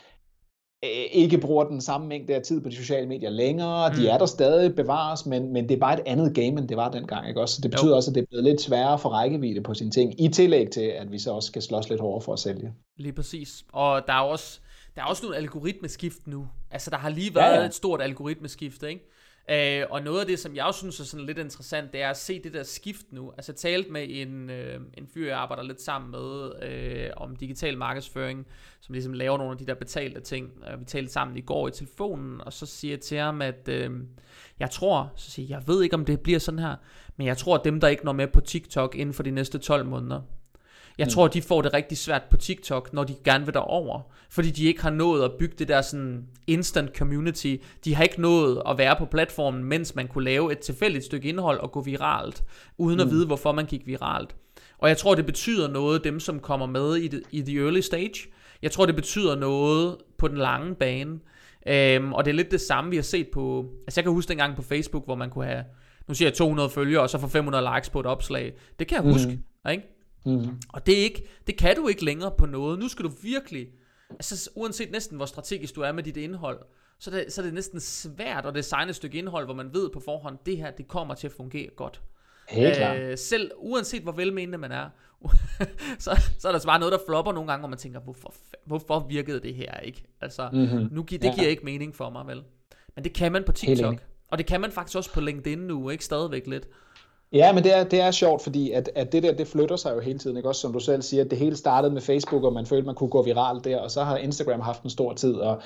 [1.11, 3.89] ikke bruger den samme mængde af tid på de sociale medier længere.
[3.89, 3.95] Mm.
[3.95, 6.77] De er der stadig bevares, men, men det er bare et andet game, end det
[6.77, 7.27] var dengang.
[7.27, 7.41] Ikke?
[7.41, 7.95] Også, så det betyder jo.
[7.95, 10.81] også, at det er blevet lidt sværere for rækkevidde på sine ting, i tillæg til,
[10.81, 12.73] at vi så også skal slås lidt hårdere for at sælge.
[12.97, 13.63] Lige præcis.
[13.73, 14.59] Og der er også,
[14.95, 16.47] der er også nogle algoritmeskift nu.
[16.71, 17.65] Altså, der har lige været ja, ja.
[17.65, 19.12] et stort algoritmeskift, ikke?
[19.49, 22.09] Øh, og noget af det, som jeg også synes er sådan lidt interessant, det er
[22.09, 23.31] at se det der skift nu.
[23.31, 27.35] Altså jeg talte med en, øh, en fyr, jeg arbejder lidt sammen med øh, om
[27.35, 28.47] digital markedsføring,
[28.81, 30.51] som ligesom laver nogle af de der betalte ting.
[30.71, 33.69] Øh, vi talte sammen i går i telefonen, og så siger jeg til ham, at
[33.69, 33.91] øh,
[34.59, 36.75] jeg tror, så siger jeg, jeg ved ikke om det bliver sådan her,
[37.17, 39.57] men jeg tror at dem, der ikke når med på TikTok inden for de næste
[39.57, 40.21] 12 måneder,
[40.97, 41.09] jeg mm.
[41.09, 44.01] tror, de får det rigtig svært på TikTok, når de gerne vil derover.
[44.29, 47.55] Fordi de ikke har nået at bygge det der sådan instant community.
[47.85, 51.29] De har ikke nået at være på platformen, mens man kunne lave et tilfældigt stykke
[51.29, 52.43] indhold og gå viralt,
[52.77, 53.01] uden mm.
[53.01, 54.35] at vide, hvorfor man gik viralt.
[54.77, 57.79] Og jeg tror, det betyder noget, dem som kommer med i, det, i the early
[57.79, 58.13] stage.
[58.61, 61.19] Jeg tror, det betyder noget på den lange bane.
[61.67, 63.65] Øhm, og det er lidt det samme, vi har set på...
[63.87, 65.63] Altså jeg kan huske dengang på Facebook, hvor man kunne have...
[66.07, 68.53] Nu siger jeg 200 følgere, og så få 500 likes på et opslag.
[68.79, 69.71] Det kan jeg huske, mm.
[69.71, 69.83] ikke?
[70.25, 70.61] Mm.
[70.69, 72.79] Og det, er ikke, det kan du ikke længere på noget.
[72.79, 73.67] Nu skal du virkelig,
[74.09, 76.59] altså uanset næsten hvor strategisk du er med dit indhold,
[76.99, 79.89] så, det, så er det næsten svært at designe et stykke indhold, hvor man ved
[79.89, 82.01] på forhånd, det her, det kommer til at fungere godt.
[82.49, 82.97] Helt klart.
[82.97, 84.89] Øh, selv uanset hvor velmenende man er,
[85.99, 88.33] så, så er der bare noget, der flopper nogle gange, hvor man tænker, hvorfor,
[88.65, 90.03] hvorfor virkede det her ikke?
[90.21, 90.87] Altså, mm-hmm.
[90.91, 91.47] nu, det giver ja.
[91.47, 92.43] ikke mening for mig, vel?
[92.95, 93.95] Men det kan man på TikTok.
[94.31, 96.05] Og det kan man faktisk også på LinkedIn nu, ikke?
[96.05, 96.67] Stadigvæk lidt.
[97.33, 99.93] Ja, men det er, det er sjovt, fordi at, at det der, det flytter sig
[99.95, 100.49] jo hele tiden, ikke?
[100.49, 102.95] Også som du selv siger, at det hele startede med Facebook, og man følte, man
[102.95, 105.61] kunne gå viralt der, og så har Instagram haft en stor tid, og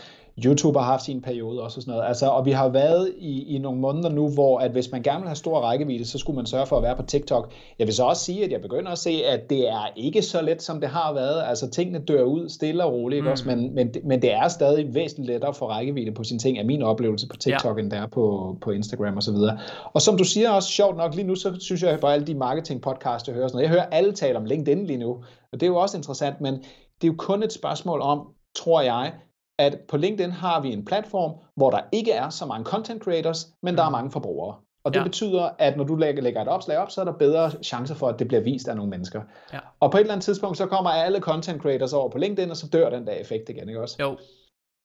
[0.45, 2.07] YouTube har haft sin periode også og sådan noget.
[2.07, 5.19] Altså, og vi har været i, i nogle måneder nu, hvor at hvis man gerne
[5.19, 7.51] vil have stor rækkevidde, så skulle man sørge for at være på TikTok.
[7.79, 10.41] Jeg vil så også sige, at jeg begynder at se, at det er ikke så
[10.41, 11.43] let, som det har været.
[11.47, 13.29] Altså tingene dør ud stille og roligt, mm.
[13.29, 13.43] også?
[13.47, 16.81] Men, men, men det er stadig væsentligt lettere for rækkevidde på sine ting, af min
[16.81, 17.81] oplevelse på TikTok, ja.
[17.81, 19.59] end det er på, på Instagram og så videre.
[19.93, 22.35] Og som du siger også, sjovt nok, lige nu, så synes jeg på alle de
[22.35, 23.63] marketing podcasts, jeg hører sådan noget.
[23.63, 25.09] Jeg hører alle tale om LinkedIn lige nu,
[25.51, 26.53] og det er jo også interessant, men
[27.01, 29.11] det er jo kun et spørgsmål om, tror jeg,
[29.59, 33.47] at på LinkedIn har vi en platform, hvor der ikke er så mange content creators,
[33.63, 33.91] men der er mm.
[33.91, 34.55] mange forbrugere.
[34.83, 35.03] Og det ja.
[35.03, 38.07] betyder, at når du lægger, lægger et opslag op, så er der bedre chancer for,
[38.07, 39.21] at det bliver vist af nogle mennesker.
[39.53, 39.59] Ja.
[39.79, 42.57] Og på et eller andet tidspunkt, så kommer alle content creators over på LinkedIn, og
[42.57, 43.95] så dør den der effekt igen, ikke også?
[43.99, 44.17] Jo.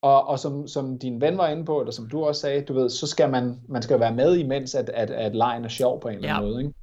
[0.03, 2.73] Og, og som, som din ven var inde på, eller som du også sagde, du
[2.73, 6.01] ved, så skal man, man skal være med imens, at, at, at lejen er sjov
[6.01, 6.51] på en eller anden ja.
[6.51, 6.63] måde.
[6.63, 6.75] Ikke?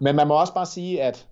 [0.00, 1.26] Men man må også bare sige, at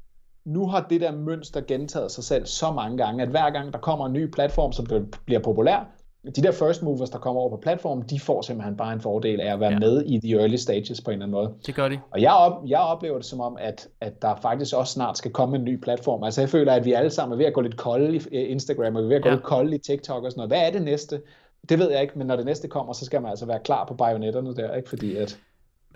[0.44, 3.78] nu har det der mønster gentaget sig selv så mange gange, at hver gang der
[3.78, 4.86] kommer en ny platform, som
[5.26, 5.88] bliver populær,
[6.36, 9.40] de der first movers, der kommer over på platformen, de får simpelthen bare en fordel
[9.40, 9.78] af at være ja.
[9.78, 11.54] med i de early stages på en eller anden måde.
[11.66, 12.00] Det gør de.
[12.10, 15.30] Og jeg, op, jeg oplever det som om, at, at der faktisk også snart skal
[15.30, 16.22] komme en ny platform.
[16.22, 18.96] Altså jeg føler, at vi alle sammen er ved at gå lidt kolde i Instagram,
[18.96, 19.34] og vi er ved at gå ja.
[19.34, 20.50] lidt kolde i TikTok og sådan noget.
[20.50, 21.20] Hvad er det næste?
[21.68, 23.84] Det ved jeg ikke, men når det næste kommer, så skal man altså være klar
[23.84, 24.88] på bajonetterne der, ikke?
[24.88, 25.38] Fordi at...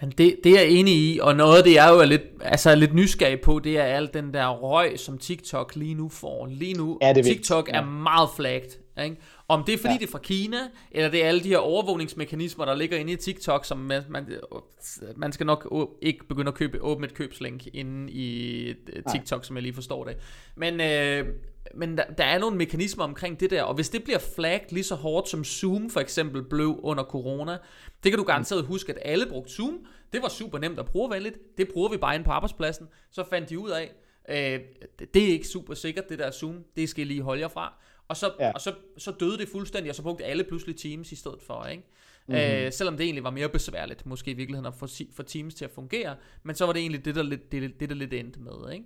[0.01, 2.22] Men det, det er jeg enig i, og noget af det, jeg jo er lidt,
[2.40, 6.47] altså lidt nysgerrig på, det er al den der røg, som TikTok lige nu får.
[6.47, 7.76] Lige nu, ja, det TikTok ja.
[7.76, 8.80] er meget flagt.
[9.05, 9.16] Ikke?
[9.49, 9.99] Om det er fordi ja.
[9.99, 10.57] det er fra Kina,
[10.90, 14.26] eller det er alle de her overvågningsmekanismer, der ligger inde i TikTok, som man, man,
[15.16, 18.74] man skal nok ikke begynde at købe, åbne et købslink inde i
[19.12, 19.44] TikTok, Nej.
[19.44, 20.16] som jeg lige forstår det.
[20.57, 21.26] Men, øh,
[21.74, 24.84] men der, der er nogle mekanismer omkring det der, og hvis det bliver flagt lige
[24.84, 27.58] så hårdt som Zoom for eksempel blev under corona,
[28.04, 29.86] det kan du garanteret huske, at alle brugte Zoom.
[30.12, 31.38] Det var super nemt at bruge venligt.
[31.58, 32.88] Det bruger vi bare ind på arbejdspladsen.
[33.10, 33.92] Så fandt de ud af,
[34.28, 34.60] øh,
[35.14, 36.64] det er ikke super sikkert, det der Zoom.
[36.76, 37.74] Det skal I lige holde jer fra.
[38.08, 38.50] Og, så, ja.
[38.50, 41.66] og så, så døde det fuldstændig, og så brugte alle pludselig Teams i stedet for,
[41.66, 41.82] ikke?
[42.28, 42.42] Mm-hmm.
[42.42, 45.64] Øh, selvom det egentlig var mere besværligt, måske i virkeligheden, at få, få Teams til
[45.64, 48.40] at fungere, men så var det egentlig det, der lidt, det, det der lidt endte
[48.40, 48.84] med, ikke?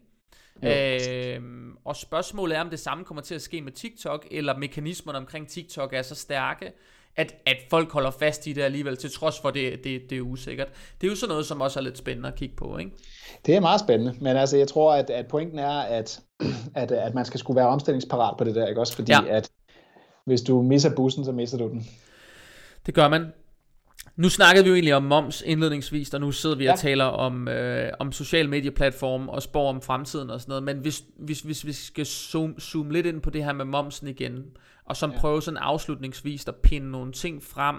[0.62, 1.42] Øh,
[1.84, 5.48] og spørgsmålet er, om det samme kommer til at ske med TikTok, eller mekanismerne omkring
[5.48, 6.72] TikTok er så stærke,
[7.16, 10.22] at, at folk holder fast i det alligevel, til trods for det, det, det er
[10.22, 10.68] usikkert.
[11.00, 12.90] Det er jo sådan noget, som også er lidt spændende at kigge på, ikke?
[13.46, 16.20] Det er meget spændende, men altså jeg tror, at, at pointen er, at,
[16.74, 18.94] at, at man skal skulle være omstillingsparat på det der, ikke også?
[18.94, 19.24] Fordi ja.
[19.28, 19.50] at
[20.24, 21.88] hvis du misser bussen, så misser du den.
[22.86, 23.32] Det gør man.
[24.20, 26.72] Nu snakkede vi jo egentlig om moms indledningsvis, og nu sidder vi ja.
[26.72, 30.62] og taler om, øh, om social medieplatform og spår om fremtiden og sådan noget.
[30.62, 34.08] Men hvis, hvis, hvis vi skal zoome, zoome lidt ind på det her med momsen
[34.08, 34.44] igen,
[34.84, 35.18] og som ja.
[35.18, 37.76] prøve sådan afslutningsvis at pinde nogle ting frem,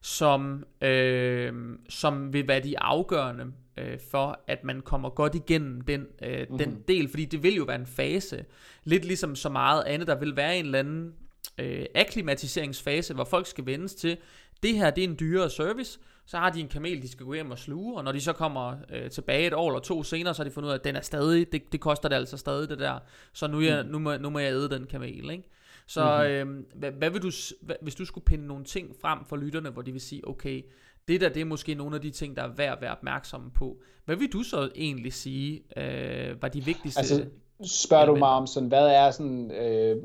[0.00, 1.52] som, øh,
[1.88, 3.44] som vil være de afgørende
[3.78, 6.58] øh, for, at man kommer godt igennem den, øh, mm-hmm.
[6.58, 7.08] den del.
[7.08, 8.44] Fordi det vil jo være en fase.
[8.84, 10.08] Lidt ligesom så meget andet.
[10.08, 11.12] Der vil være en eller anden
[11.58, 14.16] øh, akklimatiseringsfase, hvor folk skal vendes til,
[14.62, 17.34] det her det er en dyrere service, så har de en kamel, de skal gå
[17.34, 20.34] hjem og sluge, og når de så kommer øh, tilbage et år eller to senere,
[20.34, 22.36] så har de fundet ud af, at den er stadig, det, det koster det altså
[22.36, 22.98] stadig det der,
[23.32, 23.90] så nu, jeg, mm.
[23.90, 25.48] nu, må, nu må jeg æde den kamel, ikke?
[25.86, 26.58] Så mm-hmm.
[26.58, 27.30] øh, hvad, hvad vil du,
[27.60, 30.62] hvad, hvis du skulle pinde nogle ting frem for lytterne, hvor de vil sige, okay,
[31.08, 33.50] det der, det er måske nogle af de ting, der er værd at være opmærksomme
[33.50, 33.82] på.
[34.04, 37.26] Hvad vil du så egentlig sige, øh, var de vigtigste altså,
[37.66, 39.96] Spørger du mig om sådan, hvad er sådan, øh,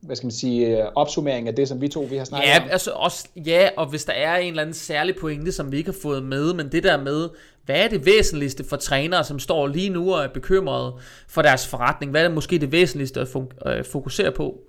[0.00, 2.62] hvad skal man sige, øh, opsummering af det, som vi to vi har snakket ja,
[2.62, 2.68] om?
[2.70, 5.90] Altså også, ja, og hvis der er en eller anden særlig pointe, som vi ikke
[5.90, 7.28] har fået med, men det der med,
[7.64, 10.94] hvad er det væsentligste for trænere, som står lige nu og er bekymrede
[11.28, 12.10] for deres forretning?
[12.10, 13.28] Hvad er det måske det væsentligste at
[13.66, 14.60] øh, fokusere på?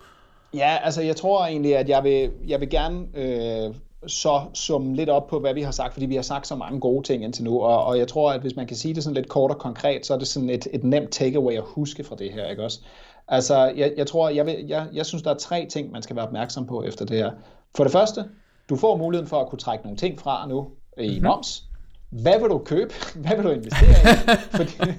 [0.54, 3.76] Ja, altså jeg tror egentlig, at jeg vil, jeg vil gerne øh,
[4.08, 6.80] så summe lidt op på, hvad vi har sagt, fordi vi har sagt så mange
[6.80, 9.16] gode ting indtil nu, og, og jeg tror, at hvis man kan sige det sådan
[9.16, 12.16] lidt kort og konkret, så er det sådan et, et nemt takeaway at huske fra
[12.16, 12.80] det her, ikke også?
[13.28, 16.16] Altså, jeg, jeg tror, jeg, vil, jeg, jeg synes, der er tre ting, man skal
[16.16, 17.32] være opmærksom på efter det her.
[17.76, 18.26] For det første,
[18.70, 20.68] du får muligheden for at kunne trække nogle ting fra nu
[20.98, 21.24] i mm-hmm.
[21.24, 21.66] moms.
[22.10, 22.93] Hvad vil du købe?
[23.24, 24.38] Hvad vil du investere i?
[24.58, 24.93] Fordi,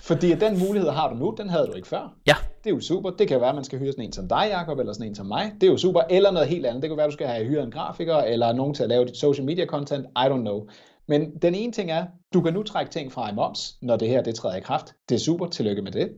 [0.00, 2.14] fordi den mulighed har du nu, den havde du ikke før.
[2.26, 2.34] Ja.
[2.64, 3.10] Det er jo super.
[3.10, 5.14] Det kan være, at man skal hyre sådan en som dig, Jacob, eller sådan en
[5.14, 5.52] som mig.
[5.60, 6.00] Det er jo super.
[6.10, 6.82] Eller noget helt andet.
[6.82, 9.04] Det kan være, at du skal have hyret en grafiker, eller nogen til at lave
[9.04, 10.06] dit social media content.
[10.06, 10.66] I don't know.
[11.06, 14.08] Men den ene ting er, du kan nu trække ting fra i moms, når det
[14.08, 14.94] her det træder i kraft.
[15.08, 15.46] Det er super.
[15.46, 16.12] Tillykke med det.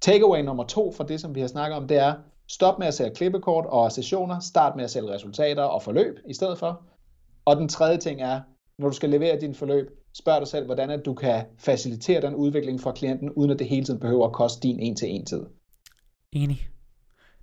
[0.00, 2.14] Takeaway nummer to for det, som vi har snakket om, det er,
[2.48, 4.40] stop med at sælge klippekort og sessioner.
[4.40, 6.82] Start med at sælge resultater og forløb i stedet for.
[7.44, 8.40] Og den tredje ting er,
[8.80, 12.34] når du skal levere din forløb, spørg dig selv, hvordan at du kan facilitere den
[12.34, 15.42] udvikling for klienten, uden at det hele tiden behøver at koste din en-til-en tid.
[16.32, 16.68] Enig.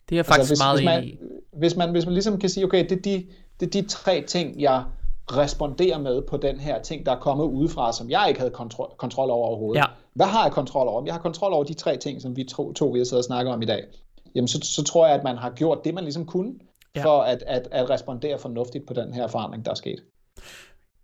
[0.09, 1.19] Det er jeg altså, faktisk altså, hvis, meget hvis man, enig
[1.53, 3.27] Hvis man, hvis man ligesom kan sige, okay, det er, de,
[3.59, 4.83] det er de tre ting, jeg
[5.31, 8.91] responderer med på den her ting, der er kommet udefra, som jeg ikke havde kontrol,
[8.97, 9.79] kontrol over overhovedet.
[9.79, 9.85] Ja.
[10.13, 11.03] Hvad har jeg kontrol over?
[11.05, 13.23] Jeg har kontrol over de tre ting, som vi to, to vi har siddet og
[13.23, 13.83] snakket om i dag.
[14.35, 16.53] Jamen, så, så tror jeg, at man har gjort det, man ligesom kunne,
[16.95, 17.03] ja.
[17.05, 19.99] for at, at, at respondere fornuftigt på den her forandring, der er sket.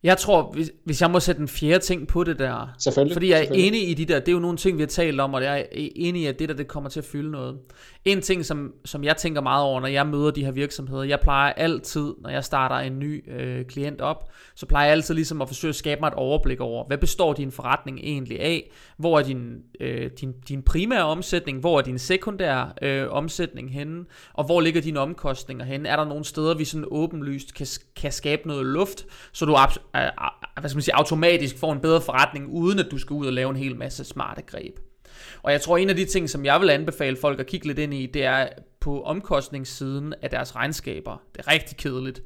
[0.04, 3.30] Jeg tror, hvis, hvis jeg må sætte en fjerde ting på det der, selvfølgelig, fordi
[3.30, 5.34] jeg er enig i de der, det er jo nogle ting, vi har talt om,
[5.34, 7.58] og jeg er enig i, at det der, det kommer til at fylde noget.
[8.06, 11.20] En ting, som, som jeg tænker meget over, når jeg møder de her virksomheder, jeg
[11.20, 15.42] plejer altid, når jeg starter en ny øh, klient op, så plejer jeg altid ligesom
[15.42, 18.72] at forsøge at skabe mig et overblik over, hvad består din forretning egentlig af?
[18.98, 21.60] Hvor er din, øh, din, din primære omsætning?
[21.60, 24.06] Hvor er din sekundære øh, omsætning henne?
[24.34, 25.90] Og hvor ligger dine omkostninger henne?
[25.90, 29.58] Er der nogle steder, vi sådan åbenlyst kan, kan skabe noget luft, så du
[30.60, 33.34] hvad skal man sige, automatisk får en bedre forretning, uden at du skal ud og
[33.34, 34.80] lave en hel masse smarte greb.
[35.44, 37.80] Og jeg tror, en af de ting, som jeg vil anbefale folk at kigge lidt
[37.80, 41.18] ind i, det er på omkostningssiden af deres regnskaber.
[41.36, 42.22] Det er rigtig kedeligt.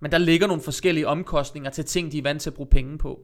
[0.00, 2.98] Men der ligger nogle forskellige omkostninger til ting, de er vant til at bruge penge
[2.98, 3.20] på.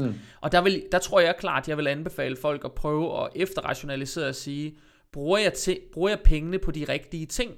[0.00, 0.14] Mm.
[0.40, 4.28] Og der, vil, der tror jeg klart, jeg vil anbefale folk at prøve at efterrationalisere
[4.28, 4.76] og sige,
[5.12, 7.52] bruger jeg, til, bruger jeg pengene på de rigtige ting?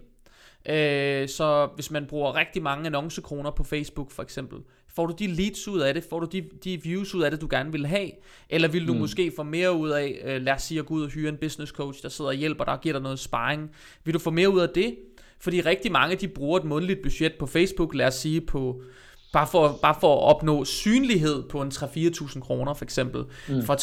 [0.69, 4.59] Øh, så hvis man bruger rigtig mange annoncekroner på Facebook for eksempel,
[4.99, 6.05] får du de leads ud af det?
[6.11, 8.11] Får du de, de views ud af det, du gerne vil have?
[8.51, 8.99] Eller vil du mm.
[8.99, 11.37] måske få mere ud af, øh, lad os sige at gå ud og hyre en
[11.37, 13.71] business coach, der sidder og hjælper dig og giver dig noget sparring?
[14.05, 14.97] Vil du få mere ud af det?
[15.41, 18.83] Fordi rigtig mange, de bruger et månedligt budget på Facebook, lad os sige på
[19.33, 23.25] Bare for, bare for at opnå synlighed på en 3-4.000 kroner for eksempel.
[23.49, 23.63] Mm.
[23.63, 23.75] For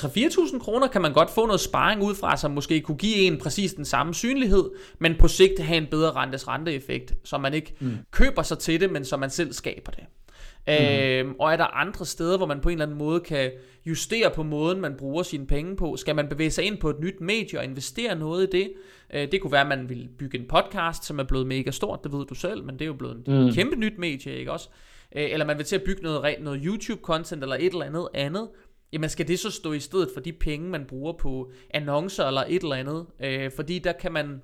[0.51, 3.37] 3-4.000 kroner kan man godt få noget sparring ud fra, som måske kunne give en
[3.37, 7.75] præcis den samme synlighed, men på sigt have en bedre rentes renteeffekt, så man ikke
[7.79, 7.97] mm.
[8.11, 10.03] køber sig til det, men så man selv skaber det.
[10.67, 10.73] Mm.
[10.73, 13.51] Øhm, og er der andre steder, hvor man på en eller anden måde kan
[13.85, 15.97] justere på måden, man bruger sine penge på?
[15.97, 18.73] Skal man bevæge sig ind på et nyt medie og investere noget i det?
[19.13, 21.99] Øh, det kunne være, at man vil bygge en podcast, som er blevet mega stort,
[22.03, 23.53] det ved du selv, men det er jo blevet en mm.
[23.53, 24.69] kæmpe nyt medie, ikke også?
[25.15, 28.49] Øh, eller man vil til at bygge noget, noget YouTube-content eller et eller andet andet,
[28.93, 32.43] jamen skal det så stå i stedet for de penge, man bruger på annoncer eller
[32.47, 33.05] et eller andet?
[33.23, 34.41] Øh, fordi der kan man,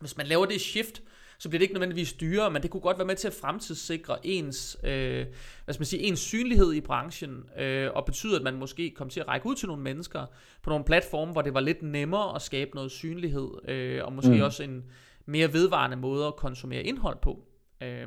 [0.00, 1.02] hvis man laver det shift,
[1.44, 4.26] så bliver det ikke nødvendigvis dyrere, men det kunne godt være med til at fremtidssikre
[4.26, 5.26] ens, øh,
[5.64, 9.08] hvad skal man sige, ens synlighed i branchen, øh, og betyde, at man måske kom
[9.08, 10.26] til at række ud til nogle mennesker
[10.62, 14.34] på nogle platforme, hvor det var lidt nemmere at skabe noget synlighed, øh, og måske
[14.34, 14.40] mm.
[14.40, 14.84] også en
[15.26, 17.44] mere vedvarende måde at konsumere indhold på,
[17.82, 18.06] øh,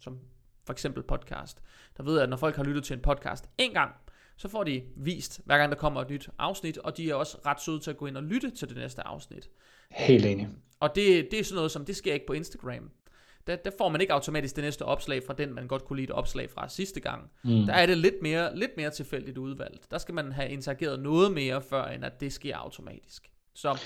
[0.00, 0.18] som
[0.66, 1.62] for eksempel podcast,
[1.96, 3.94] der ved jeg, at når folk har lyttet til en podcast en gang,
[4.36, 7.38] så får de vist, hver gang der kommer et nyt afsnit, og de er også
[7.46, 9.48] ret søde til at gå ind og lytte til det næste afsnit.
[9.90, 10.48] Helt enig.
[10.80, 12.90] Og det, det er sådan noget, som det sker ikke på Instagram.
[13.46, 16.04] Der, der får man ikke automatisk det næste opslag fra den, man godt kunne lide
[16.04, 17.30] et opslag fra sidste gang.
[17.44, 17.66] Mm.
[17.66, 19.90] Der er det lidt mere, lidt mere tilfældigt udvalgt.
[19.90, 23.30] Der skal man have interageret noget mere, før end at det sker automatisk.
[23.54, 23.78] Så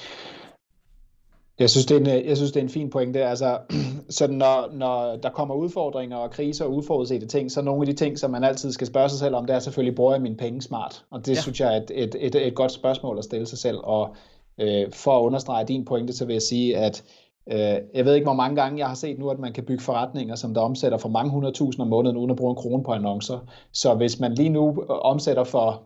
[1.59, 3.24] jeg synes, det er en, jeg synes, det er en fin pointe.
[3.24, 3.59] Altså,
[4.10, 7.93] så når, når der kommer udfordringer og kriser og uforudsete ting, så nogle af de
[7.93, 10.36] ting, som man altid skal spørge sig selv om, det er selvfølgelig, bruger jeg mine
[10.36, 11.05] penge smart?
[11.10, 11.40] Og det ja.
[11.40, 13.78] synes jeg er et, et, et, et godt spørgsmål at stille sig selv.
[13.82, 14.16] Og
[14.59, 17.05] øh, for at understrege din pointe, så vil jeg sige, at
[17.53, 19.83] øh, jeg ved ikke, hvor mange gange jeg har set nu, at man kan bygge
[19.83, 22.93] forretninger, som der omsætter for mange hundredtusind om måneden, uden at bruge en krone på
[22.93, 23.39] annoncer.
[23.73, 25.83] Så hvis man lige nu omsætter for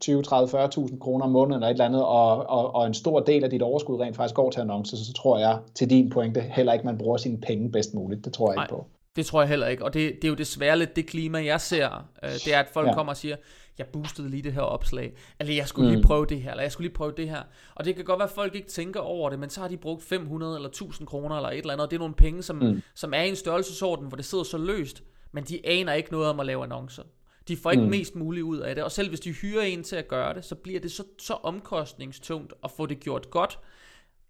[0.00, 3.20] 20, 30, 40.000 kroner om måneden eller et eller andet, og, og, og en stor
[3.20, 6.10] del af dit overskud rent faktisk går til annoncer, så, så tror jeg til din
[6.10, 8.24] pointe heller ikke, man bruger sine penge bedst muligt.
[8.24, 8.86] Det tror jeg Nej, ikke på.
[9.16, 11.60] Det tror jeg heller ikke, og det, det er jo desværre lidt det klima, jeg
[11.60, 12.08] ser.
[12.22, 12.94] Øh, det er, at folk ja.
[12.94, 13.36] kommer og siger,
[13.78, 15.94] jeg boostede lige det her opslag, eller jeg skulle mm.
[15.94, 17.42] lige prøve det her, eller jeg skulle lige prøve det her.
[17.74, 19.76] Og det kan godt være, at folk ikke tænker over det, men så har de
[19.76, 22.56] brugt 500 eller 1000 kroner eller et eller andet, og det er nogle penge, som,
[22.56, 22.82] mm.
[22.94, 26.28] som er i en størrelsesorden, hvor det sidder så løst, men de aner ikke noget
[26.28, 27.02] om at lave annoncer.
[27.48, 27.90] De får ikke mm.
[27.90, 30.44] mest muligt ud af det, og selv hvis de hyrer en til at gøre det,
[30.44, 33.58] så bliver det så, så omkostningstungt at få det gjort godt,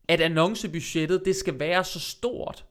[0.08, 2.64] at annoncebudgettet, det skal være så stort,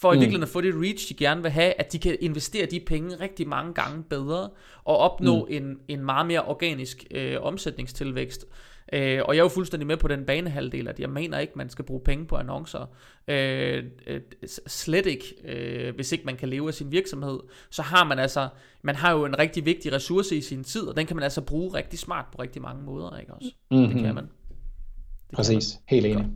[0.00, 0.20] for i mm.
[0.20, 3.16] virkeligheden at få det reach, de gerne vil have, at de kan investere de penge
[3.20, 4.50] rigtig mange gange bedre,
[4.84, 5.54] og opnå mm.
[5.54, 8.46] en, en meget mere organisk øh, omsætningstilvækst.
[8.92, 11.70] Øh, og jeg er jo fuldstændig med på den banehalvdel, at jeg mener ikke, man
[11.70, 12.86] skal bruge penge på annoncer.
[13.28, 14.20] Øh, øh,
[14.66, 17.40] slet ikke, øh, hvis ikke man kan leve af sin virksomhed.
[17.70, 18.48] Så har man altså,
[18.82, 21.40] man har jo en rigtig vigtig ressource i sin tid, og den kan man altså
[21.40, 23.50] bruge rigtig smart på rigtig mange måder, ikke også?
[23.70, 23.88] Mm-hmm.
[23.88, 24.24] Det kan man.
[24.24, 26.02] Det Præcis, kan man.
[26.02, 26.26] helt enig.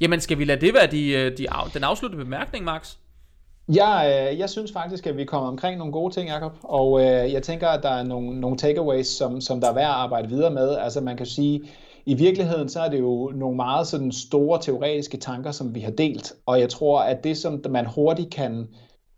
[0.00, 2.96] Jamen, skal vi lade det være de, øh, de, den afsluttende bemærkning, Max?
[3.74, 6.52] Ja, øh, jeg synes faktisk, at vi kommer omkring nogle gode ting, Jacob.
[6.62, 9.84] Og øh, jeg tænker, at der er nogle, nogle takeaways, som, som der er værd
[9.84, 10.76] at arbejde videre med.
[10.76, 11.62] Altså man kan sige,
[12.06, 15.90] i virkeligheden så er det jo nogle meget sådan store teoretiske tanker, som vi har
[15.90, 16.32] delt.
[16.46, 18.68] Og jeg tror, at det, som man hurtigt kan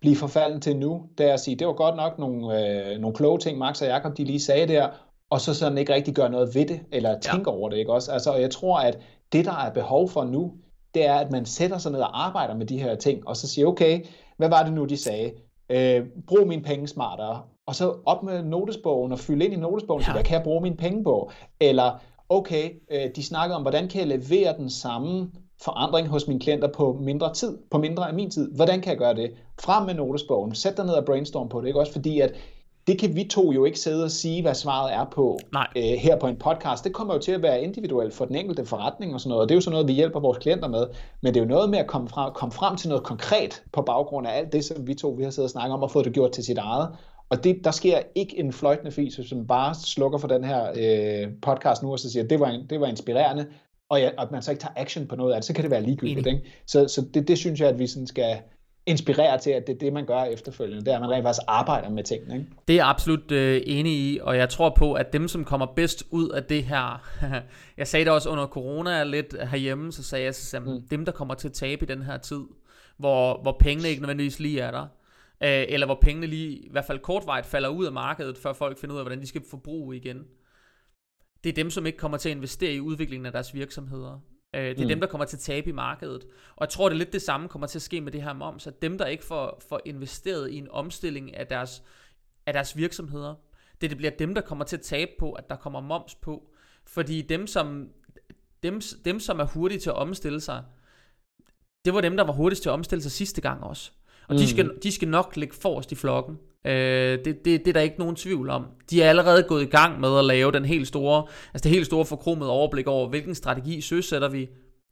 [0.00, 3.16] blive forfalden til nu, det er at sige, det var godt nok nogle, øh, nogle
[3.16, 4.88] kloge ting, Max og Jacob de lige sagde der,
[5.30, 7.56] og så sådan ikke rigtig gøre noget ved det, eller tænke ja.
[7.56, 8.12] over det, ikke også?
[8.12, 8.98] Altså, og jeg tror, at
[9.32, 10.52] det, der er behov for nu,
[10.94, 13.48] det er, at man sætter sig ned og arbejder med de her ting, og så
[13.48, 14.04] siger, okay,
[14.36, 15.32] hvad var det nu, de sagde?
[15.70, 17.42] Øh, brug mine penge smartere.
[17.66, 20.06] Og så op med notesbogen og fylde ind i notesbogen, ja.
[20.06, 21.30] så hvad kan jeg bruge mine penge på?
[21.60, 25.30] Eller, okay, øh, de snakker om, hvordan kan jeg levere den samme
[25.62, 28.54] forandring hos mine klienter på mindre tid, på mindre af min tid.
[28.54, 29.30] Hvordan kan jeg gøre det?
[29.60, 30.54] Frem med notesbogen.
[30.54, 31.80] Sæt dig ned og brainstorm på det, ikke?
[31.80, 32.32] Også fordi, at
[32.88, 35.66] det kan vi to jo ikke sidde og sige, hvad svaret er på Nej.
[35.76, 36.84] øh, her på en podcast.
[36.84, 39.48] Det kommer jo til at være individuelt for den enkelte forretning og sådan noget, og
[39.48, 40.86] det er jo sådan noget, vi hjælper vores klienter med.
[41.20, 43.82] Men det er jo noget med at komme frem, komme frem til noget konkret på
[43.82, 46.04] baggrund af alt det, som vi to vi har siddet og snakket om og fået
[46.04, 46.88] det gjort til sit eget.
[47.28, 51.32] Og det, der sker ikke en fløjtende fis, som bare slukker for den her øh,
[51.42, 53.46] podcast nu og så siger, det var, det var inspirerende,
[53.88, 55.70] og, ja, at man så ikke tager action på noget af det, så kan det
[55.70, 56.26] være ligegyldigt.
[56.26, 56.42] Ikke?
[56.66, 58.36] Så, så det, det synes jeg, at vi sådan skal,
[58.86, 60.84] inspirere til, at det er det, man gør efterfølgende.
[60.84, 62.34] Det er, at man rent faktisk arbejder med tingene.
[62.34, 62.50] Ikke?
[62.68, 65.66] Det er jeg absolut øh, enig i, og jeg tror på, at dem, som kommer
[65.66, 67.08] bedst ud af det her,
[67.78, 70.88] jeg sagde det også under corona lidt herhjemme, så sagde jeg, at mm.
[70.90, 72.44] dem, der kommer til at tabe i den her tid,
[72.96, 74.86] hvor, hvor pengene ikke nødvendigvis lige er der,
[75.42, 78.78] øh, eller hvor pengene lige, i hvert fald kortvejt, falder ud af markedet, før folk
[78.78, 80.24] finder ud af, hvordan de skal forbruge igen.
[81.44, 84.20] Det er dem, som ikke kommer til at investere i udviklingen af deres virksomheder.
[84.54, 84.88] Øh, det er mm.
[84.88, 86.24] dem, der kommer til at tabe i markedet.
[86.56, 88.32] Og jeg tror, det er lidt det samme kommer til at ske med det her
[88.32, 91.82] moms, at dem, der ikke får, får investeret i en omstilling af deres,
[92.46, 93.34] af deres virksomheder,
[93.80, 96.50] det, det bliver dem, der kommer til at tabe på, at der kommer moms på.
[96.84, 97.88] Fordi dem, som,
[98.62, 100.64] dem, dem, som er hurtige til at omstille sig,
[101.84, 103.90] det var dem, der var hurtigst til at omstille sig sidste gang også.
[104.28, 104.38] Og mm.
[104.38, 106.38] de, skal, de skal nok ligge forrest i flokken.
[106.68, 108.66] Øh, det, det, det er der ikke nogen tvivl om.
[108.90, 111.86] De er allerede gået i gang med at lave den helt store, altså det helt
[111.86, 114.48] store forkromede overblik over, hvilken strategi søsætter vi,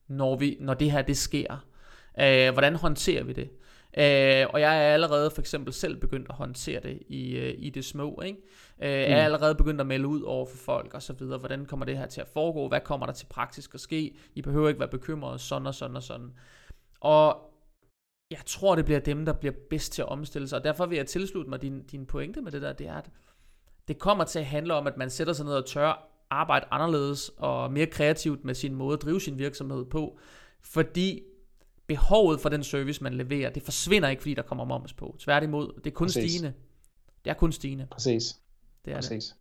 [0.09, 1.65] når, vi, når det her det sker.
[2.21, 3.49] Øh, hvordan håndterer vi det?
[3.99, 7.71] Øh, og jeg er allerede for eksempel selv begyndt at håndtere det i, øh, i
[7.71, 8.21] det små.
[8.25, 8.39] Ikke?
[8.83, 9.25] Øh, Jeg er mm.
[9.25, 11.39] allerede begyndt at melde ud over for folk og så videre.
[11.39, 12.69] Hvordan kommer det her til at foregå?
[12.69, 14.17] Hvad kommer der til praktisk at ske?
[14.35, 16.31] I behøver ikke være bekymrede, sådan og sådan og sådan.
[17.01, 17.46] Og
[18.31, 20.59] jeg tror, det bliver dem, der bliver bedst til at omstille sig.
[20.59, 23.11] Og derfor vil jeg tilslutte mig din, din pointe med det der, det er, at
[23.89, 27.29] det kommer til at handle om, at man sætter sig ned og tør arbejde anderledes
[27.37, 30.19] og mere kreativt med sin måde at drive sin virksomhed på.
[30.61, 31.23] Fordi
[31.87, 35.17] behovet for den service, man leverer, det forsvinder ikke, fordi der kommer moms på.
[35.19, 36.31] Tværtimod, det er kun Præcis.
[36.31, 36.55] stigende.
[37.25, 37.87] Det er kun stigende.
[37.91, 38.41] Præcis.
[38.85, 39.25] Det er Præcis.
[39.25, 39.35] det.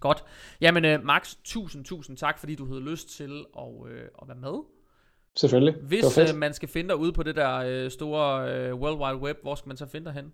[0.00, 0.24] Godt.
[0.60, 3.90] Jamen, uh, Max, tusind, tusind tak, fordi du havde lyst til at, uh,
[4.22, 4.58] at være med.
[5.36, 5.74] Selvfølgelig.
[5.74, 9.16] Hvis uh, man skal finde dig ude på det der uh, store uh, World Wide
[9.16, 10.32] Web, hvor skal man så finde dig hen?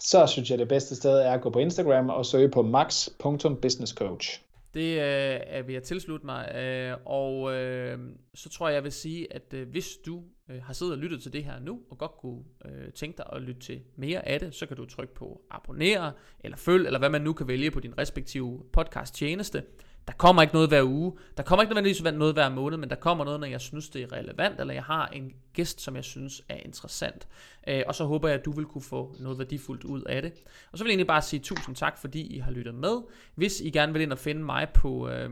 [0.00, 4.42] så synes jeg, det bedste sted er at gå på Instagram og søge på max.businesscoach.
[4.74, 7.98] Det øh, er ved at tilslutte mig, øh, og øh,
[8.34, 11.22] så tror jeg, jeg vil sige, at øh, hvis du øh, har siddet og lyttet
[11.22, 14.40] til det her nu, og godt kunne øh, tænke dig at lytte til mere af
[14.40, 17.70] det, så kan du trykke på abonnere, eller følg, eller hvad man nu kan vælge
[17.70, 19.62] på din respektive podcast tjeneste.
[20.06, 21.12] Der kommer ikke noget hver uge.
[21.36, 24.02] Der kommer ikke nødvendigvis noget hver måned, men der kommer noget, når jeg synes, det
[24.02, 27.28] er relevant, eller jeg har en gæst, som jeg synes er interessant.
[27.68, 30.32] Øh, og så håber jeg, at du vil kunne få noget værdifuldt ud af det.
[30.72, 32.96] Og så vil jeg egentlig bare sige tusind tak, fordi I har lyttet med.
[33.34, 35.08] Hvis I gerne vil ind og finde mig på...
[35.08, 35.30] Øh,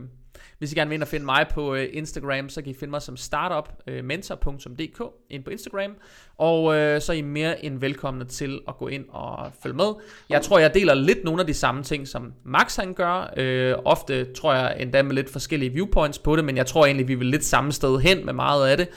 [0.57, 2.91] hvis I gerne vil ind og finde mig på øh, Instagram, så kan I finde
[2.91, 5.95] mig som startupmentor.dk øh, ind på Instagram.
[6.37, 9.93] Og øh, så er I mere end velkomne til at gå ind og følge med.
[10.29, 13.33] Jeg tror, jeg deler lidt nogle af de samme ting, som Max han gør.
[13.37, 17.07] Øh, ofte tror jeg endda med lidt forskellige viewpoints på det, men jeg tror egentlig,
[17.07, 18.87] vi vil lidt samme sted hen med meget af det.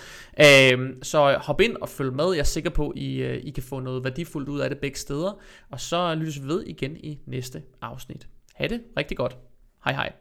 [0.40, 2.32] Øh, så hop ind og følg med.
[2.32, 4.78] Jeg er sikker på, at I, øh, I kan få noget værdifuldt ud af det
[4.78, 5.40] begge steder.
[5.70, 8.28] Og så lyttes vi ved igen i næste afsnit.
[8.54, 9.36] Ha' det rigtig godt.
[9.84, 10.12] Hej hej.